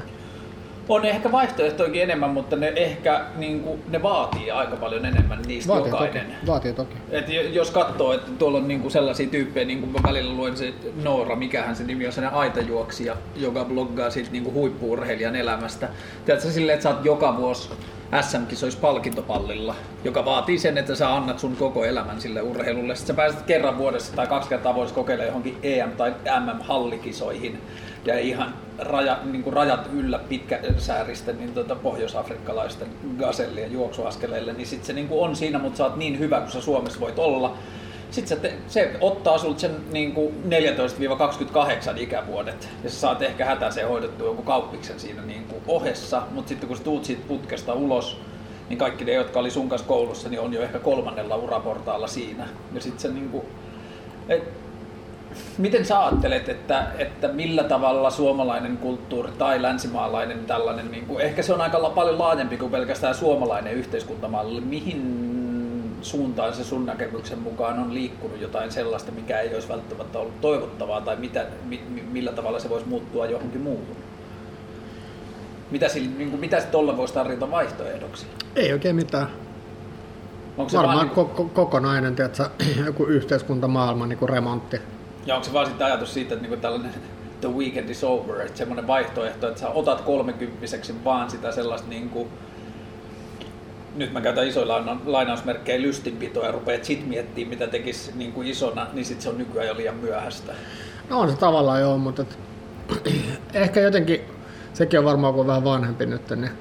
[0.89, 5.73] On ehkä vaihtoehtoikin enemmän, mutta ne ehkä niin kuin, ne vaatii aika paljon enemmän niistä
[5.73, 6.25] Vaatii jokainen.
[6.25, 6.47] toki.
[6.47, 6.95] Vaatii toki.
[7.11, 10.57] Et jo- jos katsoo, että tuolla on niinku sellaisia tyyppejä, niin kuin mä välillä luen
[10.57, 10.73] se
[11.03, 15.89] Noora, mikähän se nimi on, sellainen aitajuoksija, joka bloggaa siitä niinku huippuurheilijan elämästä.
[16.25, 17.69] Tiedätkö silleen, että sä oot joka vuosi
[18.21, 22.95] SM-kisoissa palkintopallilla, joka vaatii sen, että sä annat sun koko elämän sille urheilulle.
[22.95, 27.59] Sitten sä pääset kerran vuodessa tai kaksi kertaa vuodessa kokeilemaan johonkin EM- tai MM-hallikisoihin
[28.07, 32.87] ja ihan raja, niin kuin rajat yllä pitkäsääristen niin tuota, pohjois-afrikkalaisten
[33.19, 36.51] gasellien juoksuaskeleille, niin sitten se niin kuin on siinä, mutta sä oot niin hyvä kuin
[36.51, 37.57] sä Suomessa voit olla.
[38.11, 40.43] Sitten se, se ottaa sulta sen niin kuin
[41.93, 46.49] 14-28 ikävuodet ja sä saat ehkä hätäiseen hoidettua jonkun kauppiksen siinä niin kuin ohessa, mutta
[46.49, 48.21] sitten kun sä tuut siitä putkesta ulos,
[48.69, 52.47] niin kaikki ne, jotka oli sun kanssa koulussa, niin on jo ehkä kolmannella uraportaalla siinä.
[52.73, 53.45] Ja sitten se niin kuin,
[54.29, 54.43] et,
[55.57, 61.41] Miten sä ajattelet, että, että millä tavalla suomalainen kulttuuri tai länsimaalainen tällainen, niin kuin, ehkä
[61.41, 65.27] se on aika paljon laajempi kuin pelkästään suomalainen yhteiskuntamalli, mihin
[66.01, 71.01] suuntaan se sun näkemyksen mukaan on liikkunut jotain sellaista, mikä ei olisi välttämättä ollut toivottavaa
[71.01, 73.97] tai mitä, mi, mi- millä tavalla se voisi muuttua johonkin muuhun?
[75.71, 78.25] Mitä, sillä, niin kuin, mitä tuolla voisi tarjota vaihtoehdoksi?
[78.55, 79.27] Ei oikein mitään.
[80.57, 82.49] Onko se Varmaan vaan, niin ko- ko- kokonainen tiedätkö,
[82.85, 84.77] joku yhteiskuntamaailma niin kuin remontti.
[85.27, 86.93] Ja onko se vaan sitten ajatus siitä, että niinku tällainen
[87.41, 92.27] the weekend is over, että semmoinen vaihtoehto, että sä otat kolmekymppiseksi vaan sitä sellaista niinku,
[93.95, 98.47] nyt mä käytän isoilla laina- lainausmerkkejä lystinpitoa ja rupeat sit miettimään, mitä tekisi niin kuin
[98.47, 100.53] isona, niin sit se on nykyään jo liian myöhäistä.
[101.09, 102.37] No on se tavallaan joo, mutta et,
[103.53, 104.21] ehkä jotenkin,
[104.73, 106.51] sekin on varmaan kun on vähän vanhempi nyt, niin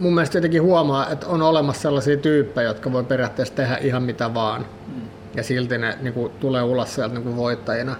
[0.00, 4.34] mun mielestä jotenkin huomaa, että on olemassa sellaisia tyyppejä, jotka voi periaatteessa tehdä ihan mitä
[4.34, 4.66] vaan.
[4.86, 5.15] Mm.
[5.36, 7.96] Ja silti ne niin kuin, tulee ulos sieltä niin kuin voittajina.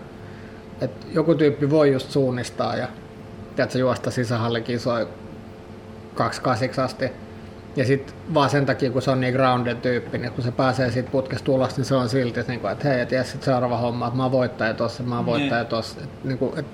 [0.80, 2.88] Et joku tyyppi voi just suunnistaa ja
[3.56, 5.06] tiedätkö, juosta sisähallikisoja
[6.14, 7.10] kaksi kasiksi asti.
[7.76, 10.90] Ja sitten vaan sen takia, kun se on niin grounded tyyppi, niin kun se pääsee
[10.90, 13.76] siitä putkesta ulos, niin se on silti, että, niinku, että hei, et jes, sit seuraava
[13.76, 15.66] homma, että mä oon voittaja tossa, mä oon voittaja Niin.
[15.70, 16.00] tossa.
[16.00, 16.66] Et, niinku, et,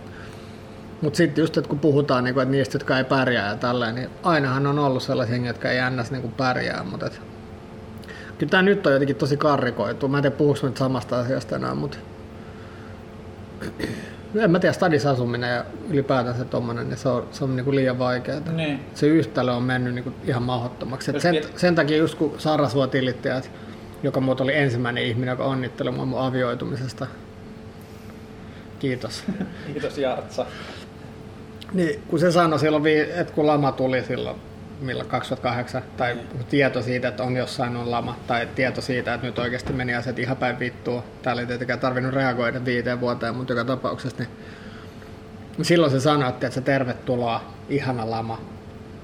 [1.01, 4.11] mutta sitten just, että kun puhutaan niinku, että niistä, jotka ei pärjää ja tälleen, niin
[4.23, 6.11] ainahan on ollut sellaisia, jotka ei ns.
[6.11, 7.21] Niinku pärjää, mutta et,
[8.43, 10.09] kyllä tämä nyt on jotenkin tosi karrikoitu.
[10.09, 11.99] Mä en tiedä, puhuks mä nyt samasta asiasta enää, mutta
[14.34, 17.99] en mä tiedä, stadissa asuminen ja ylipäätänsä tommonen, niin se on, se on niinku liian
[17.99, 18.40] vaikeaa.
[18.40, 18.80] Niin.
[18.95, 21.11] Se yhtälö on mennyt niinku ihan mahdottomaksi.
[21.11, 23.51] Et sen, sen, takia just kun Sarasvuo tilitti, että
[24.03, 27.07] joka muut oli ensimmäinen ihminen, joka onnitteli mua mun avioitumisesta.
[28.78, 29.24] Kiitos.
[29.72, 30.47] Kiitos Jartsa.
[31.72, 34.36] Niin, kun se sanoi silloin, että kun lama tuli silloin,
[34.83, 36.16] milloin 2008, tai
[36.49, 40.18] tieto siitä, että on jossain on lama, tai tieto siitä, että nyt oikeasti meni asiat
[40.18, 41.05] ihan päin vittua.
[41.22, 44.28] Täällä ei tietenkään tarvinnut reagoida viiteen vuoteen, mutta joka tapauksessa, niin
[45.62, 48.39] silloin se sanoi, että se tervetuloa, ihana lama.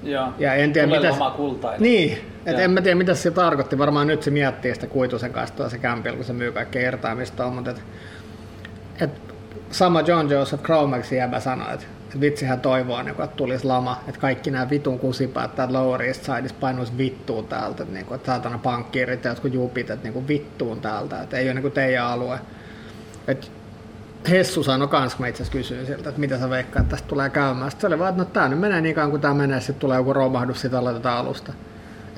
[0.03, 0.27] Joo.
[0.37, 1.11] Ja en tiedä, Tulee mitä...
[1.11, 1.81] loma kultainen.
[1.81, 3.77] Niin, että en mä tiedä mitä se tarkoitti.
[3.77, 7.71] Varmaan nyt se miettii sitä kuitusen kanssa tuossa kämpillä, kun se myy kaikkea irtaamista, mutta
[7.71, 7.83] et,
[9.01, 9.11] et
[9.71, 14.03] sama John Joseph Cromaxin jäbä sanoi, että et vitsihän toivoa, niin kun, että tulisi lama,
[14.07, 18.25] että kaikki nämä vitun kusipäät täältä Lower East Sideissa painuisi vittuun täältä, että, niinku, että
[18.25, 22.39] saatana pankkiirit ja jotkut jupit, että niinku, vittuun täältä, että ei ole niinku teidän alue.
[23.27, 23.51] Et
[24.29, 27.29] Hessu sanoi kans, kun mä itse kysyin siltä, että mitä sä veikkaat, että tästä tulee
[27.29, 27.71] käymään.
[27.71, 29.79] Sitten se oli vaan, että no tää nyt menee niin kauan kuin tää menee, sitten
[29.79, 31.53] tulee joku romahdus, sitten aloitetaan alusta.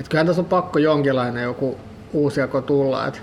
[0.00, 1.78] Et kyllähän tässä on pakko jonkinlainen joku
[2.12, 3.22] uusiako tulla, et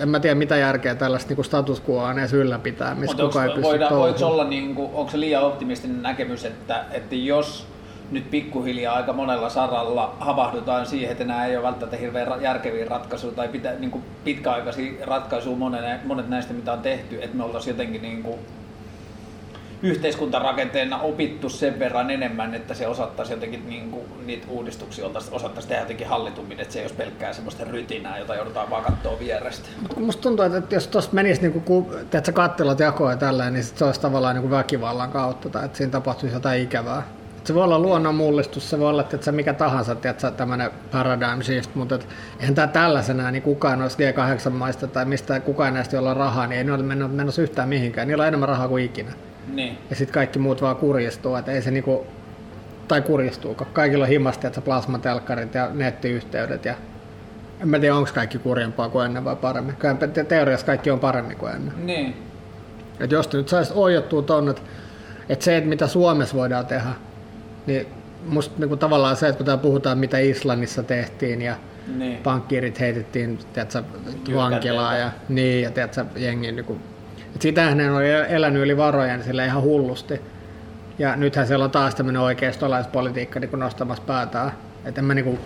[0.00, 3.48] en mä tiedä mitä järkeä tällaista niin status quoa on edes ylläpitää, missä Mutta kukaan
[3.48, 7.66] ei pysty voida, voiko olla, niin kuin, onko se liian optimistinen näkemys, että, että jos
[8.10, 13.32] nyt pikkuhiljaa aika monella saralla havahdutaan siihen, että nämä ei ole välttämättä hirveän järkeviä ratkaisuja
[13.32, 17.72] tai pitä, niin kuin pitkäaikaisia ratkaisuja monet, monet näistä, mitä on tehty, että me oltaisiin
[17.74, 18.38] jotenkin niin kuin
[19.82, 25.82] yhteiskuntarakenteena opittu sen verran enemmän, että se osattaisi jotenkin niin kuin, niitä uudistuksia osattaisi tehdä
[25.82, 29.68] jotenkin hallitummin, että se ei olisi pelkkää semmoista rytinää, jota joudutaan vaan katsoa vierestä.
[29.96, 33.84] Musta tuntuu, että jos tuossa menisi niin kuin, tiedätkö, kattilat jakoa ja tällä, niin se
[33.84, 37.02] olisi tavallaan niin kuin väkivallan kautta tai että siinä tapahtuisi jotain ikävää.
[37.38, 41.74] Et se voi olla luonnonmullistus, se voi olla että mikä tahansa, tiedätkö, tämmöinen paradigm shift,
[41.74, 42.08] mutta et,
[42.40, 46.58] eihän tämä tällaisena, niin kukaan noista G8-maista tai mistä kukaan näistä, joilla on rahaa, niin
[46.58, 48.08] ei ne ole menossa yhtään mihinkään.
[48.08, 49.12] Niillä on enemmän rahaa kuin ikinä.
[49.54, 49.78] Niin.
[49.90, 52.06] Ja sitten kaikki muut vaan kurjistuu, että ei se niinku,
[52.88, 56.74] tai kurjistuu, kaikilla on himasti, että plasmatelkkarit ja nettiyhteydet ja
[57.60, 59.76] en mä tiedä, onko kaikki kurjempaa kuin ennen vai paremmin.
[59.76, 61.86] Kyllä te- teoriassa kaikki on paremmin kuin ennen.
[61.86, 62.16] Niin.
[63.00, 64.62] Että jos te nyt saisit oijottua tonne, että,
[65.28, 66.88] että se, että mitä Suomessa voidaan tehdä,
[67.66, 67.86] niin
[68.26, 71.56] musta niin kuin tavallaan se, että kun täällä puhutaan, mitä Islannissa tehtiin ja
[71.96, 72.16] Niin.
[72.16, 73.82] pankkiirit heitettiin tiedätkö,
[74.34, 76.80] vankilaan ja, niin, ja tiedätkö, jengi, niin
[77.34, 80.20] että sitähän ne on elänyt yli varojen sille ihan hullusti.
[80.98, 84.52] Ja nythän siellä on taas tämmöinen oikeistolaispolitiikka niin nostamassa päätään.
[84.84, 85.38] Että en mä niinku,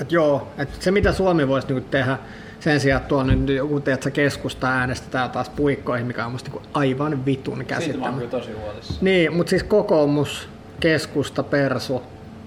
[0.00, 2.18] että joo, että se mitä Suomi voisi niinku tehdä
[2.60, 6.68] sen sijaan, että tuolla nyt joku tiedätkö, keskusta äänestetään taas puikkoihin, mikä on musta niinku
[6.74, 8.94] aivan vitun Siitä mä tosi huolissa.
[9.00, 10.48] Niin, mutta siis kokoomus,
[10.80, 12.02] keskusta, persu,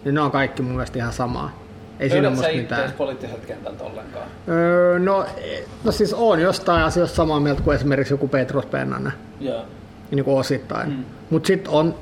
[0.05, 1.58] niin ne on kaikki mun mielestä ihan samaa.
[1.99, 2.91] Ei siinä musta mitään.
[2.97, 4.25] poliittiselta kentältä ollenkaan?
[4.47, 5.25] Öö, no,
[5.83, 9.65] no siis on jostain asioista samaa mieltä kuin esimerkiksi joku Petrus Pennanen, Joo.
[10.11, 10.89] niin kuin osittain.
[10.89, 11.03] Mm.
[11.29, 11.95] Mutta sitten on,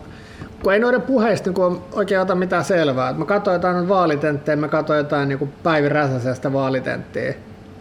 [0.64, 3.10] kun ei noiden puheista niin oikein ota mitään selvää.
[3.10, 7.34] Et mä katsoin jotain noita vaalitentteja, mä katsoin jotain niin Päivi Räsäsestä vaalitenttiä,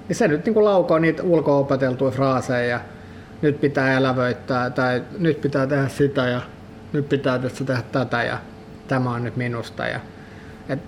[0.09, 2.81] niin se nyt niin laukoo niitä ulko-opeteltuja fraaseja ja
[3.43, 6.41] nyt pitää elävöittää tai nyt pitää tehdä sitä ja
[6.93, 8.39] nyt pitää tässä tehdä tätä ja
[8.89, 9.87] tämä on nyt minusta.
[9.87, 10.01] Ja,
[10.69, 10.79] et,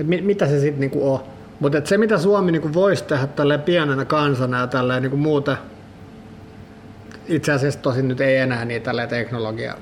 [0.00, 1.20] et mit, mitä se sitten niinku on.
[1.60, 5.56] Mutta se mitä Suomi niinku voisi tehdä tällä pienenä kansana ja tällä niinku muuta,
[7.28, 9.74] itse asiassa tosin nyt ei enää niin tällä teknologia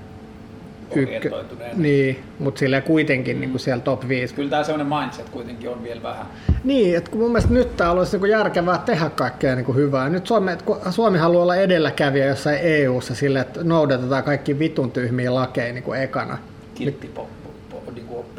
[0.91, 1.75] Orientoituneena.
[1.77, 3.41] Niin, mutta sillä kuitenkin mm.
[3.41, 4.35] niinku siellä top 5.
[4.35, 6.27] Kyllä tää semmonen mindset kuitenkin on vielä vähän.
[6.65, 10.09] Niin, että kun mun mielestä nyt täällä olisi niinku järkevää tehdä kaikkea niinku hyvää.
[10.09, 14.91] Nyt Suomi, et kun Suomi haluaa olla edelläkävijä jossain EU-ssa sille, että noudatetaan kaikki vitun
[14.91, 16.39] tyhmiä lakeja niinku ekana.
[16.75, 17.11] Kiltti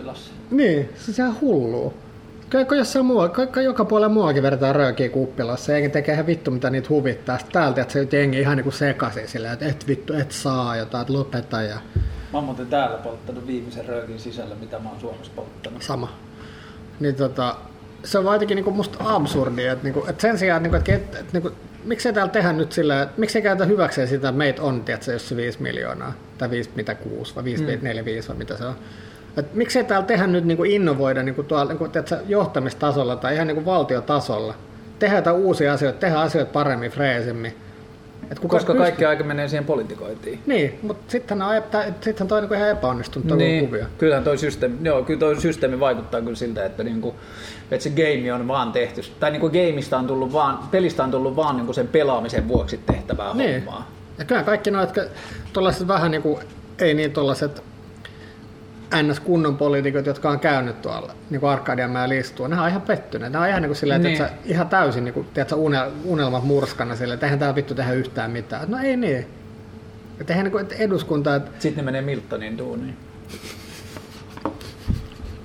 [0.10, 0.32] oppilas.
[0.52, 1.94] Niin, se on hullua.
[2.50, 6.70] Kaikko jossain muu, kaikko joka puolella muuakin vedetään röökiä kuppilassa, jengi tekee ihan vittu mitä
[6.70, 7.38] niitä huvittaa.
[7.38, 11.02] Sitten täältä, että se jengi ihan niinku sekaisin silleen, että et vittu, et saa jotain,
[11.02, 11.80] että lopeta ja
[12.32, 15.82] Mä oon muuten täällä polttanut viimeisen röökin sisällä, mitä mä oon Suomessa polttanut.
[15.84, 16.18] sama.
[17.00, 17.56] Niin tota,
[18.04, 21.20] se on vaan jotenkin niinku musta absurdia, että, niinku, että sen sijaan, että, niinku, että,
[21.20, 21.52] että niinku,
[21.84, 25.30] miksei täällä tehdä nyt sillä, että miksei käytä hyväkseen sitä, että meitä on, tiedätkö, jos
[25.30, 27.78] se 5 miljoonaa, tai 5 mitä 6, vai 5, mm.
[27.82, 28.76] 4, 5, vai mitä se on.
[29.40, 33.66] Et miksei täällä tehdä nyt niinku innovoida niinku tuolla niinku, tiedätkö, johtamistasolla tai ihan niinku
[33.66, 34.54] valtiotasolla.
[35.00, 37.54] Tehdä jotain uusia asioita, tehdä asioita paremmin, freesimmin.
[38.32, 40.40] Et kuka Koska pystyy- kaikki aika menee siihen politikointiin.
[40.46, 41.64] Niin, mutta sittenhän on,
[42.02, 43.66] sittenhän toi on niinku ihan epäonnistunut niin.
[43.66, 43.86] kuvio.
[43.98, 47.16] kyllähän toi systeemi, joo, kyllä toi systeemi vaikuttaa kyllä siltä, että, niinku,
[47.72, 51.36] että se game on vaan tehty, tai niinku gameista on tullut vaan, pelistä on tullut
[51.36, 53.56] vaan niinku sen pelaamisen vuoksi tehtävää Niin.
[53.56, 53.92] hommaa.
[54.18, 55.12] Ja kyllä kaikki noit, jotka
[55.54, 56.40] tuollaiset vähän niin kuin,
[56.80, 57.64] ei niin tuollaiset
[59.04, 59.20] ns.
[59.20, 63.32] kunnon poliitikot, jotka on käynyt tuolla niin kuin Arkadianmäen listua, ne on ihan pettyneet.
[63.34, 64.22] Ne on ihan niin kuin silleen, Niin.
[64.22, 64.52] että niin.
[64.54, 68.32] ihan täysin niin kuin, tiedätkö, unel, unelmat murskana silleen, että eihän tää vittu tehdä yhtään
[68.32, 68.72] mitään.
[68.72, 69.28] No ei niin.
[70.22, 72.98] Että eihän niin kuin, että eduskunta, että, Sitten ne menee Miltonin duuniin.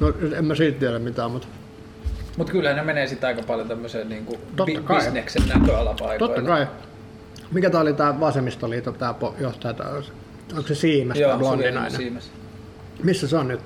[0.00, 1.48] no en mä siitä tiedä mitään, mutta
[2.38, 6.18] Mutta kyllähän ne menee sitten aika paljon tämmöiseen niinku Totta bi- bisneksen näköalapaikoille.
[6.34, 6.66] totta kai.
[7.52, 9.90] Mikä tää oli tää vasemmistoliiton tää johtaja, tää,
[10.56, 11.90] onko se Siimes, Joo, blondinainen?
[11.90, 12.30] Siimes.
[13.02, 13.60] Missä se on nyt?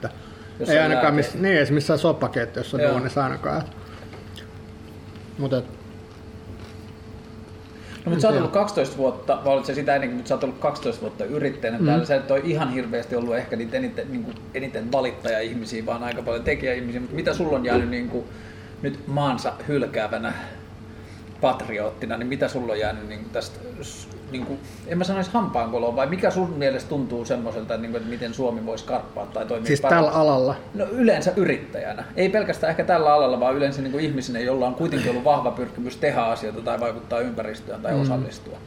[0.60, 3.62] Jos ei ainakaan missä, niin, ei missään soppakeittiössä on duunissa ainakaan.
[5.38, 5.62] Mutta
[8.04, 10.44] No, mutta sä oot ollut 12 vuotta, vai olit se sitä ennenkin, mutta sä oot
[10.44, 11.78] ollut 12 vuotta yrittäjänä.
[11.78, 11.86] Mm.
[11.86, 16.04] Täällä sä et ole ihan hirveästi ollut ehkä niitä eniten, niin kuin, eniten valittaja-ihmisiä, vaan
[16.04, 17.00] aika paljon tekijä-ihmisiä.
[17.00, 18.24] Mutta mitä sulla on jäänyt niin kuin,
[18.82, 20.32] nyt maansa hylkäävänä
[21.40, 23.58] patrioottina, niin mitä sulla on jäänyt niin kuin tästä,
[24.30, 28.10] niin kuin, en mä sanoisi hampaankoloon, vai mikä sun mielestä tuntuu semmoiselta, niin kuin, että
[28.10, 30.04] miten Suomi voisi karppaa tai toimia siis paremmin?
[30.04, 30.54] tällä alalla.
[30.74, 32.04] No yleensä yrittäjänä.
[32.16, 35.50] Ei pelkästään ehkä tällä alalla, vaan yleensä niin kuin ihmisenä, jolla on kuitenkin ollut vahva
[35.50, 38.00] pyrkimys tehdä asioita tai vaikuttaa ympäristöön tai mm.
[38.02, 38.58] osallistua.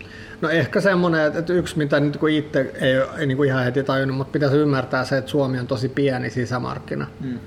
[0.42, 3.64] No ehkä semmoinen, että- että yksi mitä nyt kun itse ei, ei niin kuin ihan
[3.64, 7.08] heti tajunnut, mutta pitäisi ymmärtää se, että Suomi on tosi pieni sisämarkkina.
[7.20, 7.40] Mm.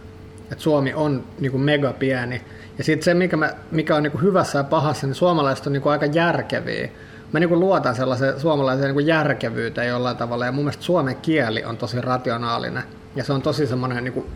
[0.52, 2.42] Että Suomi on niin kuin mega pieni.
[2.78, 5.72] Ja sitten se, mikä, mä, mikä on niin kuin hyvässä ja pahassa, niin suomalaiset on
[5.72, 6.88] niin kuin aika järkeviä.
[7.32, 10.46] Mä niin kuin luotan sellaiseen suomalaiseen niin kuin järkevyyteen jollain tavalla.
[10.46, 12.82] Ja mun mielestä suomen kieli on tosi rationaalinen.
[13.16, 14.26] Ja se on tosi semmoinen niin kuin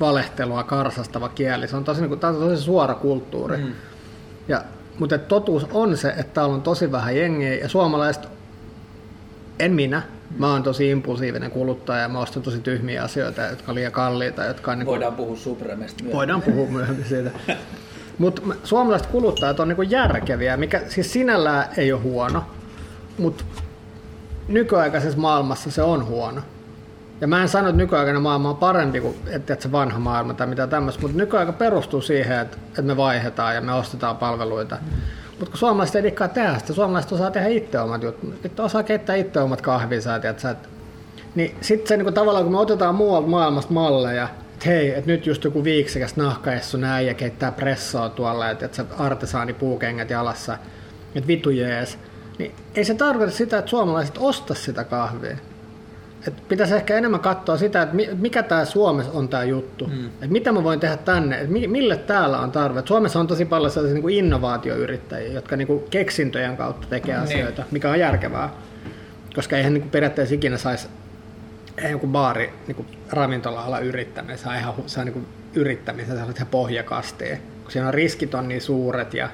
[0.00, 1.68] valehtelua karsastava kieli.
[1.68, 3.56] Se on tosi, niin kuin, on tosi suora kulttuuri.
[3.56, 3.72] Mm.
[4.48, 4.62] Ja,
[4.98, 8.28] mutta totuus on se, että täällä on tosi vähän jengiä ja suomalaiset,
[9.58, 10.02] en minä,
[10.38, 14.44] mä oon tosi impulsiivinen kuluttaja ja mä ostan tosi tyhmiä asioita, jotka on liian kalliita,
[14.44, 16.16] jotka on niin kuin, Voidaan puhua Supremesta myöhemmin.
[16.16, 17.30] voidaan puhua myöhemmin siitä.
[18.18, 22.44] Mutta suomalaiset kuluttajat on niinku järkeviä, mikä siis sinällään ei ole huono,
[23.18, 23.44] mutta
[24.48, 26.40] nykyaikaisessa maailmassa se on huono.
[27.20, 30.46] Ja mä en sano, että nykyaikainen maailma on parempi kuin että se vanha maailma tai
[30.46, 34.74] mitä tämmöistä, mutta nykyaika perustuu siihen, että, että me vaihdetaan ja me ostetaan palveluita.
[34.74, 34.96] Mm.
[35.30, 38.82] Mutta kun suomalaiset ei dikkaa tehdä sitä, suomalaiset osaa tehdä itse omat jutut, että osaa
[38.82, 40.10] keittää itse omat kahvinsa,
[41.34, 44.28] niin sitten se niinku tavallaan, kun me otetaan muualta maailmasta malleja,
[44.66, 48.84] hei, että nyt just joku viiksikäs nahkaessu näin ja keittää pressoa tuolla, että et se
[48.98, 50.58] artesaani puukengät jalassa,
[51.14, 51.98] että vitu jees.
[52.38, 55.36] niin ei se tarkoita sitä, että suomalaiset ostaisi sitä kahvia.
[56.26, 59.86] Et pitäisi ehkä enemmän katsoa sitä, että mi- mikä tämä Suomessa on tämä juttu.
[59.86, 60.06] Mm.
[60.06, 62.78] Että mitä mä voin tehdä tänne, mi- mille täällä on tarve.
[62.80, 67.14] Et Suomessa on tosi paljon sellaisia niin kuin innovaatioyrittäjiä, jotka niin kuin keksintöjen kautta tekee
[67.14, 67.24] Niin.
[67.24, 68.50] asioita, mikä on järkevää.
[69.34, 70.88] Koska eihän niin kuin periaatteessa ikinä saisi
[71.90, 76.46] joku baari niin ravintola-ala yrittäminen, se on ihan, se on niin yrittämisen, se on ihan
[76.50, 77.38] pohjakasteen.
[77.62, 79.28] Kun siinä on riskit on niin suuret ja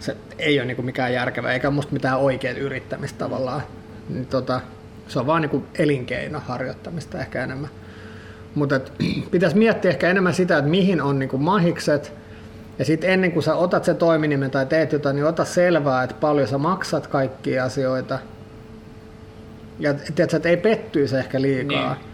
[0.00, 3.62] se ei ole niin mikään järkevää, eikä musta mitään oikeat yrittämistä tavallaan.
[4.08, 4.60] Niin tota,
[5.08, 7.70] se on vaan niin elinkeino harjoittamista ehkä enemmän.
[8.54, 8.80] Mutta
[9.30, 12.12] pitäisi miettiä ehkä enemmän sitä, että mihin on niin mahikset,
[12.78, 16.16] ja sitten ennen kuin sä otat sen toiminimen tai teet jotain, niin ota selvää, että
[16.20, 18.18] paljon sä maksat kaikkia asioita.
[19.78, 21.94] Ja tiedätkö, että ei pettyisi ehkä liikaa.
[21.94, 22.06] Niin.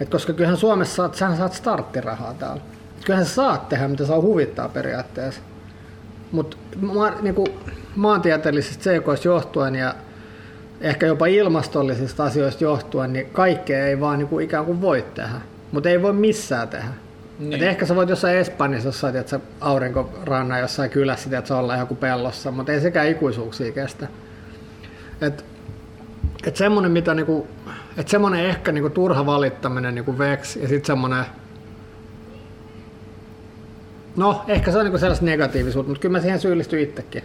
[0.00, 2.62] Et koska kyllähän Suomessa saat, sähän saat starttirahaa täällä.
[2.98, 5.40] Et kyllähän sä saat tehdä, mitä saa huvittaa periaatteessa.
[6.32, 7.48] Mutta ma, niinku,
[7.96, 9.94] maantieteellisistä seikoista johtuen ja
[10.80, 15.40] ehkä jopa ilmastollisista asioista johtuen, niin kaikkea ei vaan niinku ikään kuin voi tehdä.
[15.72, 16.88] Mutta ei voi missään tehdä.
[17.38, 17.52] Niin.
[17.54, 21.94] Et ehkä sä voit jossain Espanjassa, jossain tiedätkö, aurinkorannan jossain kylässä, että sä ollaan joku
[21.94, 24.08] pellossa, mutta ei sekään ikuisuuksia kestä.
[25.20, 25.44] Et,
[26.46, 27.46] et semmonen, mitä niinku,
[27.96, 31.24] et semmonen ehkä niinku turha valittaminen niinku veksi ja sitten semmonen
[34.16, 37.22] No, ehkä se on niinku sellaista negatiivisuutta, mutta kyllä mä siihen syyllistyn itsekin.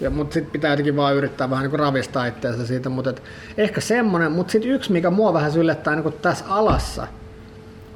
[0.00, 2.88] Ja, mutta sitten pitää jotenkin vaan yrittää vähän niinku ravistaa itseänsä siitä.
[2.88, 3.22] Mutta et,
[3.58, 7.06] ehkä semmonen, mutta sitten yksi, mikä mua vähän syllättää niinku tässä alassa,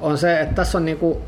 [0.00, 1.22] on se, että tässä on niinku,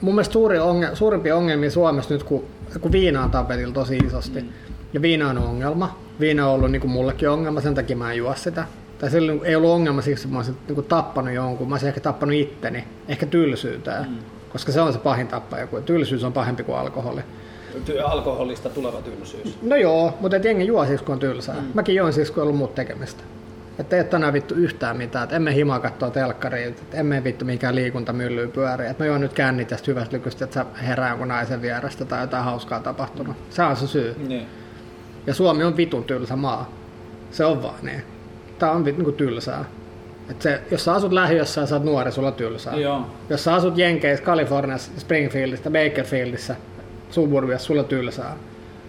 [0.00, 2.44] mun mielestä suuri onge, suurimpia ongelmia Suomessa nyt, kun,
[2.80, 4.40] kun viina on tapetilla tosi isosti.
[4.40, 4.48] Mm.
[4.92, 5.98] Ja viina on ongelma.
[6.20, 8.64] Viina on ollut niinku mullekin ongelma, sen takia mä en juo sitä.
[8.98, 11.68] Tai sillä niinku ei ollut ongelma siksi, että mä olisin niinku tappanut jonkun.
[11.68, 14.08] Mä olisin ehkä tappanut itteni, ehkä tylsyyteen.
[14.08, 14.16] Mm.
[14.52, 17.20] Koska se on se pahin tappaja, kun tylsyys on pahempi kuin alkoholi.
[17.86, 19.58] Ty- alkoholista tuleva tylsyys.
[19.62, 21.54] No joo, mutta et jengi juo siksi, kun on tylsää.
[21.54, 21.66] Mm.
[21.74, 23.22] Mäkin join siksi, kun ei ollut muuta tekemistä.
[23.78, 25.24] Että ei ole tänään vittu yhtään mitään.
[25.24, 28.90] Et emme himaa katsoa telkkaria, et emme vittu mikään liikuntamyllyy pyöriä.
[28.90, 32.20] Et mä juon nyt kännit tästä hyvästä lykystä, että sä herää jonkun naisen vierestä tai
[32.20, 33.36] jotain hauskaa tapahtunut.
[33.50, 34.14] Se on se syy.
[34.28, 34.46] Niin.
[35.26, 36.72] Ja Suomi on vitun tylsä maa.
[37.30, 38.02] Se on vaan niin.
[38.58, 39.64] Tää on vittu niinku tylsää.
[40.30, 42.76] Et se, jos sä asut lähiössä ja sä oot nuori, sulla on tylsää.
[42.76, 43.06] Joo.
[43.30, 46.56] Jos sä asut Jenkeissä, Kaliforniassa, Springfieldissa, Bakerfieldissä,
[47.10, 48.36] suburbiassa, sulla on tylsää.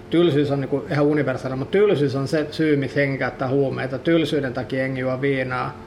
[0.10, 4.00] Tylsyys on niinku ihan universaali, mutta tylsyys on se syy, miksi jengi käyttää huumeita.
[4.00, 5.87] Tylsyyden takia jengi juo viinaa.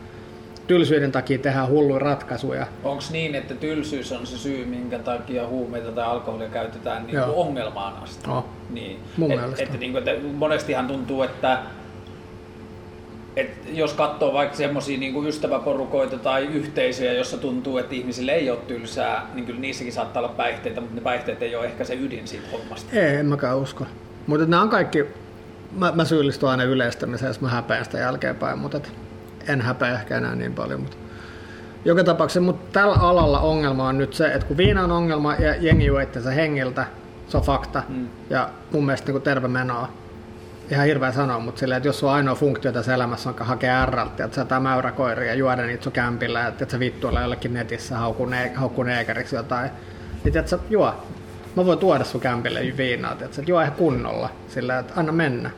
[0.71, 2.67] Tylsyyden takia tehdään hulluja ratkaisuja.
[2.85, 7.37] Onko niin, että tylsyys on se syy, minkä takia huumeita tai alkoholia käytetään niin kuin
[7.37, 8.27] ongelmaan asti?
[8.27, 8.49] No.
[8.71, 9.01] Niin.
[9.17, 9.63] Mun et, mielestä.
[9.63, 11.59] että, niin kuin, että monestihan tuntuu, että
[13.37, 18.59] et jos katsoo vaikka semmoisia niin ystäväporukoita tai yhteisöjä, jossa tuntuu, että ihmisille ei ole
[18.69, 22.29] tylsää, niin kyllä niissäkin saattaa olla päihteitä, mutta ne päihteet ei ole ehkä se ydin
[22.29, 22.97] siitä hommasta.
[22.97, 23.87] Ei, en mäkään usko.
[24.27, 25.05] Mutta nämä on kaikki,
[25.73, 28.93] mä, mä syyllistyn aina yleistämiseen, jos mä häpeän sitä jälkeenpäin, mutta et
[29.51, 30.81] en häpeä ehkä enää niin paljon.
[30.81, 30.97] Mutta
[31.85, 35.55] joka tapauksessa, mutta tällä alalla ongelma on nyt se, että kun viina on ongelma ja
[35.55, 36.87] jengi juo itsensä hengiltä,
[37.29, 37.83] se on fakta.
[37.89, 38.09] Mm.
[38.31, 39.89] Ja mun mielestä niin terve menoa.
[40.71, 44.21] Ihan hirveä sanoa, mutta silleen, että jos sun ainoa funktio tässä elämässä on hakea RLT,
[44.21, 48.27] että sä mäyräkoiria ja juoda niitä sun kämpillä, että et sä vittuilla jollekin netissä haukku,
[48.27, 49.71] ne, haukku neekeriksi jotain,
[50.25, 50.95] niin että sä juo.
[51.57, 55.51] Mä voin tuoda sun kämpille viinaa, että sä juo ihan kunnolla, sillä että anna mennä.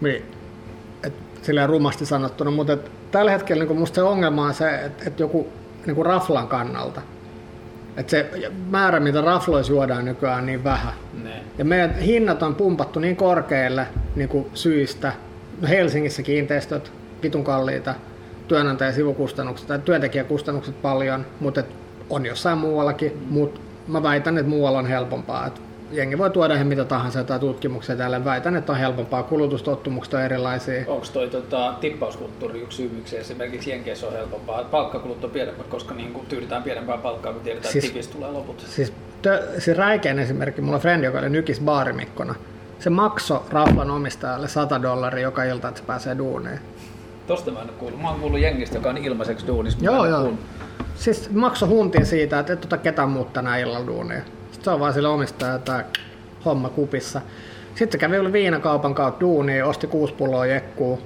[0.00, 0.33] Niin,
[1.44, 5.20] silleen rumasti sanottuna, mutta et, tällä hetkellä niin musta se ongelma on se, että et
[5.20, 5.48] joku
[5.86, 7.00] niin kuin raflan kannalta,
[7.96, 8.30] että se
[8.70, 10.92] määrä, mitä rafloissa juodaan nykyään on niin vähän.
[11.22, 11.42] Ne.
[11.58, 15.12] Ja meidän hinnat on pumpattu niin korkealle niin kuin syistä.
[15.68, 16.92] Helsingissä kiinteistöt
[17.22, 17.94] vitun kalliita,
[18.48, 21.66] työnantajan sivukustannukset tai työntekijäkustannukset paljon, mutta et
[22.10, 23.26] on jossain muuallakin.
[23.30, 25.46] Mut mä väitän, että muualla on helpompaa.
[25.46, 25.60] Et
[25.92, 28.24] jengi voi tuoda ihan mitä tahansa jotain tutkimuksia tälle.
[28.24, 29.22] Väitän, että on helpompaa.
[29.22, 30.84] Kulutustottumukset on erilaisia.
[30.86, 34.60] Onko toi tota, tippauskulttuuri yksi syy, esimerkiksi Jenkeissä on helpompaa?
[34.60, 38.30] että Palkkakulut on pienemmät, koska niin kuin, tyydetään pienempää palkkaa, kun tiedetään, Siis- että tulee
[38.30, 38.64] loput.
[38.68, 38.92] Siis,
[39.22, 42.34] tö, siis räikein esimerkki, mulla on frendi, joka oli nykis baarimikkona.
[42.78, 46.60] Se maksoi raflan omistajalle 100 dollaria joka ilta, että se pääsee duuniin.
[47.26, 48.02] Tosta mä en ole kuullut.
[48.02, 49.78] Mä oon kuullut Jengistä, joka on ilmaiseksi duunissa.
[49.82, 50.20] Joo, joo.
[50.20, 50.40] kuullut.
[50.94, 54.22] Siis makso huntin siitä, että et ota ketään muuta tänä illalla duunia.
[54.64, 55.84] Sitten se on vaan sille omistaja tämä
[56.44, 57.20] homma kupissa.
[57.74, 61.00] Sitten kävi oli viinakaupan kautta duunia, osti kuusi pulloa jekkuu.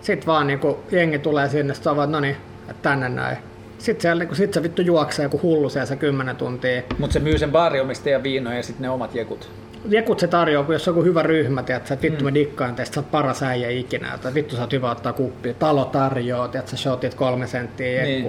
[0.00, 3.36] Sitten vaan niinku jengi tulee sinne, sit se on vaan, no niin, että tänne näin.
[3.78, 6.82] Sitten siellä niinku, sit se vittu juoksee joku hullu siellä se 10 tuntia.
[6.98, 9.50] Mutta se myy sen baariomistajan viinoja ja sitten ne omat jekut.
[9.88, 12.94] Jekut se tarjoaa, kun jos on joku hyvä ryhmä, tiedät, että vittu mä dikkaan teistä,
[12.94, 16.68] sä oot paras äijä ikinä, tai vittu sä oot hyvä ottaa kuppia, talo tarjoaa, tiedät,
[16.68, 18.24] sä shotit kolme senttiä Niin.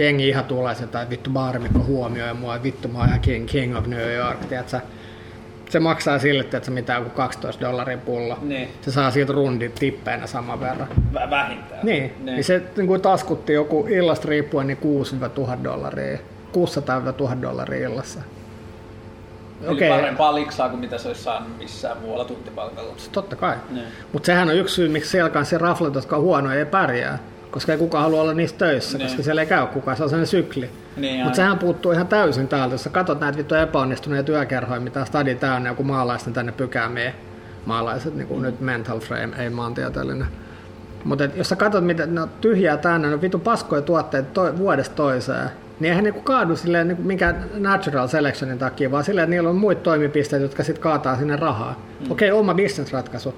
[0.00, 3.48] Jengi ihan tulee sieltä, että vittu baarimikko huomioi mua, että vittu mä oon ihan king,
[3.48, 4.80] king of New York, tiedät, sä.
[5.70, 8.38] se maksaa sille, että se mitä joku 12 dollaria pullo.
[8.42, 8.68] Niin.
[8.80, 10.88] Se saa siitä rundit tippeinä saman verran.
[11.14, 11.80] Vä- vähintään.
[11.86, 12.44] Niin, niin.
[12.44, 14.78] se niin kuin taskutti joku illasta riippuen niin
[15.58, 16.18] 6-1000 dollaria.
[17.38, 18.20] 600-1000 dollaria illassa.
[19.62, 19.88] Eli Okei.
[19.88, 22.94] parempaa liksaa kuin mitä se olisi saanut missään muualla tuntipalkalla.
[23.12, 23.56] Totta kai.
[23.70, 23.86] Niin.
[24.12, 27.18] Mutta sehän on yksi syy, miksi siellä kanssa se raflet, jotka on huonoja, ei pärjää.
[27.50, 29.08] Koska ei kukaan halua olla niissä töissä, Niin.
[29.08, 30.70] koska siellä ei käy kukaan, se on sellainen sykli.
[30.96, 32.74] Niin, Mutta sehän puuttuu ihan täysin täältä.
[32.74, 37.14] Jos sä katsot näitä vittu epäonnistuneita työkerhoja, mitä stadi täynnä, joku maalaisten tänne pykäämee.
[37.66, 40.26] Maalaiset, niin kuin nyt mental frame, ei maantieteellinen.
[41.04, 44.58] Mutta jos sä katsot, mitä ne on tyhjää täynnä, ne on vittu paskoja tuotteita to,
[44.58, 45.50] vuodesta toiseen,
[45.80, 49.56] niin eihän niinku kaadu silleen niinku minkään natural selectionin takia, vaan silleen, että niillä on
[49.56, 51.82] muita toimipisteitä, jotka sitten kaataa sinne rahaa.
[52.00, 52.10] Mm.
[52.10, 53.34] Okei, okay, oma bisnesratkaisu.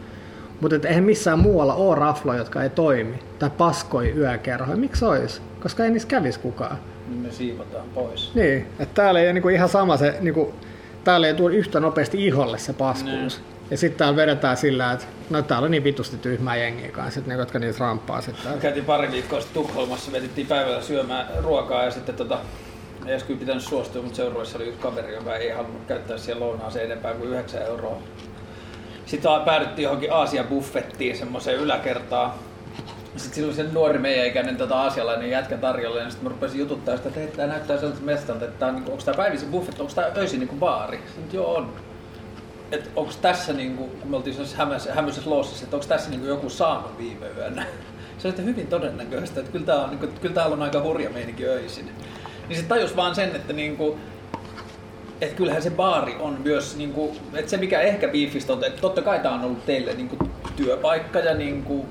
[0.62, 3.18] Mutta eihän missään muualla ole rafloja, jotka ei toimi.
[3.38, 4.76] Tai paskoi yökerhoja.
[4.76, 5.40] Miksi olisi?
[5.62, 6.78] Koska ei niissä kävisi kukaan.
[7.08, 8.34] Niin me siivotaan pois.
[8.34, 10.54] Niin, että täällä ei niinku ihan sama se, niinku,
[11.04, 13.40] täällä ei tule yhtä nopeasti iholle se paskuus.
[13.70, 17.32] Ja sitten täällä vedetään sillä, että no täällä on niin vitusti tyhmää jengiä kanssa, että
[17.32, 18.58] ne, jotka niitä ramppaa sitten.
[18.60, 22.38] Käytiin pari viikkoa sitten Tukholmassa, vetittiin päivällä syömään ruokaa ja sitten tota,
[23.06, 26.46] ei olisi kyllä pitänyt suostua, mutta seuraavassa oli yksi kaveri, joka ei halunnut käyttää siellä
[26.46, 28.02] lounaaseen enempää kuin 9 euroa.
[29.12, 32.32] Sitten päädyttiin johonkin Aasian buffettiin, semmoiseen yläkertaan.
[33.16, 36.96] Sitten silloin se nuori meidän ikäinen tota, aasialainen jätkä tarjolla, ja sitten mä rupesin jututtaa
[36.96, 40.12] sitä, että tää näyttää sellaiselta mestalta, että on, niinku, onko tää päivisin buffet, onko tää
[40.16, 41.00] öisin niinku baari?
[41.06, 41.72] Sitten joo on.
[42.70, 46.26] Et onko tässä, niinku, kun me oltiin sellaisessa hämäisessä, hämyisessä loossissa, että onko tässä niinku
[46.26, 47.66] joku saanut viime yönä?
[48.18, 51.46] Se että hyvin todennäköistä, että kyllä, tää on, niinku, kyllä täällä on aika hurja meininki
[51.46, 51.90] öisin.
[52.48, 53.98] Niin se tajus vaan sen, että niinku,
[55.22, 59.02] että kyllähän se baari on myös, niinku, että se mikä ehkä biifistä on, että totta
[59.02, 60.16] kai tämä on ollut teille niinku,
[60.56, 61.86] työpaikka ja niinku,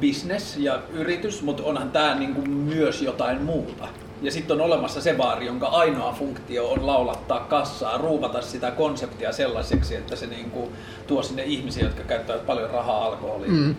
[0.00, 3.88] business ja yritys, mutta onhan tämä niinku, myös jotain muuta.
[4.22, 9.32] Ja sitten on olemassa se baari, jonka ainoa funktio on laulattaa kassaa, ruuvata sitä konseptia
[9.32, 10.72] sellaiseksi, että se niinku,
[11.06, 13.74] tuo sinne ihmisiä, jotka käyttävät paljon rahaa alkoholiin mm.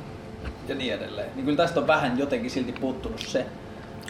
[0.67, 1.29] ja niin edelleen.
[1.35, 3.45] Niin kyllä tästä on vähän jotenkin silti puuttunut se.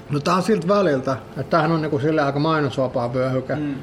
[0.09, 3.55] No tää on siltä väliltä, että tämähän on niinku sille aika mainosvapaa vyöhyke.
[3.55, 3.75] Mm.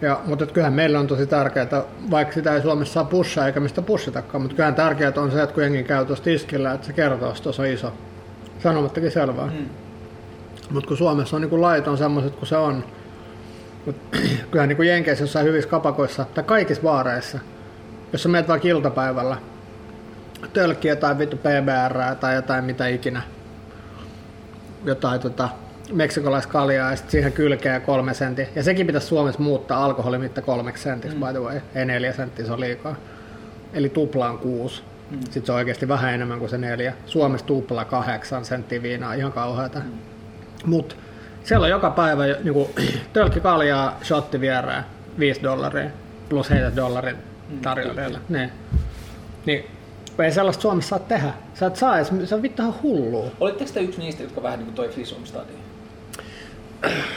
[0.00, 3.82] Ja, mutta kyllähän meillä on tosi tärkeää, vaikka sitä ei Suomessa saa pussaa eikä mistä
[3.82, 7.30] pussitakaan, mutta kyllähän tärkeää on se, että kun jengi käy tuossa tiskillä, että se kertoo,
[7.30, 7.92] että tuossa on iso.
[8.62, 9.46] Sanomattakin selvää.
[9.46, 9.66] Mm.
[10.70, 12.84] Mutta kun Suomessa on niinku lait on semmoiset kuin se on,
[13.86, 13.96] mut
[14.50, 17.38] kyllähän niinku Jenkeissä jossain hyvissä kapakoissa tai kaikissa baareissa,
[18.12, 19.36] jos sä menet vaikka iltapäivällä,
[20.52, 23.22] tölkkiä tai vittu PBR tai jotain mitä ikinä,
[24.84, 25.48] jotain tota,
[25.92, 28.46] meksikolaiskaljaa ja sitten siihen kylkeä kolme senttiä.
[28.54, 31.26] Ja sekin pitäisi Suomessa muuttaa alkoholimitta kolmeksi sentiksi, mm.
[31.26, 31.60] by the way.
[31.74, 32.96] Ei neljä senttiä, se on liikaa.
[33.72, 34.82] Eli tuplaan kuusi.
[35.10, 35.20] Mm.
[35.20, 36.92] Sitten se on oikeasti vähän enemmän kuin se neljä.
[37.06, 39.78] Suomessa tupla kahdeksan senttiä viinaa, ihan kauheata.
[39.78, 39.92] Mm.
[40.64, 40.96] Mut
[41.44, 42.70] siellä on joka päivä niinku,
[43.12, 44.86] tölkki kaljaa, shotti vierään,
[45.18, 45.90] 5 dollaria,
[46.28, 47.16] plus heitä dollarin
[47.62, 48.18] tarjoilijalle.
[48.18, 48.50] Mm, niin.
[49.46, 49.64] niin
[50.24, 51.32] ei sellaista Suomessa saa tehdä.
[51.54, 53.30] Sä et saa edes, se on vittu ihan hullua.
[53.40, 55.65] Olitteko te yksi niistä, jotka vähän niin kuin toi Fisum Stadion?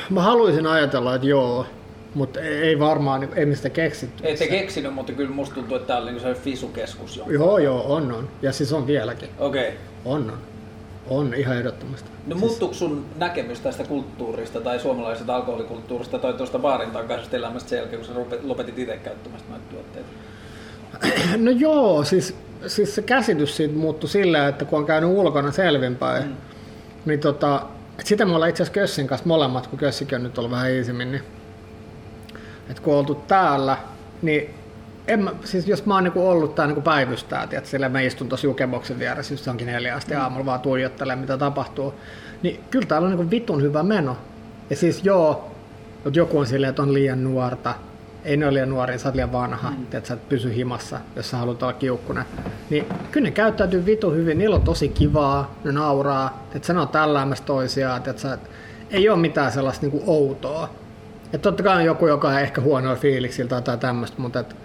[0.09, 1.65] Mä haluaisin ajatella, että joo,
[2.13, 4.27] mutta ei varmaan, ei me sitä keksitty.
[4.27, 7.25] Ei te keksinyt, mutta kyllä musta tuntuu, että tää oli niinku sellainen Fisu-keskus jo.
[7.27, 8.29] Joo, joo, on, on.
[8.41, 9.29] Ja siis on vieläkin.
[9.39, 9.67] Okei.
[9.67, 9.79] Okay.
[10.05, 10.37] On, on.
[11.09, 12.09] On, ihan ehdottomasti.
[12.27, 17.77] No muuttuuko sun näkemys tästä kulttuurista tai suomalaisesta alkoholikulttuurista tai tuosta baarin takaisesta elämästä sen
[17.77, 20.09] jälkeen, kun sä lopetit itse käyttämästä noita tuotteita?
[21.45, 22.35] No joo, siis,
[22.67, 26.35] siis se käsitys siitä muuttui sillä, että kun on käynyt ulkona selvinpäin, mm.
[27.05, 27.61] niin tota,
[28.03, 31.11] sitä me ollaan itse asiassa Kössin kanssa molemmat, kun Kössikin on nyt ollut vähän iisimmin,
[31.11, 31.23] niin
[32.69, 33.77] että kun oltu täällä,
[34.21, 34.55] niin
[35.07, 38.29] en mä, siis jos mä oon niinku ollut tää niinku päivystää, tiedät, sillä mä istun
[38.29, 40.21] tuossa jukeboksen vieressä just onkin neljä asti mm.
[40.21, 41.93] aamulla vaan tuijottelemaan mitä tapahtuu,
[42.43, 44.17] niin kyllä täällä on niinku vitun hyvä meno.
[44.69, 45.51] Ja siis joo,
[46.03, 47.75] mutta joku on silleen, että on liian nuorta,
[48.25, 49.83] ei ne ole liian nuoria, sä oot liian vanha, mm.
[49.83, 52.25] että sä et pysy himassa, jos sä haluat olla kiukkunen.
[52.69, 57.43] Niin kyllä ne käyttäytyy vitu hyvin, niillä on tosi kivaa, ne nauraa, että sanoo tälläämässä
[57.43, 58.37] toisiaan, että sä,
[58.91, 60.69] ei ole mitään sellaista niinku outoa.
[61.33, 64.55] Et totta kai on joku, joka on ehkä huonoa fiiliksiltä tai tämmöistä, mutta et,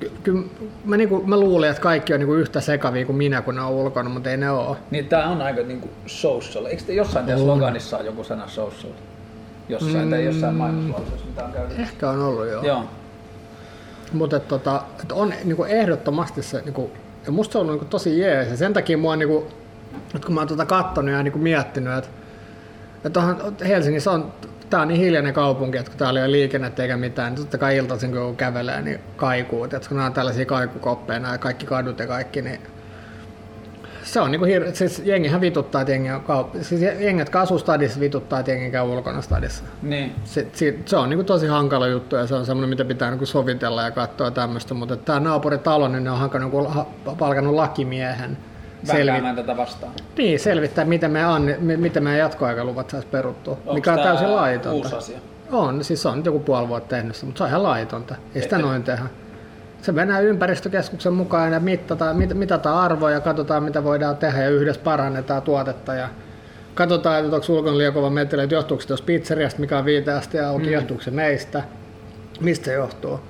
[0.00, 0.42] ky- kyllä
[0.84, 3.70] mä, niinku, mä luulin, että kaikki on niinku yhtä sekavia kuin minä, kun ne on
[3.70, 4.76] ulkona, mutta ei ne ole.
[4.90, 6.66] Niin tää on aika niinku social.
[6.66, 7.46] Eikö te jossain teidän On.
[7.46, 8.92] sloganissa ole joku sana social?
[9.68, 10.10] Jossain mm.
[10.10, 11.82] tai jossain mainoslauseessa, mitä on käytetty.
[11.82, 12.62] Ehkä on ollut joo.
[12.62, 12.84] Joo.
[14.12, 16.90] Mutta tota, et on niinku ehdottomasti se, niinku,
[17.26, 18.50] ja musta se on niinku tosi jees.
[18.50, 19.46] Ja sen takia mua, niinku,
[20.26, 22.10] kun mä oon tota kattonut ja niinku miettinyt, että
[23.04, 24.32] et onhan, Helsingissä on,
[24.70, 27.58] tää on niin hiljainen kaupunki, että kun täällä ei ole liikennettä eikä mitään, niin totta
[27.58, 29.64] kai iltaisin kun joku kävelee, niin kaikuu.
[29.64, 32.60] Et kun nämä on tällaisia kaikukoppeja, nämä kaikki kadut ja kaikki, niin
[34.14, 37.58] se on niinku hir- siis jengihän vituttaa, että jengi on kaup- siis jengi, jotka asuu
[37.58, 39.64] stadissa, vituttaa, että jengi käy ulkona stadissa.
[39.82, 40.12] Niin.
[40.24, 43.26] Se, se, se on niinku tosi hankala juttu ja se on semmoinen, mitä pitää niinku
[43.26, 46.86] sovitella ja katsoa tämmöistä, mutta tämä naapuritalo, niin ne on hankannut, niinku, ha,
[47.18, 48.36] palkannut lakimiehen
[48.84, 49.92] selvi- tätä vastaan.
[50.18, 54.06] niin, selvittää, miten me, anne, mi- miten meidän jatkoaikaluvat saisi peruttua, Onks mikä on tää
[54.06, 54.70] täysin laitonta.
[54.76, 55.18] Uusi asia.
[55.52, 58.14] On, siis se on nyt joku puoli vuotta tehnyt sitä, mutta se on ihan laitonta.
[58.34, 59.04] Ei sitä Et- noin tehdä.
[59.84, 64.82] Se mennään ympäristökeskuksen mukaan ja mitataan, mit, mitataan arvoja, katsotaan mitä voidaan tehdä ja yhdessä
[64.84, 66.08] parannetaan tuotetta ja
[66.74, 70.12] katsotaan, että onko ulkona liian kova meteli, että johtuuko se tuosta pizzeriasta, mikä on viite
[70.12, 70.72] asti auki, mm.
[70.72, 71.62] johtuuko se meistä,
[72.40, 73.20] mistä se johtuu.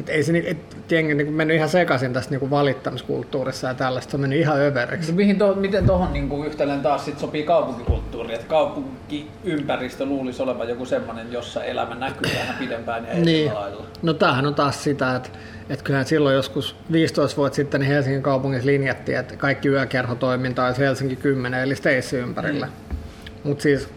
[0.00, 4.16] Et ei se et, jengi niin mennyt ihan sekaisin tästä niin valittamiskulttuurissa ja tällaista, se
[4.16, 5.12] on mennyt ihan överiksi.
[5.12, 8.34] No mihin to, miten tuohon niin yhtälön taas sit sopii kaupunkikulttuuri?
[8.34, 13.54] Että kaupunkiympäristö luulisi olevan joku semmoinen, jossa elämä näkyy vähän pidempään ja Niin.
[13.54, 13.86] lailla.
[14.02, 15.28] No tämähän on taas sitä, että,
[15.68, 20.80] että kyllähän silloin joskus 15 vuotta sitten niin Helsingin kaupungissa linjattiin, että kaikki yökerhotoiminta olisi
[20.80, 22.66] Helsinki 10 eli Stacey ympärillä.
[22.66, 22.96] Mm.
[23.44, 23.88] Mutta siis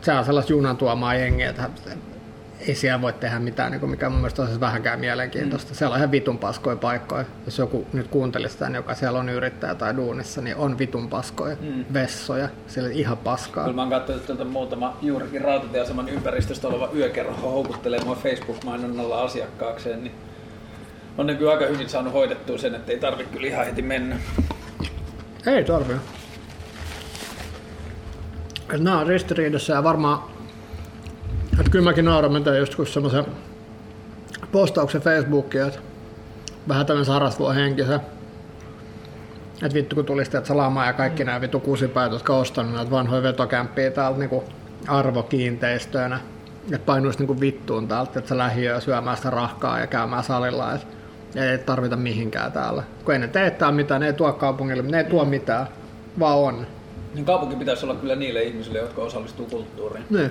[0.00, 1.70] se on sellaista junan tuomaa jengiä, että
[2.68, 5.70] ei siellä voi tehdä mitään, niin kuin mikä mun mielestä on siis vähänkään mielenkiintoista.
[5.70, 5.74] Mm.
[5.74, 7.24] Siellä on ihan vitun paskoja paikkoja.
[7.44, 11.56] Jos joku nyt kuuntelisi tämän, joka siellä on yrittäjä tai duunissa, niin on vitun paskoja,
[11.60, 11.84] mm.
[11.92, 13.64] vessoja, siellä ihan paskaa.
[13.64, 20.04] Kyllä mä oon katsonut tuolta muutama juurikin rautatieaseman ympäristöstä oleva yökerho houkuttelee mua Facebook-mainonnalla asiakkaakseen,
[20.04, 20.14] niin
[21.18, 24.16] on ne kyllä aika hyvin saanut hoidettua sen, että ei tarvitse kyllä ihan heti mennä.
[25.46, 25.96] Ei tarvii.
[28.74, 30.33] Et Nämä on ristiriidassa ja varmaan,
[31.58, 33.24] että kyllä mäkin nauran, mä tein joskus semmoisen
[34.52, 35.80] postauksen Facebookiin, että
[36.68, 38.00] vähän tämmöinen sarasvuon henkisen.
[39.62, 42.90] Että vittu kun tuli sitä salama ja kaikki nämä vittu kusipäät, jotka on ostanut näitä
[42.90, 44.44] vanhoja vetokämppiä täältä niinku
[44.88, 46.20] arvokiinteistöönä.
[46.64, 50.72] Että painuisi niinku vittuun täältä, että se lähiöä syömään sitä rahkaa ja käymään salilla.
[50.72, 50.86] Et
[51.36, 52.82] ei tarvita mihinkään täällä.
[53.04, 55.66] Kun ei ne teettää mitään, ne ei tuo kaupungille, ne ei tuo mitään,
[56.18, 56.66] vaan on.
[57.14, 60.04] Niin kaupunki pitäisi olla kyllä niille ihmisille, jotka osallistuu kulttuuriin.
[60.10, 60.30] Niin.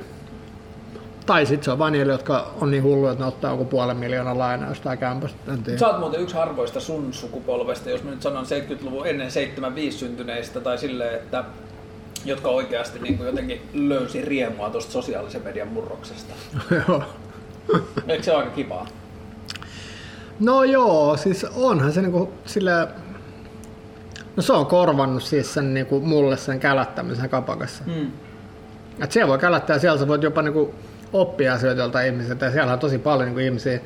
[1.26, 3.98] Tai sitten se on vain niille, jotka on niin hulluja, että ne ottaa joku puolen
[3.98, 5.54] miljoonaa lainaa jostain kämpästä.
[5.54, 5.80] En tiedä.
[5.80, 10.60] Sä oot muuten yksi harvoista sun sukupolvesta, jos mä nyt sanon 70-luvun ennen 75 syntyneistä
[10.60, 11.44] tai silleen, että
[12.26, 16.34] jotka oikeasti niin kuin jotenkin löysi riemua tuosta sosiaalisen median murroksesta.
[16.88, 17.04] Joo.
[18.08, 18.88] Eikö se ole aika kivaa?
[20.40, 22.88] No joo, siis onhan se niinku sillä...
[24.36, 27.84] No se on korvannut siis sen niinku mulle sen kälättämisen kapakassa.
[27.86, 28.12] Mm.
[29.04, 30.74] Et siellä voi kälättää siellä sä voit jopa niinku
[31.14, 33.80] oppia asioita joltain ihmisiltä ja siellä on tosi paljon niinku ihmisiä.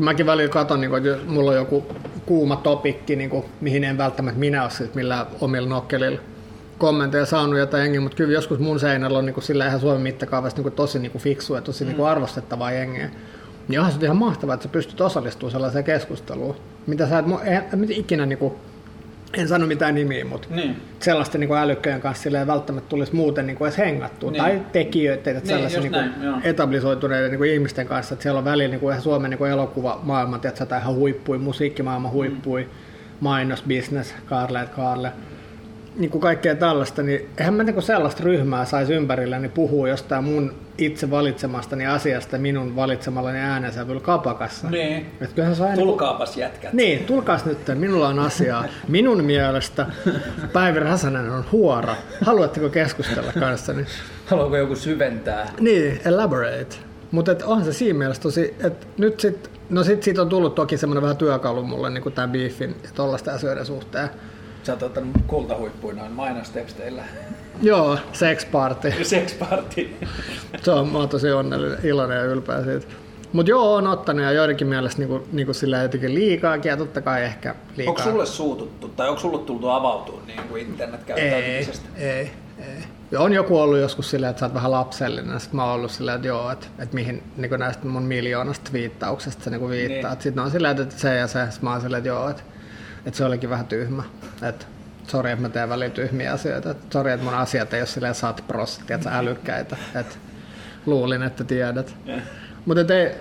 [0.00, 1.86] Mäkin välillä katon, niinku, että jos mulla on joku
[2.26, 6.20] kuuma topikki, niinku, mihin en välttämättä minä ole siis millään omilla nokkelilla
[6.78, 10.56] kommentteja saanut jotain jengiä, mutta kyllä joskus mun seinällä on niinku sillä ihan Suomen mittakaavassa
[10.56, 11.88] niinku tosi niinku fiksu ja tosi mm.
[11.88, 13.10] niinku arvostettavaa jengiä.
[13.68, 16.56] Niin onhan se ihan mahtavaa, että sä pystyt osallistumaan sellaiseen keskusteluun.
[16.86, 18.56] Mitä sä et, mu- en, ikinä niinku,
[19.36, 20.76] en sano mitään nimiä, mutta Niin.
[21.00, 24.30] sellaisten niin älykköjen kanssa sille ei välttämättä tulisi muuten niin kuin edes hengattua.
[24.30, 24.42] Niin.
[24.42, 28.38] Tai tekijöiden, että Niin, sellaisen niin kuin näin, etablisoituneiden niin kuin ihmisten kanssa, että siellä
[28.38, 32.62] on välillä niin kuin ihan Suomen niin kuin elokuvamaailma, tiedätkö, tai ihan huippui, musiikkimaailma huippui,
[32.62, 32.68] mm.
[33.20, 35.12] mainosbusiness, Karle Karle,
[35.98, 39.88] niin kuin kaikkea tällaista, niin eihän mä niin kuin sellaista ryhmää saisi ympärillä niin puhua
[39.88, 44.70] jostain mun itse valitsemastani asiasta minun valitsemallani äänensävyllä kapakassa.
[44.70, 44.96] Niin.
[45.20, 46.72] Että kyllähän se aina- Tulkaapas jätkät.
[46.72, 48.64] niin, tulkaas nyt, minulla on asiaa.
[48.88, 49.86] Minun mielestä
[50.52, 51.94] Päivi Räsänen on huora.
[52.24, 53.84] Haluatteko keskustella kanssani?
[54.26, 55.52] Haluaako joku syventää?
[55.60, 56.76] Niin, elaborate.
[57.10, 60.76] Mutta onhan se siinä mielessä tosi, että nyt sit, no sit siitä on tullut toki
[60.76, 64.08] semmoinen vähän työkalu mulle, niin kuin tämä beefin ja tollaisten asioiden suhteen.
[64.68, 67.02] Sä oot ottanut kultahuippuja noin mainosteksteillä.
[67.62, 68.92] Joo, sex party.
[69.04, 69.96] Sex party.
[70.62, 72.86] Se on, mä oon tosi onnellinen, iloinen ja ylpeä siitä.
[73.32, 77.24] Mutta joo, on ottanut ja joidenkin mielestä niinku, niinku sillä jotenkin liikaakin ja totta kai
[77.24, 77.94] ehkä liikaa.
[77.94, 81.88] Onko sulle suututtu tai onko sulle tultu avautua niin kuin Ei, internetkäyttäytymisestä?
[81.96, 82.84] ei, ei.
[83.10, 85.40] Ja on joku ollut joskus silleen, että sä oot vähän lapsellinen.
[85.40, 89.44] Sitten mä oon ollut silleen, että joo, että, että mihin niin näistä mun miljoonasta viittauksesta
[89.44, 90.14] sä niin viittaat.
[90.14, 90.22] Niin.
[90.22, 91.46] Sitten on silleen, että se ja se.
[91.50, 92.42] Sitten mä oon silleen, että joo, että,
[93.06, 94.02] että se olikin vähän tyhmä.
[94.42, 94.66] Että
[95.06, 96.70] sori, että mä teen välillä tyhmiä asioita.
[96.70, 99.76] Että sori, että mun asiat ei ole silleen sat prosenttia, että älykkäitä.
[99.94, 100.14] Että
[100.86, 101.96] luulin, että tiedät.
[102.64, 103.14] Mutta ei,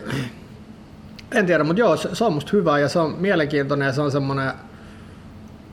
[1.36, 4.12] en tiedä, mutta joo, se, on musta hyvä ja se on mielenkiintoinen ja se on
[4.12, 4.52] semmoinen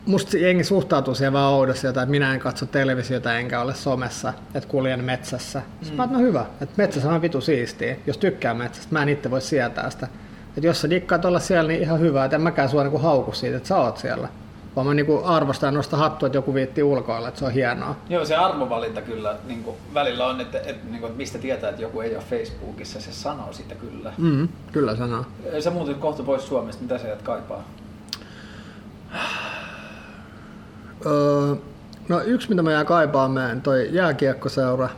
[0.07, 4.69] musta jengi suhtautuu siihen vähän oudosti, että minä en katso televisiota enkä ole somessa, että
[4.69, 5.63] kuljen metsässä.
[5.91, 5.97] Mm.
[5.97, 9.41] Mä no hyvä, että metsässä on vitu siistiä, jos tykkää metsästä, mä en itse voi
[9.41, 10.09] sietää sitä.
[10.57, 13.33] Että jos sä dikkaat olla siellä, niin ihan hyvä, että en mäkään sua niinku hauku
[13.33, 14.29] siitä, että sä oot siellä.
[14.77, 17.97] Vaan mä niinku arvostan ja nostan hattua, että joku viitti ulkoilla, että se on hienoa.
[18.09, 21.71] Joo, se arvovalinta kyllä niin kuin, välillä on, että, että, niin kuin, että mistä tietää,
[21.71, 24.13] että joku ei ole Facebookissa, se sanoo sitä kyllä.
[24.19, 25.25] Mm, kyllä sanoo.
[25.61, 27.65] Sä muutit kohta pois Suomesta, mitä sä jäät kaipaa?
[31.07, 31.55] Öö,
[32.09, 34.89] no yksi, mitä mä jää kaipaamaan, toi jääkiekkoseura.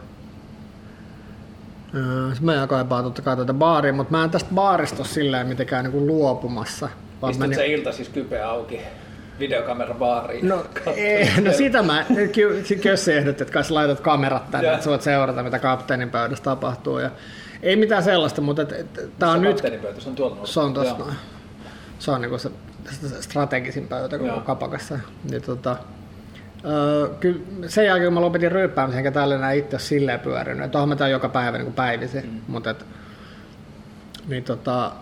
[1.97, 2.03] Öö,
[2.41, 5.85] mä jää kaipaa totta kai tuota baaria, mutta mä en tästä baarista ole sillä mitenkään
[5.85, 6.89] niinku luopumassa.
[7.23, 8.81] Vaan Istut mä se ilta siis kype auki
[9.39, 10.49] videokamera baariin.
[10.49, 10.65] No,
[10.97, 14.91] ei, no sitä mä, ky- Kössi ehdotti, että kai sä laitat kamerat tänne, että sä
[14.91, 16.99] voit seurata, mitä kapteenin pöydässä tapahtuu.
[16.99, 17.11] Ja
[17.63, 19.63] ei mitään sellaista, mutta et, et, tää on Se nyt,
[19.99, 21.15] se on tuolla se on tossa noin.
[21.99, 22.51] Se on niinku se,
[22.91, 24.99] se strategisin pöytä koko kapakassa.
[25.31, 25.77] Niin tota,
[26.65, 30.65] öö, kyllä sen jälkeen kun mä lopetin ryyppäämisen, enkä täällä enää itse ole silleen pyörinyt.
[30.65, 32.25] Että onhan mä joka päivä niin päivisin.
[32.25, 32.41] Mm.
[32.49, 32.87] Mutta et,
[34.29, 34.93] niin tota,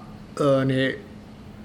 [0.40, 1.04] öö, niin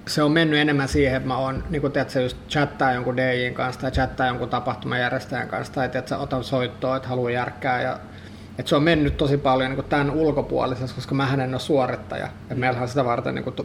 [0.08, 3.54] se on mennyt enemmän siihen, että mä oon, niin kuin tiedät, just chattaa jonkun DJin
[3.54, 8.00] kanssa tai chattaa jonkun tapahtumajärjestäjän kanssa tai tiedät, otan soittoa, että haluaa järkkää ja
[8.60, 12.28] että se on mennyt tosi paljon niin kuin tämän ulkopuolisessa, koska mä en ole suorittaja.
[12.52, 13.56] Et meillähän on sitä varten niin kuin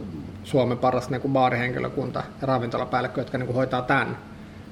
[0.43, 4.17] Suomen paras niin kuin baarihenkilökunta ja ravintolapäällikkö, jotka niin kuin hoitaa tämän.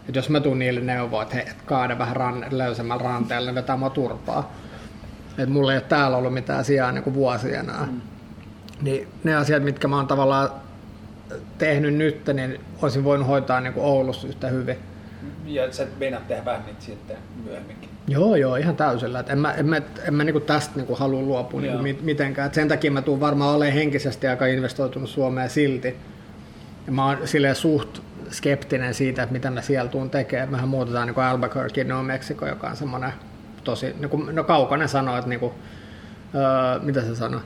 [0.09, 3.55] Et jos mä tuun niille neuvoa, että hei, et kaada vähän ran, löysemmällä ranteella, niin
[3.55, 4.53] vetää mua turpaa.
[5.37, 7.87] Et mulla ei ole täällä ollut mitään sijaa niin kuin vuosia enää.
[7.91, 8.01] Mm.
[8.81, 10.49] Niin ne asiat, mitkä mä oon tavallaan
[11.57, 14.77] tehnyt nyt, niin olisin voinut hoitaa niin kuin Oulussa yhtä hyvin.
[15.45, 17.89] Ja sä meinaat tehdä vähän niitä sitten myöhemminkin.
[18.07, 19.19] Joo, joo, ihan täysillä.
[19.19, 21.83] Et en mä, en mä, en mä niinku tästä niinku halua luopua niinku Joo.
[21.83, 22.47] mit- mitenkään.
[22.47, 25.97] Et sen takia mä tuun varmaan olemaan henkisesti aika investoitunut Suomeen silti.
[26.85, 27.99] Ja mä oon silleen suht
[28.31, 30.51] skeptinen siitä, että mitä mä siellä tuun tekemään.
[30.51, 33.13] Mehän muutetaan niinku Albuquerque, New Mexico, joka on semmoinen
[33.63, 35.53] tosi, niinku, no Kaukonen sanoi, että niinku,
[36.35, 37.41] öö, mitä se sanoi,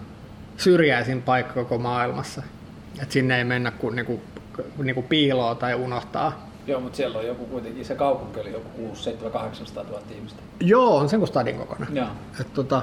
[0.58, 2.44] syrjäisin paikka koko maailmassa.
[3.02, 4.22] Et sinne ei mennä kuin niinku,
[4.78, 6.48] niinku piiloa tai unohtaa.
[6.68, 10.42] Joo, mutta siellä on joku kuitenkin, se kaupunki oli joku 6 7 800 000 ihmistä.
[10.60, 11.96] Joo, on sen kuin stadin kokoinen.
[11.96, 12.08] Joo.
[12.42, 12.82] Et tota,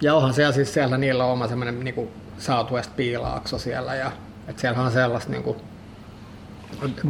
[0.00, 4.12] ja onhan siellä siis siellä niillä on oma semmoinen niinku Southwest piilaakso siellä ja
[4.48, 5.56] et siellä on sellaista niinku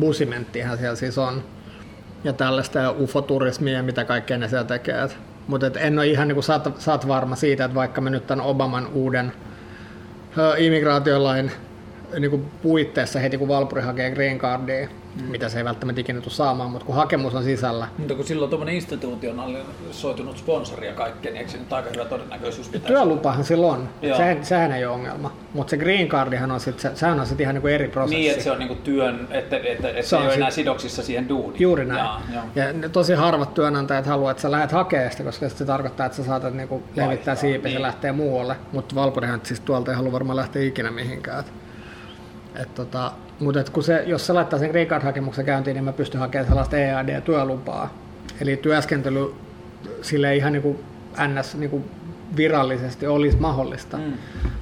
[0.01, 1.45] busimenttihan siellä siis on
[2.25, 5.09] ja tällaista ja ufoturismia ja mitä kaikkea ne siellä tekee.
[5.47, 8.87] Mutta en ole ihan niinku saat, saat varma siitä, että vaikka me nyt tämän Obaman
[8.87, 9.33] uuden
[10.59, 11.53] immigraatiolain
[12.19, 14.89] niin kuin puitteissa heti kun Valpuri hakee green cardia.
[15.29, 18.51] Mitä se ei välttämättä ikinä tule saamaan, mutta kun hakemus on sisällä, Mutta kun silloin
[18.51, 23.45] tuommoinen institutionaalinen soitunut sponsori ja kaikkea, niin eikö se nyt aika hyvä todennäköisyys pitäisi Työlupahan
[23.45, 25.33] sillä on, sehän, sehän ei ole ongelma.
[25.55, 28.17] Mutta se green cardihan on sit, se, sehän on sit ihan niinku eri prosessi.
[28.17, 30.41] Niin, että se on niinku työn, että, että, että Se se on ei ole sit-
[30.41, 31.61] enää sidoksissa siihen duuniin.
[31.63, 31.99] Juuri näin.
[31.99, 32.23] Jaa,
[32.55, 36.17] ja ne tosi harvat työnantajat haluaa, että sä lähdet hakemaan sitä, koska se tarkoittaa, että
[36.17, 37.73] sä saatat niinku levittää ja niin.
[37.73, 38.57] se lähtee muualle.
[38.73, 41.45] Mutta Valpurihan siis tuolta ei halua varmaan lähteä ikinä mihinkään.
[42.55, 46.21] Et tota, mutta kun se, jos se laittaa sen green card-hakemuksen käyntiin, niin mä pystyn
[46.21, 47.95] hakemaan sellaista EAD-työlupaa.
[48.41, 49.35] Eli työskentely
[50.03, 50.81] sille ihan niinku
[51.29, 51.55] ns.
[51.55, 51.85] Niinku
[52.37, 53.97] virallisesti olisi mahdollista.
[53.97, 54.13] Mm.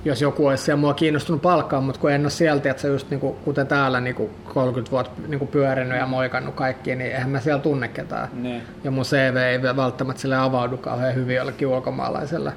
[0.05, 3.11] Jos joku olisi siellä mua kiinnostunut palkkaa, mutta kun en ole sieltä, että se just
[3.11, 7.63] niinku, kuten täällä niinku 30 vuotta niinku pyörinyt ja moikannut kaikki, niin eihän mä siellä
[7.63, 8.29] tunne ketään.
[8.33, 8.63] Niin.
[8.85, 12.53] Ja mun CV ei välttämättä sille avaudu kauhean hyvin jollekin ulkomaalaiselle.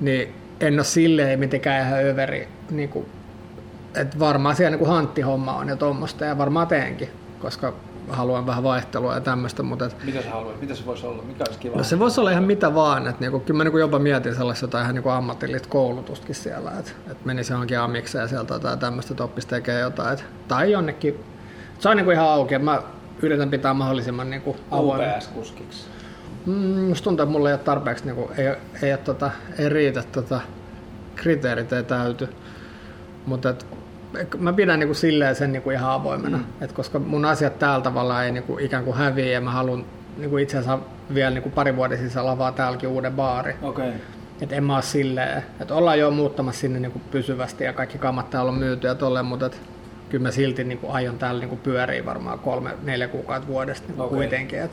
[0.00, 2.48] Niin en ole silleen mitenkään ihan överi.
[2.70, 3.08] Niinku,
[3.94, 7.08] et varmaan siellä niinku hanttihomma on ja tuommoista ja varmaan teenkin,
[7.40, 7.72] koska
[8.08, 10.60] haluan vähän vaihtelua ja tämmöistä, mutta et, Mitä sä haluat?
[10.60, 11.22] Mitä se voisi olla?
[11.22, 11.76] Mikä olisi kiva?
[11.76, 14.64] No se voisi olla ihan mitä vaan, että niinku, kyllä mä niinku jopa mietin sellaista
[14.64, 19.24] jotain ihan niinku ammatillista koulutustakin siellä, että et menisi johonkin amikseen sieltä tai tämmöistä, että
[19.24, 21.24] oppisi tekee jotain, et, tai jonnekin,
[21.78, 22.82] se on niinku ihan auki, mä
[23.22, 25.00] yritän pitää mahdollisimman niinku avoin.
[25.00, 25.86] UPS-kuskiksi.
[26.46, 28.46] Mm, musta tuntuu, että mulla ei ole tarpeeksi, niinku, ei,
[28.82, 30.40] ei, ole, tota, ei riitä, tota,
[31.16, 32.28] kriteerit ei täyty,
[33.26, 33.54] mutta
[34.38, 36.44] mä pidän niinku silleen sen niinku ihan avoimena, mm.
[36.60, 39.84] et koska mun asiat täällä tavalla ei niinku ikään kuin häviä ja mä haluan
[40.18, 40.78] niinku itse asiassa
[41.14, 43.54] vielä niinku pari vuoden sisällä avaa täälläkin uuden baari.
[43.62, 43.92] Okay.
[44.40, 48.30] Et en mä oo silleen, että ollaan jo muuttamassa sinne niinku pysyvästi ja kaikki kammat
[48.30, 49.60] täällä on myyty ja tolleen, mutta et,
[50.08, 54.16] kyllä mä silti niinku aion täällä niinku pyöriä varmaan kolme, neljä kuukautta vuodesta niinku Okei.
[54.16, 54.62] kuitenkin.
[54.62, 54.70] Et,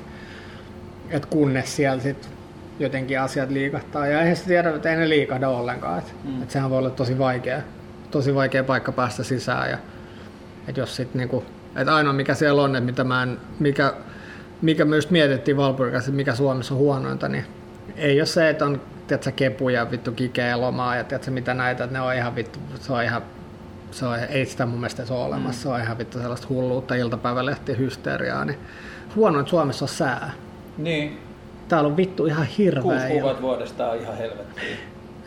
[1.10, 2.30] et kunnes siellä sit
[2.80, 4.08] jotenkin asiat liikahtaa.
[4.08, 6.00] Ja eihän se tiedä, että ei ne liikahda ollenkaan.
[6.00, 6.44] Et, mm.
[6.44, 7.62] et sehän voi olla tosi vaikea,
[8.12, 9.70] tosi vaikea paikka päästä sisään.
[9.70, 9.78] Ja,
[10.68, 11.44] et jos sit niinku,
[11.76, 13.94] et ainoa mikä siellä on, että mitä mä en, mikä,
[14.62, 17.46] mikä myös mietittiin Valpurikassa, että mikä Suomessa on huonointa, niin
[17.96, 21.98] ei ole se, että on tiedätkö, kepuja, vittu kikeä lomaa ja tiedätkö, mitä näitä, että
[21.98, 23.22] ne on ihan vittu, se on ihan
[23.92, 26.96] se on, ei sitä mun mielestä se ole olemassa, se on ihan vittu sellaista hulluutta,
[26.96, 28.60] iltapäivälehtien hysteriaa, niin
[29.16, 30.32] huono, että Suomessa on sää.
[30.78, 31.20] Niin.
[31.68, 32.82] Täällä on vittu ihan hirveä.
[32.82, 34.78] Kuusi kuukautta vuodesta on ihan helvettiä.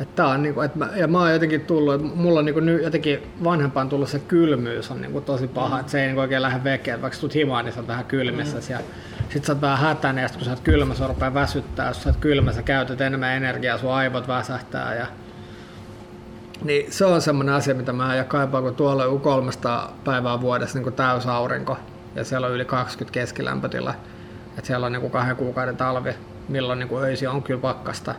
[0.01, 2.61] Että tää on niinku, että mä, ja mä oon jotenkin tullut, että mulla on niinku
[2.61, 5.81] nyt jotenkin vanhempaan tullut se kylmyys on niinku tosi paha, mm.
[5.81, 8.05] että se ei niinku oikein lähde vekeen, vaikka sä tulet himaan, niin sä oot vähän
[8.05, 8.65] kylmässä mm.
[8.69, 8.79] ja
[9.29, 12.03] sit sä oot vähän hätäinen, ja sit kun sä oot kylmä, se rupeaa väsyttää, jos
[12.03, 15.07] sä oot kylmä, sä käytät enemmän energiaa, sun aivot väsähtää ja
[16.65, 20.79] niin se on semmoinen asia, mitä mä ja kaipaan, kun tuolla on 300 päivää vuodessa
[20.79, 21.77] niin täysaurinko
[22.15, 23.95] ja siellä on yli 20 keskilämpötila,
[24.59, 26.15] Et siellä on niinku kahden kuukauden talvi,
[26.49, 28.15] milloin niinku öisi on kyllä pakkasta.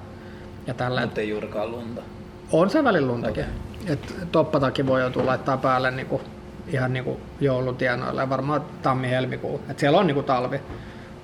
[0.68, 2.02] Ja tällä, Mutta ei juurikaan lunta.
[2.52, 3.46] on se välillä luntakin.
[3.88, 6.22] Et toppatakin voi joutua laittaa päälle niinku,
[6.68, 9.62] ihan niinku joulutienoille ja varmaan tammi-helmikuu.
[9.70, 10.62] Et siellä on niinku talvi.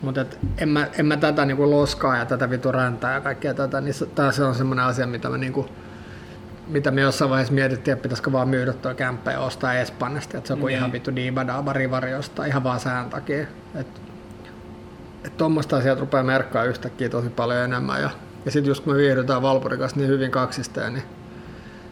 [0.01, 0.25] Mutta
[0.57, 3.95] en mä, en mä tätä niinku loskaa ja tätä vitu räntää ja kaikkea tätä, niin
[4.15, 5.65] tää se on semmoinen asia, mitä mä niinku,
[6.67, 10.47] mitä me jossain vaiheessa mietittiin, että pitäisikö vaan myydä tuo kämppä ja ostaa Espanjasta, että
[10.47, 10.77] se on kuin Niin.
[10.77, 13.47] ihan vittu diibadaaba rivari jostain, ihan vaan sään takia.
[13.75, 13.99] Että
[15.25, 18.01] et tuommoista asiat rupeaa merkkaa yhtäkkiä tosi paljon enemmän.
[18.01, 18.09] Ja,
[18.45, 21.03] ja sitten just kun me viihdytään Valpurin kanssa niin hyvin kaksisteen, niin,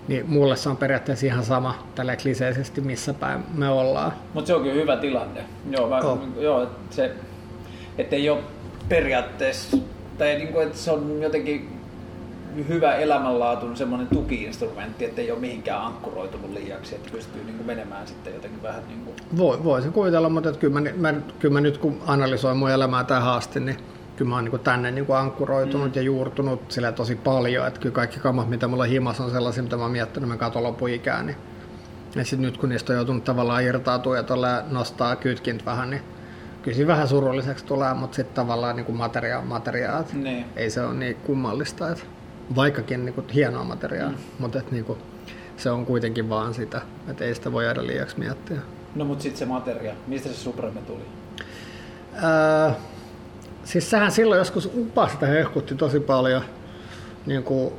[0.07, 4.11] niin mulle se on periaatteessa ihan sama tällä kliseisesti, missä päin me ollaan.
[4.33, 5.45] Mutta se on kyllä hyvä tilanne.
[5.69, 6.33] Joo, mä, On.
[6.39, 7.11] joo se,
[7.97, 8.39] ettei ole
[8.89, 9.77] periaatteessa,
[10.17, 11.77] tai niinku, että se on jotenkin
[12.69, 18.63] hyvä elämänlaatun semmoinen tukiinstrumentti, ettei ole mihinkään ankkuroitunut liiaksi, että pystyy niinku menemään sitten jotenkin
[18.63, 19.13] vähän niinku...
[19.37, 23.03] Voi, voisin kuvitella, mutta että kyllä, mä, mä, kyllä mä nyt kun analysoin mun elämää
[23.03, 23.77] tähän asti, niin
[24.17, 25.95] kyllä mä oon niin tänne niin ankkuroitunut mm.
[25.95, 27.67] ja juurtunut sillä tosi paljon.
[27.67, 30.63] Että kyllä kaikki kamat, mitä mulla himas on sellaisia, mitä mä oon miettinyt, mä katon
[30.63, 31.25] lopuikään.
[31.25, 31.37] Niin.
[32.15, 36.01] Ja sitten nyt kun niistä on joutunut tavallaan irtautua ja tuolla nostaa kytkint vähän, niin
[36.61, 38.97] kyllä siinä vähän surulliseksi tulee, mutta sitten tavallaan niin kuin
[39.45, 40.03] materiaa.
[40.13, 40.45] Niin.
[40.55, 42.03] Ei se ole niin kummallista, että
[42.55, 44.17] vaikkakin niin kuin hienoa materiaa, mm.
[44.39, 44.99] mutta että niin kuin,
[45.57, 48.57] se on kuitenkin vaan sitä, että ei sitä voi jäädä liiaksi miettiä.
[48.95, 51.05] No mut sitten se materia, mistä se Supreme tuli?
[52.23, 52.71] Öö,
[53.67, 56.41] siis sehän silloin joskus upa sitä hehkutti tosi paljon
[57.25, 57.73] niin kuin,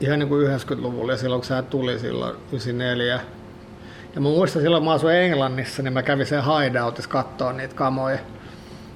[0.00, 3.20] ihan niin kuin 90-luvulla ja silloin kun se tuli silloin 94.
[4.14, 8.18] Ja mä muistan silloin mä asuin Englannissa, niin mä kävin sen hideoutissa katsoa niitä kamoja,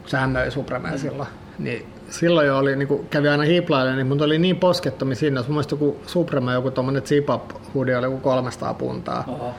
[0.00, 1.28] kun sehän möi Supremea silloin.
[1.58, 5.40] Niin silloin jo oli, niin kuin kävi aina hiplailemaan, niin mun oli niin poskettomia sinne,
[5.40, 9.24] jos mielestä joku Supreme, joku tommonen zip-up hoodie oli joku 300 puntaa.
[9.28, 9.54] Oho.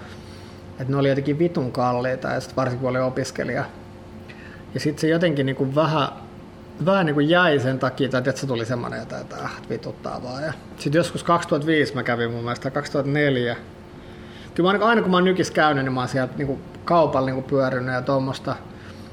[0.79, 3.65] Että ne oli jotenkin vitun kalliita, ja sit varsinkin kun oli opiskelija.
[4.75, 6.07] Ja sitten se jotenkin niinku vähän,
[6.85, 10.43] vähän niinku jäi sen takia, että se tuli semmoinen, että, että ah, vituttaa vaan.
[10.43, 13.55] Ja sitten joskus 2005 mä kävin mun mielestä, 2004.
[14.55, 17.41] Kyllä mä aina, kun mä oon nykis käynyt, niin mä oon siellä niinku kaupalla niinku
[17.41, 18.55] pyörinyt ja tuommoista.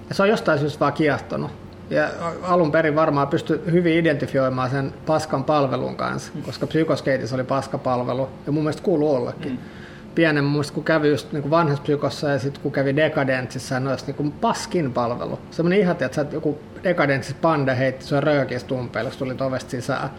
[0.09, 1.51] Ja se on jostain syystä vaan kiehtonut.
[1.91, 2.09] Ja
[2.43, 8.53] alun perin varmaan pystyi hyvin identifioimaan sen paskan palvelun kanssa, koska psykoskeitis oli paskapalvelu, ja
[8.53, 9.53] mun mielestä kuuluu ollakin.
[9.53, 9.82] Mm
[10.15, 14.13] pienen, mielestä kun kävi just niin vanhassa psykossa ja sitten kun kävi Dekadentsissa, ne olisi
[14.19, 15.39] niin paskin palvelu.
[15.51, 20.11] Semmoinen ihan, että sä joku Dekadentsissa panda heitti sua röökistä tumpeille, jos tuli ovesta sisään.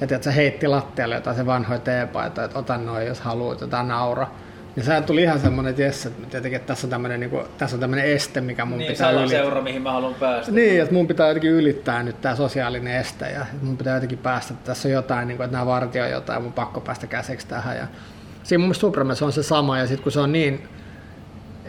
[0.00, 3.88] Ja tiedät, sä heitti lattialle jotain se vanhoja teepaita, että ota noin, jos haluat, jotain
[3.88, 4.26] naura.
[4.76, 7.44] Ja sehän tuli ihan semmoinen, että jes, että jotenkin, että tässä on tämmöinen, niin kuin,
[7.58, 9.40] tässä on tämmöinen este, mikä mun Niin, pitää ylittää.
[9.40, 10.52] seura, mihin mä haluan päästä.
[10.52, 14.18] Niin, että mun pitää jotenkin ylittää nyt tämä sosiaalinen este ja että mun pitää jotenkin
[14.18, 17.46] päästä, että tässä on jotain, niin kuin, että nämä vartio jotain, mun pakko päästä käsiksi
[17.46, 17.76] tähän.
[17.76, 17.86] Ja
[18.48, 20.68] siinä mun mielestä Supremessa on se sama ja sitten kun se on niin,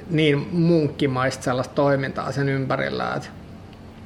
[0.10, 3.30] niin munkkimaista sellaista toimintaa sen ympärillä, että,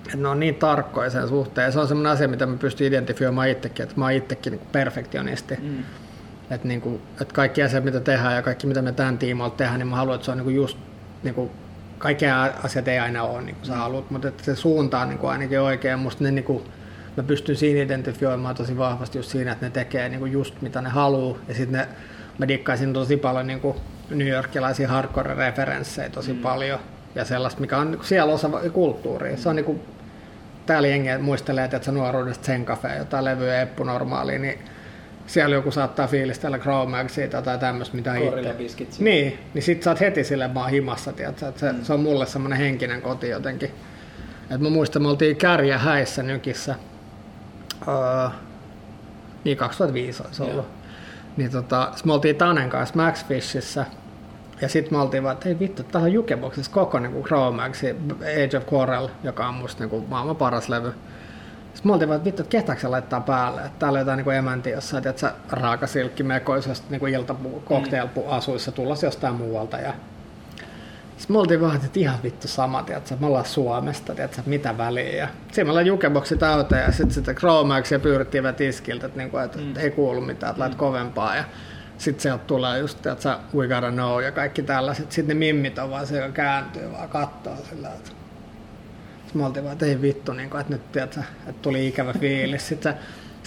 [0.06, 1.66] että ne on niin tarkkoja sen suhteen.
[1.66, 4.68] Ja se on semmoinen asia, mitä mä pystyn identifioimaan itsekin, että mä oon itsekin niin
[4.72, 5.56] perfektionisti.
[5.62, 5.84] Mm.
[6.52, 9.80] Että, niin kuin, että kaikki asiat, mitä tehdään ja kaikki, mitä me tämän tiimoilta tehdään,
[9.80, 10.78] niin mä haluan, että se on niin kuin just
[11.24, 11.52] niin kuin,
[11.98, 15.20] kaikkea asiat ei aina ole niin kuin sä haluat, mutta että se suunta on niin
[15.20, 16.00] kuin ainakin oikein.
[16.00, 16.64] Musta ne, niin kuin,
[17.18, 20.82] mä pystyn siinä identifioimaan tosi vahvasti just siinä, että ne tekee niin kuin just mitä
[20.82, 21.38] ne haluaa.
[21.48, 21.88] Ja sitten ne,
[22.38, 23.78] mä dikkaisin tosi paljon niin kuin
[24.10, 26.40] New Yorkilaisia hardcore-referenssejä tosi mm.
[26.40, 26.80] paljon.
[27.16, 29.38] Ja sellaista, mikä on niin siellä osa kulttuuria.
[29.38, 29.82] Se on niin kuin,
[30.66, 34.60] täällä jengi muistelee, että sä nuoruudesta sen cafe, jotain levyä Eppu normaalia, niin
[35.28, 36.60] siellä joku saattaa fiilistellä
[37.10, 38.14] siitä tai tämmöistä, mitä
[38.82, 39.04] itse.
[39.04, 41.48] Niin, niin sit sä oot heti sille oon himassa, tiedätkö?
[41.48, 41.84] että se, mm.
[41.84, 43.72] se, on mulle semmoinen henkinen koti jotenkin.
[44.52, 46.76] Et mä muistan, me oltiin kärjä häissä nykissä.
[47.88, 48.30] Öö,
[49.44, 50.56] niin 2005 olisi ollut.
[50.56, 50.83] Joo.
[51.38, 53.86] Niin tota, me oltiin Tanen kanssa Max Fishissä.
[54.62, 57.84] Ja sitten me oltiin vaan, että ei vittu, tää on Jukeboxissa koko niinku Chromax,
[58.22, 60.94] Age of Quarrel, joka on musta niinku maailman paras levy.
[61.74, 63.62] Sitten me oltiin vaan, että vittu, että kehtääkö se laittaa päälle?
[63.62, 69.36] Että täällä on jotain niinku emäntiä jossain, että sä raakasilkkimekoisesta niinku iltapu, cocktailasuissa tullas jostain
[69.36, 69.78] muualta.
[69.78, 69.94] Ja
[71.18, 75.16] sitten me oltiin vaan, että ihan vittu sama, tiedätkö, me ollaan Suomesta, tiedätkö, mitä väliä.
[75.16, 79.38] Ja siinä me ollaan jukeboksi täyteen ja sitten sitä Chromaxia pyydettiin vähän tiskiltä, että, niinku,
[79.38, 79.74] että mm.
[79.78, 81.36] ei kuulu mitään, että lait kovempaa.
[81.36, 81.44] Ja
[81.98, 85.12] sitten sieltä tulee just, tiedätkö, we gotta know ja kaikki tällaiset.
[85.12, 88.10] Sitten ne mimmit on vaan se, joka kääntyy vaan kattoo sillä, että
[89.24, 92.14] sitten me oltiin vaan, että ei vittu, niin kuin, että nyt tiedätkö, että tuli ikävä
[92.14, 92.68] fiilis.
[92.68, 92.94] Sitten,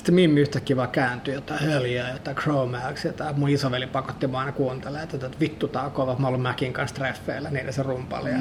[0.06, 4.56] sitten Mimmi yhtäkkiä vaan kääntyi jotain höljää, jotain Chromax, jotain mun isoveli pakotti vaan aina
[4.56, 8.30] kuuntelemaan, että, että vittu tää on kova, mä oon Mäkin kanssa treffeillä, niiden se rumpali.
[8.30, 8.38] Ja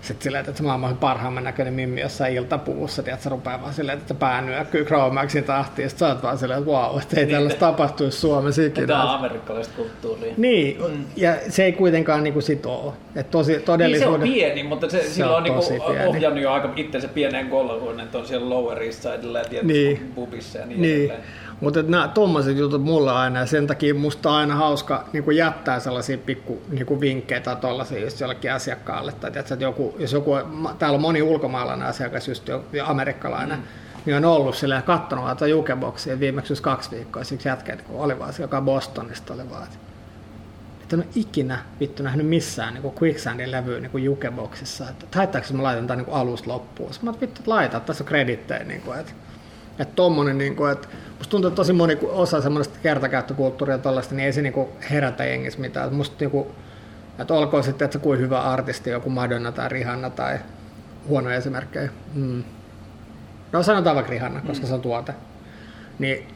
[0.00, 3.98] sitten silleen, että se maailman parhaimman näköinen mimmi jossain iltapuussa, tiedät, se rupeaa vaan silleen,
[3.98, 7.26] että pää nyökkyy Chromaxin tahtiin, ja sitten sä oot vaan silleen, että vau, että ei
[7.26, 8.86] Niin, tällaista tapahtuisi Suomessa ikinä.
[8.86, 10.34] Tämä on amerikkalaista kulttuuria.
[10.36, 10.78] Niin,
[11.16, 12.94] ja se ei kuitenkaan niinku sit oo.
[13.16, 14.28] Et tosi, Niin se on todellisuuden...
[14.28, 16.06] pieni, mutta se, Se sillä on niinku tosi pieni.
[16.06, 20.12] ohjannut jo aika itsensä pieneen kolloon, että on siellä Lower East Sidella ja tietysti Niin.
[20.14, 21.20] pubissa ja niin, Niin, edelleen.
[21.60, 25.80] Mutta nämä tuommoiset jutut mulle aina, ja sen takia musta on aina hauska niin jättää
[25.80, 29.12] sellaisia pikku niin vinkkejä tai tollaisia just jollekin asiakkaalle.
[29.12, 30.30] Tai tiedätkö, että joku, jos joku,
[30.78, 33.64] täällä on moni ulkomaalainen asiakas, just jo, ja amerikkalainen, mm.
[34.06, 38.00] niin on ollut silleen, kattonut vaan tuota jukeboksia viimeksi just kaksi viikkoa, siksi jätkä, kun
[38.00, 39.78] oli vaan se, joka Bostonista oli vaan, että
[40.88, 45.54] että en ole ikinä vittu nähnyt missään niin Quicksandin levyä niin jukeboksissa, että haittaako se
[45.54, 46.90] mä laitan tämän niin alusta loppuun.
[47.02, 48.64] Mä oon, vittu, että laita, tässä on kredittejä.
[48.64, 49.12] Niin kuin, että,
[49.78, 50.88] että tommonen, niin kuin, että
[51.18, 54.68] musta tuntuu, että tosi moni osa semmoista kertakäyttökulttuuria ja tollaista, niin ei se niin kuin
[54.90, 55.86] herätä jengissä mitään.
[55.86, 56.46] Että musta niin kuin,
[57.18, 60.38] että olkoon sitten, että se kuin hyvä artisti, joku Madonna tai Rihanna tai
[61.08, 61.90] huonoja esimerkkejä.
[62.14, 62.44] Mm.
[63.52, 65.14] No sanotaan vaikka Rihanna, koska se on tuote.
[65.98, 66.26] Niin,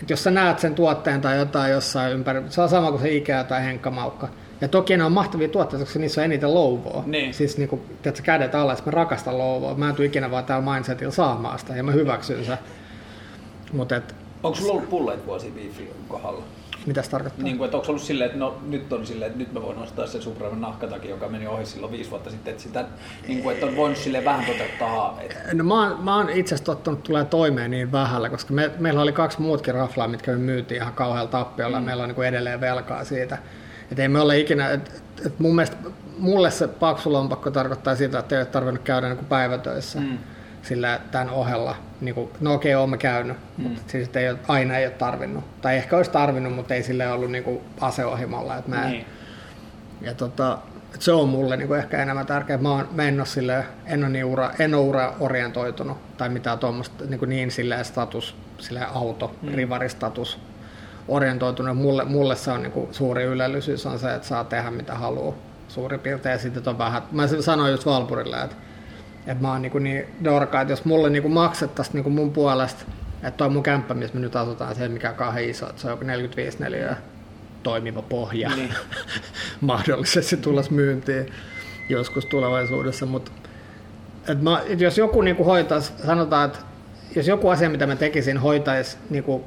[0.00, 3.10] että jos sä näet sen tuotteen tai jotain jossain ympäri, se on sama kuin se
[3.10, 4.28] Ikea tai Henkka Maukka.
[4.60, 7.02] Ja toki ne on mahtavia tuotteita, koska niissä on eniten louvoa.
[7.06, 7.34] Niin.
[7.34, 9.74] Siis niin kuin, tiedätkö, kädet alla, mä rakastan louvoa.
[9.74, 12.58] Mä en tule ikinä vaan täällä mindsetillä saamaan sitä ja mä hyväksyn sen.
[13.72, 16.42] Mutta et, Onko sulla ollut pulleet vuosia beefin kohdalla?
[16.86, 17.44] mitä se tarkoittaa?
[17.44, 19.78] Niin kuin, että onko ollut silleen, että no, nyt on silleen, että nyt mä voin
[19.78, 22.84] ostaa sen Supremen nahkatakin, joka meni ohi silloin viisi vuotta sitten, että, sitä,
[23.28, 25.34] niin kuin, että on voinut silleen vähän toteuttaa haaveita.
[25.52, 29.02] No mä oon, mä oon itse asiassa tottunut tulee toimeen niin vähällä, koska me, meillä
[29.02, 31.86] oli kaksi muutkin raflaa, mitkä me myytiin ihan kauhealla tappiolla, mm.
[31.86, 33.38] meillä on niin kuin edelleen velkaa siitä.
[33.92, 35.76] Et ei me ole ikinä, et, et mun mielestä
[36.18, 40.00] mulle se paksu lompakko tarkoittaa sitä, että ei ole tarvinnut käydä niin kuin päivätöissä.
[40.00, 40.18] Mm.
[40.66, 43.64] Sillä tämän ohella, niin kuin, no okei, okay, oon käynyt, mm.
[43.64, 45.44] mutta siis ei ole, aina ei ole tarvinnut.
[45.60, 48.56] Tai ehkä olisi tarvinnut, mutta ei sille ollut niin kuin aseohimolla.
[48.56, 49.06] Että mä en, Niin.
[50.00, 50.58] ja tota,
[50.94, 52.58] et se on mulle niinku ehkä enemmän tärkeää.
[52.58, 56.58] Mä, oon, mä en ole, sille, en ole, niin ura, en ole ura-orientoitunut tai mitään
[56.58, 59.54] tuommoista niin, niin silleen status, silleen auto, mm.
[59.54, 60.38] rivaristatus
[61.08, 61.76] orientoitunut.
[61.76, 65.34] Mulle, mulle se on niinku suuri ylellisyys on se, että saa tehdä mitä haluaa
[65.68, 66.32] suurin piirtein.
[66.32, 68.56] Ja sitten on vähän, mä sanoin just Valpurille, että,
[69.26, 72.84] että mä oon niinku niin dorka, että jos mulle niinku maksettaisiin niinku mun puolesta,
[73.22, 75.86] että toi mun kämppä, missä me nyt asutaan, se ei mikään kauhean iso, että se
[75.86, 76.96] on joku 45 neliöä
[77.62, 78.56] toimiva pohja.
[78.56, 78.74] Niin.
[79.60, 81.26] mahdollisesti tulisi myyntiin
[81.88, 83.30] joskus tulevaisuudessa, mutta
[84.28, 86.58] et mä, et jos joku niinku hoitaisi, sanotaan, että
[87.16, 89.44] jos joku asia, mitä mä tekisin, hoitaisi niinku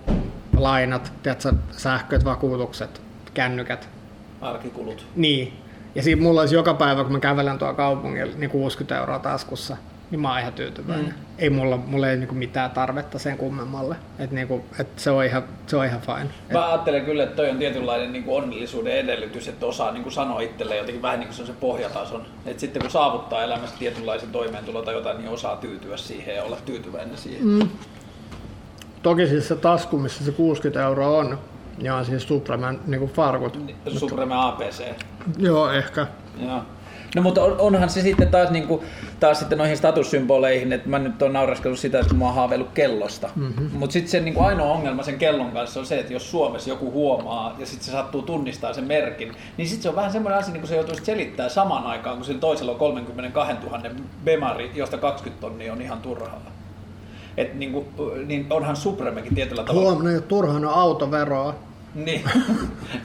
[0.57, 3.01] lainat, tiedätkö, sähköt, vakuutukset,
[3.33, 3.89] kännykät,
[4.41, 5.05] Arkikulut.
[5.15, 5.53] niin,
[5.95, 9.77] ja siinä mulla olisi joka päivä, kun mä kävelen tuolla kaupungilla, niin 60 euroa taskussa,
[10.11, 11.05] niin mä oon ihan tyytyväinen.
[11.05, 11.13] Mm.
[11.37, 13.95] Ei mulla, mulla ei niinku mitään tarvetta sen kummemmalle.
[14.19, 16.21] Et niinku, et se, on ihan, se on ihan fine.
[16.21, 20.03] Et, Mä ajattelen kyllä, että toi on tietynlainen niin kuin onnellisuuden edellytys, että osaa niin
[20.03, 22.25] kuin sanoa itselleen jotenkin vähän niin kuin se on se pohjatason.
[22.45, 26.57] Että sitten kun saavuttaa elämässä tietynlaisen toimeentulon tai jotain, niin osaa tyytyä siihen ja olla
[26.65, 27.47] tyytyväinen siihen.
[27.47, 27.69] Mm.
[29.03, 31.39] Toki siis se tasku, missä se 60 euroa on,
[31.77, 33.59] ja on siis Supremen niinku farkut.
[33.87, 34.83] Supreme APC.
[35.37, 36.07] Joo, ehkä.
[36.45, 36.61] Joo.
[37.15, 38.81] No mutta on, onhan se sitten taas, niin kuin,
[39.19, 43.29] taas sitten noihin statussymboleihin, että mä nyt oon nauraskellut sitä, että mä oon haaveillut kellosta.
[43.35, 43.69] Mm-hmm.
[43.73, 46.69] Mutta sitten se niin kuin ainoa ongelma sen kellon kanssa on se, että jos Suomessa
[46.69, 50.39] joku huomaa ja sitten se sattuu tunnistaa sen merkin, niin sitten se on vähän semmoinen
[50.39, 53.81] asia, niin kuin se joutuisi selittää samaan aikaan, kun sillä toisella on 32 000
[54.23, 56.41] bemari, josta 20 tonnia on ihan turhaa.
[57.37, 57.85] Et niin, kuin,
[58.25, 61.55] niin onhan Supremekin tietyllä tavalla Huomenna jo turhaan on autoveroa.
[62.05, 62.21] niin,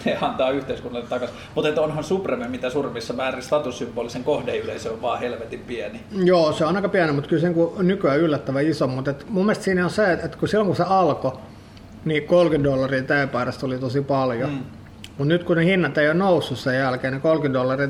[0.05, 1.36] ne antaa yhteiskunnalle takaisin.
[1.55, 6.01] Mutta onhan Supreme mitä suurimmissa määrin statussymbolisen kohdeyleisö on vaan helvetin pieni.
[6.24, 8.86] Joo, se on aika pieni, mutta kyllä se kuin nykyään yllättävän iso.
[8.86, 11.32] Mutta et mun mielestä siinä on se, että kun silloin kun se alkoi,
[12.05, 14.51] niin 30 dollaria teepaidasta oli tosi paljon.
[14.51, 14.59] Mm.
[15.09, 17.89] Mutta nyt kun ne hinnat ei ole noussut sen jälkeen, niin 30 dollaria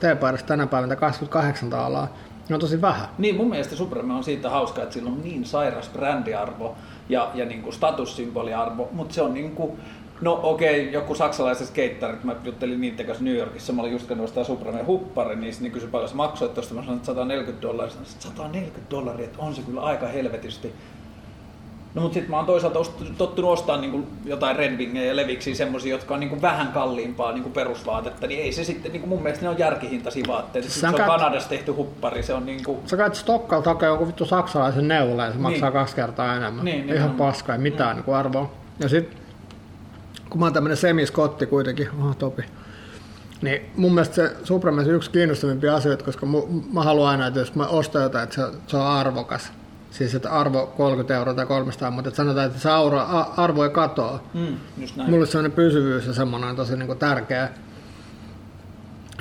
[0.00, 2.08] teepaidasta tänä päivänä 28 taalaa,
[2.54, 3.08] on tosi vähän.
[3.18, 6.76] Niin, mun mielestä Supreme on siitä hauska, että sillä on niin sairas brändiarvo
[7.08, 9.72] ja, ja niin kuin statussymboliarvo, mutta se on niin kuin,
[10.20, 14.06] no okei, okay, joku saksalaiset skeittarit, mä juttelin niiden kanssa New Yorkissa, mä olin just
[14.06, 17.62] käynyt ostaa Supreme huppari, niin, niin kysyi paljon se maksoi tuosta, mä sanoin, että 140
[17.68, 20.72] dollaria, sanoin, että 140 dollaria, että on se kyllä aika helvetisti.
[21.94, 25.90] No mutta sitten mä oon toisaalta ost- tottunut ostaa niinku jotain Redwingejä ja Leviksiä semmosia,
[25.90, 29.48] jotka on niinku vähän kalliimpaa niinku perusvaatetta, niin ei se sitten, niinku mun mielestä ne
[29.48, 30.68] on järkihintaisia vaatteita.
[30.68, 32.80] Sä Sit se on kat- Kanadassa tehty huppari, se on niinku...
[32.86, 35.78] Sä käyt Stokkalta hakea jonkun vittu saksalaisen neulan ja se maksaa Niin.
[35.78, 36.64] kaksi kertaa enemmän.
[36.64, 37.16] Niin, Ihan nimenomaan.
[37.32, 38.50] paska, ei mitään niin arvoa.
[38.80, 39.16] Ja sit,
[40.30, 42.42] kun mä oon tämmönen semiskotti kuitenkin, oh, topi,
[43.42, 47.40] niin mun mielestä se Supreme on yksi kiinnostavimpia asioita, koska mu, mä haluan aina, että
[47.40, 49.52] jos mä ostan jotain, että se, se on arvokas.
[49.90, 53.02] Siis että arvo 30 euroa tai 300, mutta että sanotaan, että se aura,
[53.36, 54.22] arvo ei katoa.
[54.34, 55.10] Mm, just näin.
[55.10, 57.48] Mulle sellainen pysyvyys ja semmoinen on tosi niin tärkeä.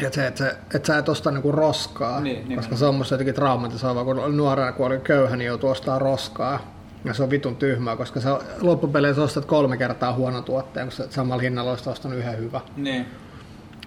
[0.04, 2.58] että se, että, se, että sä et osta niinku roskaa, Niin, nimenomaan.
[2.58, 6.79] koska se on musta jotenkin traumatisoivaa, kun nuorena kun oli köyhä, niin joutuu ostaa roskaa.
[7.06, 11.08] Ja se on vitun tyhmää, koska sä loppupeleissä ostat kolme kertaa huono tuotteen, kun sä
[11.10, 12.62] samalla hinnalla olisit ostanut yhden hyvä.
[12.78, 13.06] Niin.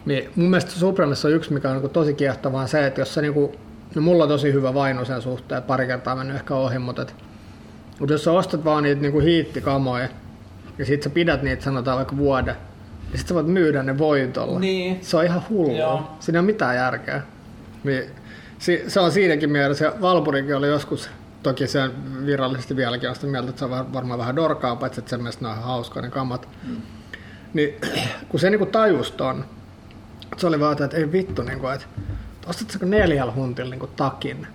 [0.04, 3.22] Niin mun mielestä Supremessa on yksi, mikä on niin tosi kiehtovaa, se, että jos sä
[3.22, 3.56] niinku,
[3.94, 7.14] no mulla on tosi hyvä vaino sen suhteen, pari kertaa mennyt ehkä ohi, mutta, et,
[8.00, 10.08] mutta jos sä ostat vaan niitä niinku hiittikamoja,
[10.78, 12.56] ja sit sä pidät niitä sanotaan vaikka vuoden,
[13.12, 14.58] ja sit sä voit myydä ne voitolla.
[14.60, 14.98] Niin.
[15.00, 15.76] Se on ihan hullu.
[15.76, 16.10] Joo.
[16.20, 17.22] Siinä ei ole mitään järkeä.
[17.84, 18.04] Niin,
[18.88, 21.10] se on siinäkin mielessä, ja Valpurikin oli joskus,
[21.42, 21.90] toki se
[22.26, 25.20] virallisesti vieläkin on sitä mieltä, että se on var- varmaan vähän dorkaa, paitsi että sen
[25.20, 26.48] mielestä ne on hauskaa ne kamat.
[26.66, 26.76] Mm.
[27.54, 27.74] Niin
[28.28, 29.44] kun se niinku tajus ton,
[30.36, 31.86] se oli vaan, että ei vittu, niin kuin, että
[32.46, 34.46] ostatko neljällä huntilla niin kuin, takin?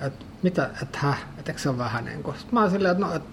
[0.00, 2.36] Että mitä, että häh, että eikö se ole vähän niin kuin.
[2.36, 3.28] Sitten mä olin silleen, että no, että,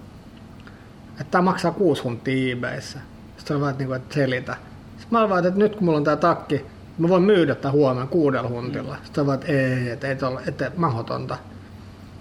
[1.10, 2.98] että tämä maksaa kuusi huntia eBayssä.
[3.36, 4.56] Sitten se oli vaan, että, niin kuin, että selitä.
[4.90, 6.66] Sitten mä olin vaan, että nyt kun mulla on tämä takki,
[6.98, 8.94] mä voin myydä tämän huomenna kuudella huntilla.
[8.94, 11.38] Sitten se oli vaan, että ei, että ei tolle, että mahdotonta.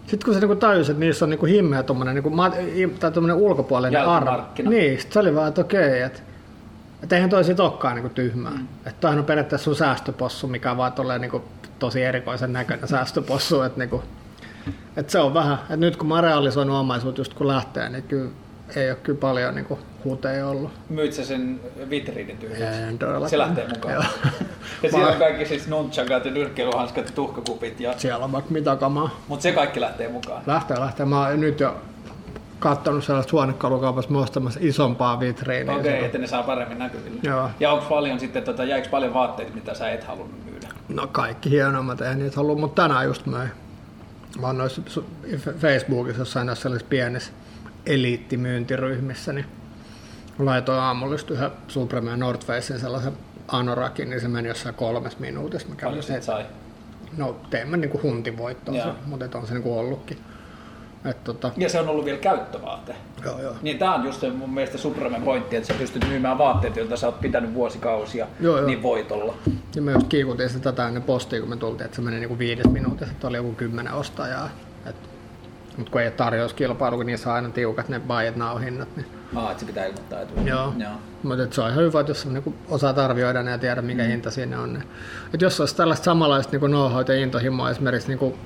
[0.07, 2.31] Sitten kun se niinku tajusi, että niissä on niinku himmeä tommonen, niinku,
[2.99, 4.41] tai tommonen ulkopuolinen arvo.
[4.63, 6.19] Niin, sit se oli vaan, että okei, että
[7.03, 8.51] että eihän toi sit olekaan niinku tyhmää.
[8.51, 8.67] Mm.
[8.85, 11.43] Että toihan on periaatteessa sun säästöpossu, mikä on vaan tolleen niinku
[11.79, 13.61] tosi erikoisen näköinen säästöpossu.
[13.61, 14.03] Että niinku,
[14.97, 18.03] et se on vähän, että nyt kun mä oon realisoinut omaisuutta just kun lähtee, niin
[18.03, 18.29] kyllä
[18.75, 20.71] ei ole kyllä paljon niinku huteja ollut.
[20.89, 21.59] Myyt sä sen
[21.89, 22.81] vitriinin tyhjäksi?
[22.81, 23.29] En todellakaan.
[23.29, 23.93] Se lähtee mukaan.
[23.93, 24.03] Joo.
[24.83, 27.79] ja siellä on kaikki siis nunchakat ja nyrkkeilyhanskat ja tuhkakupit.
[27.79, 27.93] Ja...
[27.97, 29.19] Siellä on vaikka mitä kamaa.
[29.27, 30.43] Mutta se kaikki lähtee mukaan.
[30.47, 31.05] Lähtee, lähtee.
[31.05, 31.75] Mä oon nyt jo
[32.59, 35.75] kattonut sellaista huonekalukaupassa ostamassa isompaa vitriiniä.
[35.75, 37.19] Okei, okay, että ne saa paremmin näkyville.
[37.23, 37.49] Joo.
[37.59, 40.67] Ja onko paljon sitten, tota, jäikö paljon vaatteita, mitä sä et halunnut myydä?
[40.89, 43.49] No kaikki hienommat, eihän niitä halua, mutta tänään just möin.
[44.41, 44.81] Mä oon noissa
[45.59, 47.31] Facebookissa jossain noissa sellaisissa pienissä
[47.85, 49.45] eliittimyyntiryhmissä, niin
[50.39, 53.13] laitoin aamulla just yhden Supreme ja North Facein sellaisen
[53.47, 55.67] anorakin, niin se meni jossain kolmes minuutissa.
[55.69, 56.45] Mä Paljon sit sen, sai?
[57.17, 58.85] no tein mä niinku huntivoittoa, Joo.
[58.85, 60.17] se, mutta on se niinku ollutkin.
[61.05, 62.95] Et tota, Ja se on ollut vielä käyttövaate.
[63.25, 63.53] joo, joo.
[63.61, 66.97] Niin tää on just se mun mielestä Supremen pointti, että sä pystyt myymään vaatteet, joita
[66.97, 68.67] sä oot pitänyt vuosikausia, Joo, joo.
[68.67, 69.33] niin voitolla.
[69.75, 72.37] Ja me just kiikutin sitä tätä ennen postia, kun me tultiin, että se meni niinku
[72.37, 74.49] viides minuutissa, että oli joku kymmenen ostajaa.
[74.85, 74.95] Et,
[75.77, 79.05] mutta kun ei tarjouskilpailu, niissä on aina tiukat ne buy it now hinnat, niin
[79.35, 80.47] Aa, että se pitää ilmoittaa etukäteen.
[80.47, 80.73] Joo.
[80.77, 80.91] Joo.
[81.23, 84.09] Mutta se on ihan hyvä, että jos niinku osaat arvioida ne ja tiedä, mikä mm.
[84.09, 84.73] hinta siinä on.
[84.73, 84.83] Niin.
[85.33, 88.37] Et jos olisi tällaista samanlaista niinku know ja intohimoa esimerkiksi niinku,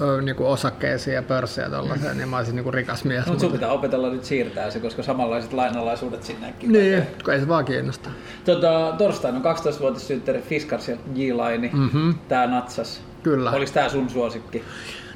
[0.00, 3.26] ö, niinku osakkeisiin ja pörssejä tollaiseen, niin mä olisin niinku rikas mies.
[3.26, 6.72] No, Mut- sun pitää opetella nyt siirtää se, koska samanlaiset lainalaisuudet sinnekin.
[6.72, 8.10] niin, kun ei se vaan kiinnosta.
[8.44, 11.70] Tota, torstaina on 12-vuotissynttäri Fiskars ja J-Line.
[11.72, 12.10] Mhm.
[12.28, 13.00] Tää natsas.
[13.22, 13.50] Kyllä.
[13.50, 14.64] Oliko tää sun suosikki?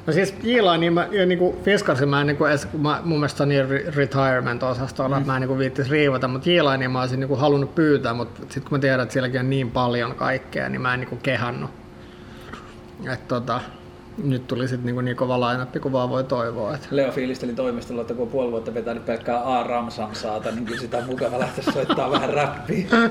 [0.07, 3.17] No siis Jiila, niin mä, ja niinku Fiskarsin mä en niinku edes, kun mä, mun
[3.19, 5.25] mielestä niin re- retirement-osastolla, mm.
[5.25, 8.63] mä en niinku viittis riivata, mutta Jiila, niin mä olisin niinku halunnut pyytää, mutta sitten
[8.63, 11.71] kun mä tiedän, että sielläkin on niin paljon kaikkea, niin mä en niinku kehannut.
[13.13, 13.59] Et tota,
[14.23, 16.75] nyt tuli sitten niinku niin kova lainappi kuin vaan voi toivoa.
[16.75, 16.87] Et.
[16.91, 19.63] Leo fiilisteli toimistolla, että kun on puoli vuotta vetänyt pelkkää A.
[19.63, 22.85] Ramsan saata, niin kyllä sitä on mukava lähteä soittaa vähän räppiä.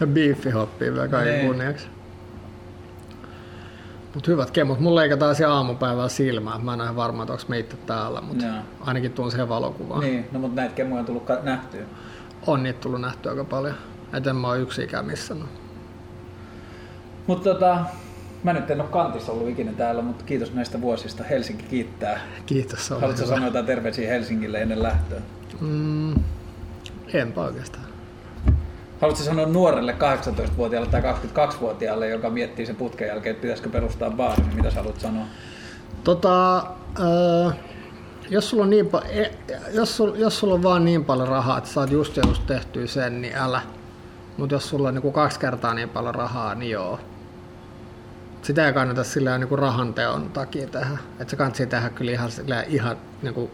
[0.00, 1.46] Ja biiffi hoppii vielä kaiken Niin.
[1.46, 1.86] kunniaksi.
[4.14, 4.80] Mutta hyvät kemut.
[4.80, 6.58] Mulla leikataan siellä aamupäivällä silmää.
[6.58, 8.44] Mä en ole ihan varma, että onko me itse täällä, mutta
[8.80, 10.00] ainakin tuon siihen valokuvaan.
[10.00, 11.82] niin, no mutta näitä kemuja on tullut ka- nähtyä.
[12.46, 13.74] On niitä tullut nähtyä aika paljon.
[14.12, 15.48] Et en mä ole yksikään missannut.
[17.26, 17.78] Mutta tota,
[18.44, 21.24] mä nyt en ole kantissa ollut ikinä täällä, mutta kiitos näistä vuosista.
[21.24, 22.20] Helsinki kiittää.
[22.46, 23.34] Kiitos, se Haluatko hyvä.
[23.34, 25.20] sanoa jotain terveisiä Helsingille ennen lähtöä?
[25.60, 26.14] Mm,
[27.14, 27.84] enpä oikeastaan.
[29.00, 34.42] Haluatko sanoa nuorelle 18-vuotiaalle tai 22-vuotiaalle, joka miettii sen putken jälkeen, että pitäisikö perustaa baari,
[34.42, 35.24] niin mitä sä haluat sanoa?
[36.04, 36.56] Tota,
[37.00, 37.50] öö,
[38.30, 39.30] jos, sulla on niin pa- e,
[39.72, 42.86] jos, sul, jos sulla on vaan niin paljon rahaa, että saat just ja just tehtyä
[42.86, 43.62] sen, niin älä.
[44.36, 47.00] Mutta jos sulla on niinku kaksi kertaa niin paljon rahaa, niin joo.
[48.42, 50.98] Sitä ei kannata sillä niinku rahan teon takia tehdä.
[51.20, 52.30] Et se kannattaa tehdä kyllä ihan,
[52.68, 53.50] ihan niinku,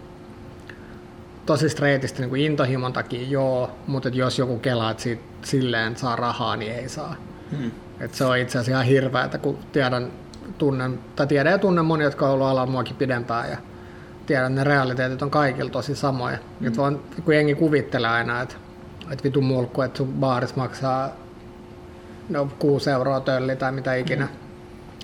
[1.51, 6.57] tosi streetisti niinku intohimon takia joo, mutta jos joku kelaa, että siitä silleen saa rahaa,
[6.57, 7.17] niin ei saa.
[7.59, 7.71] Hmm.
[8.01, 10.13] Et se on itse asiassa ihan hirveä, että kun tiedän,
[10.59, 13.57] tunnen, tai tiedän ja tunnen monia, jotka on ollut alalla muakin pidempään ja
[14.27, 16.39] tiedän, ne realiteetit on kaikilla tosi samoja.
[16.61, 16.67] Mm.
[16.67, 18.55] Et vaan, kun jengi kuvittelee aina, että,
[19.11, 21.11] että vitu mulkku, että sun baaris maksaa
[22.29, 24.25] no, 6 euroa tölli tai mitä ikinä.
[24.25, 24.50] Mm.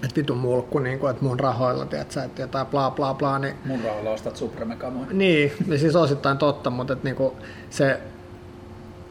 [0.07, 3.55] Että vitu mulkku, niin kuin, että mun rahoilla, tiedätkö, että jotain bla bla bla, niin
[3.65, 5.07] Mun rahalla ostat Supreme-kamoja.
[5.13, 7.37] niin, ja siis osittain totta, mutta et niinku
[7.71, 8.01] se,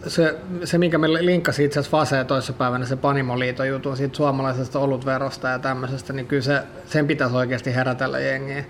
[0.08, 5.48] se, se, minkä me linkkasin itse asiassa Faseen toissapäivänä, se Panimoliiton jutun siitä suomalaisesta olutverosta
[5.48, 8.66] ja tämmöisestä, niin kyllä se, sen pitäisi oikeasti herätellä jengiä.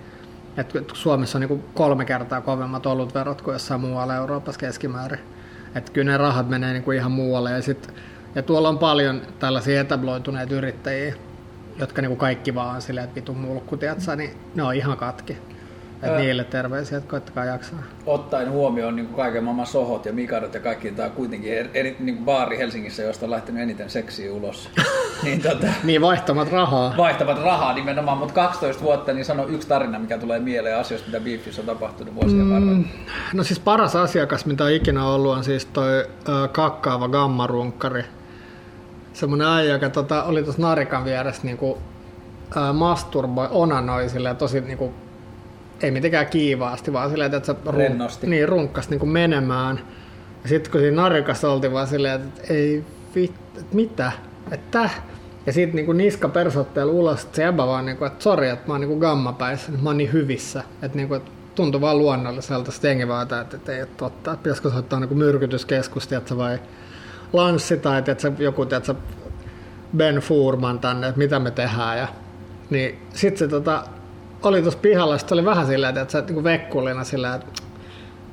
[0.57, 5.19] Et Suomessa on niinku kolme kertaa kovemmat olutverot kuin jossain muualla Euroopassa keskimäärin.
[5.75, 7.93] Et kyllä ne rahat menee niinku ihan muualle ja sit
[8.35, 11.15] Ja tuolla on paljon tällaisia etabloituneita yrittäjiä,
[11.79, 15.37] jotka niinku kaikki vaan on silleen, että vitun mulkku, tiiätsä, niin ne on ihan katki.
[16.03, 16.17] Et Ää.
[16.19, 17.79] niille terveisiä, että koittakaa jaksaa.
[18.05, 21.95] Ottaen huomioon niin kuin kaiken maailman sohot ja mikadot ja kaikki, tämä on kuitenkin eri,
[21.99, 24.69] niin kuin baari Helsingissä, josta on lähtenyt eniten seksiä ulos.
[25.23, 26.93] niin tota, Niin vaihtamat rahaa.
[26.97, 31.19] vaihtavat rahaa nimenomaan, mutta 12 vuotta, niin sano yksi tarina, mikä tulee mieleen asioista, mitä
[31.23, 32.87] Beefissä on tapahtunut vuosien varrella.
[33.33, 38.05] No siis paras asiakas, mitä on ikinä ollut, on siis toi ö, kakkaava gammarunkkari.
[39.15, 41.77] Semmoinen äijä, joka tota, oli tuossa narikan vieressä niinku,
[42.57, 44.93] ö, masturboi, onanoi silleen, tosi niinku,
[45.81, 48.27] ei mitenkään kiivaasti, vaan silleen, että se Rennosti.
[48.27, 49.79] niin, runkkas niinku menemään.
[50.43, 52.83] Ja sitten kun siinä narikassa oltiin vaan silleen, että ei
[53.15, 54.11] vit, että mitä,
[54.51, 54.89] että
[55.45, 58.73] ja sitten niinku niska persotteella ulos, että se jäbä vaan niinku, että sori, että mä
[58.73, 60.63] oon niinku gammapäissä, että mä oon niin hyvissä.
[60.81, 62.71] Että niinku, että tuntui vaan luonnolliselta.
[62.71, 64.31] Sitten jengi vaan, että, että ei ole totta.
[64.31, 66.59] Että pitäisikö soittaa niinku myrkytyskeskus, tiedätkö, vai
[67.33, 68.95] lanssi tai tiedätkö, joku tiedätkö,
[69.97, 71.97] Ben Furman tänne, että mitä me tehdään.
[71.97, 72.07] Ja,
[72.69, 73.83] niin sitten se tota,
[74.43, 77.47] oli tuossa pihalla, sitten oli vähän silleen, että se niinku vekkulina silleen, että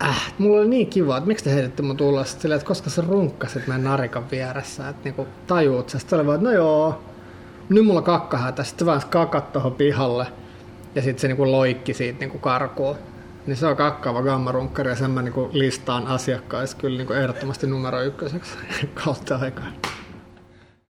[0.05, 3.03] äh, mulla oli niin kiva, että miksi te heititte mun tulla silleen, että koska sä
[3.09, 5.99] runkkasit meidän narikan vieressä, että niinku tajuut sä.
[5.99, 7.03] Sitten oli vaan, että no joo,
[7.69, 8.65] nyt mulla kakkahätä.
[8.65, 10.27] Sitten vaan kakat tohon pihalle
[10.95, 12.97] ja sitten se niinku loikki siitä niinku karkuun.
[13.47, 18.03] Niin se on kakkaava gammarunkkari ja sen mä niinku listaan asiakkaissa kyllä niinku ehdottomasti numero
[18.03, 18.59] ykköseksi
[19.05, 19.67] kautta aikaa.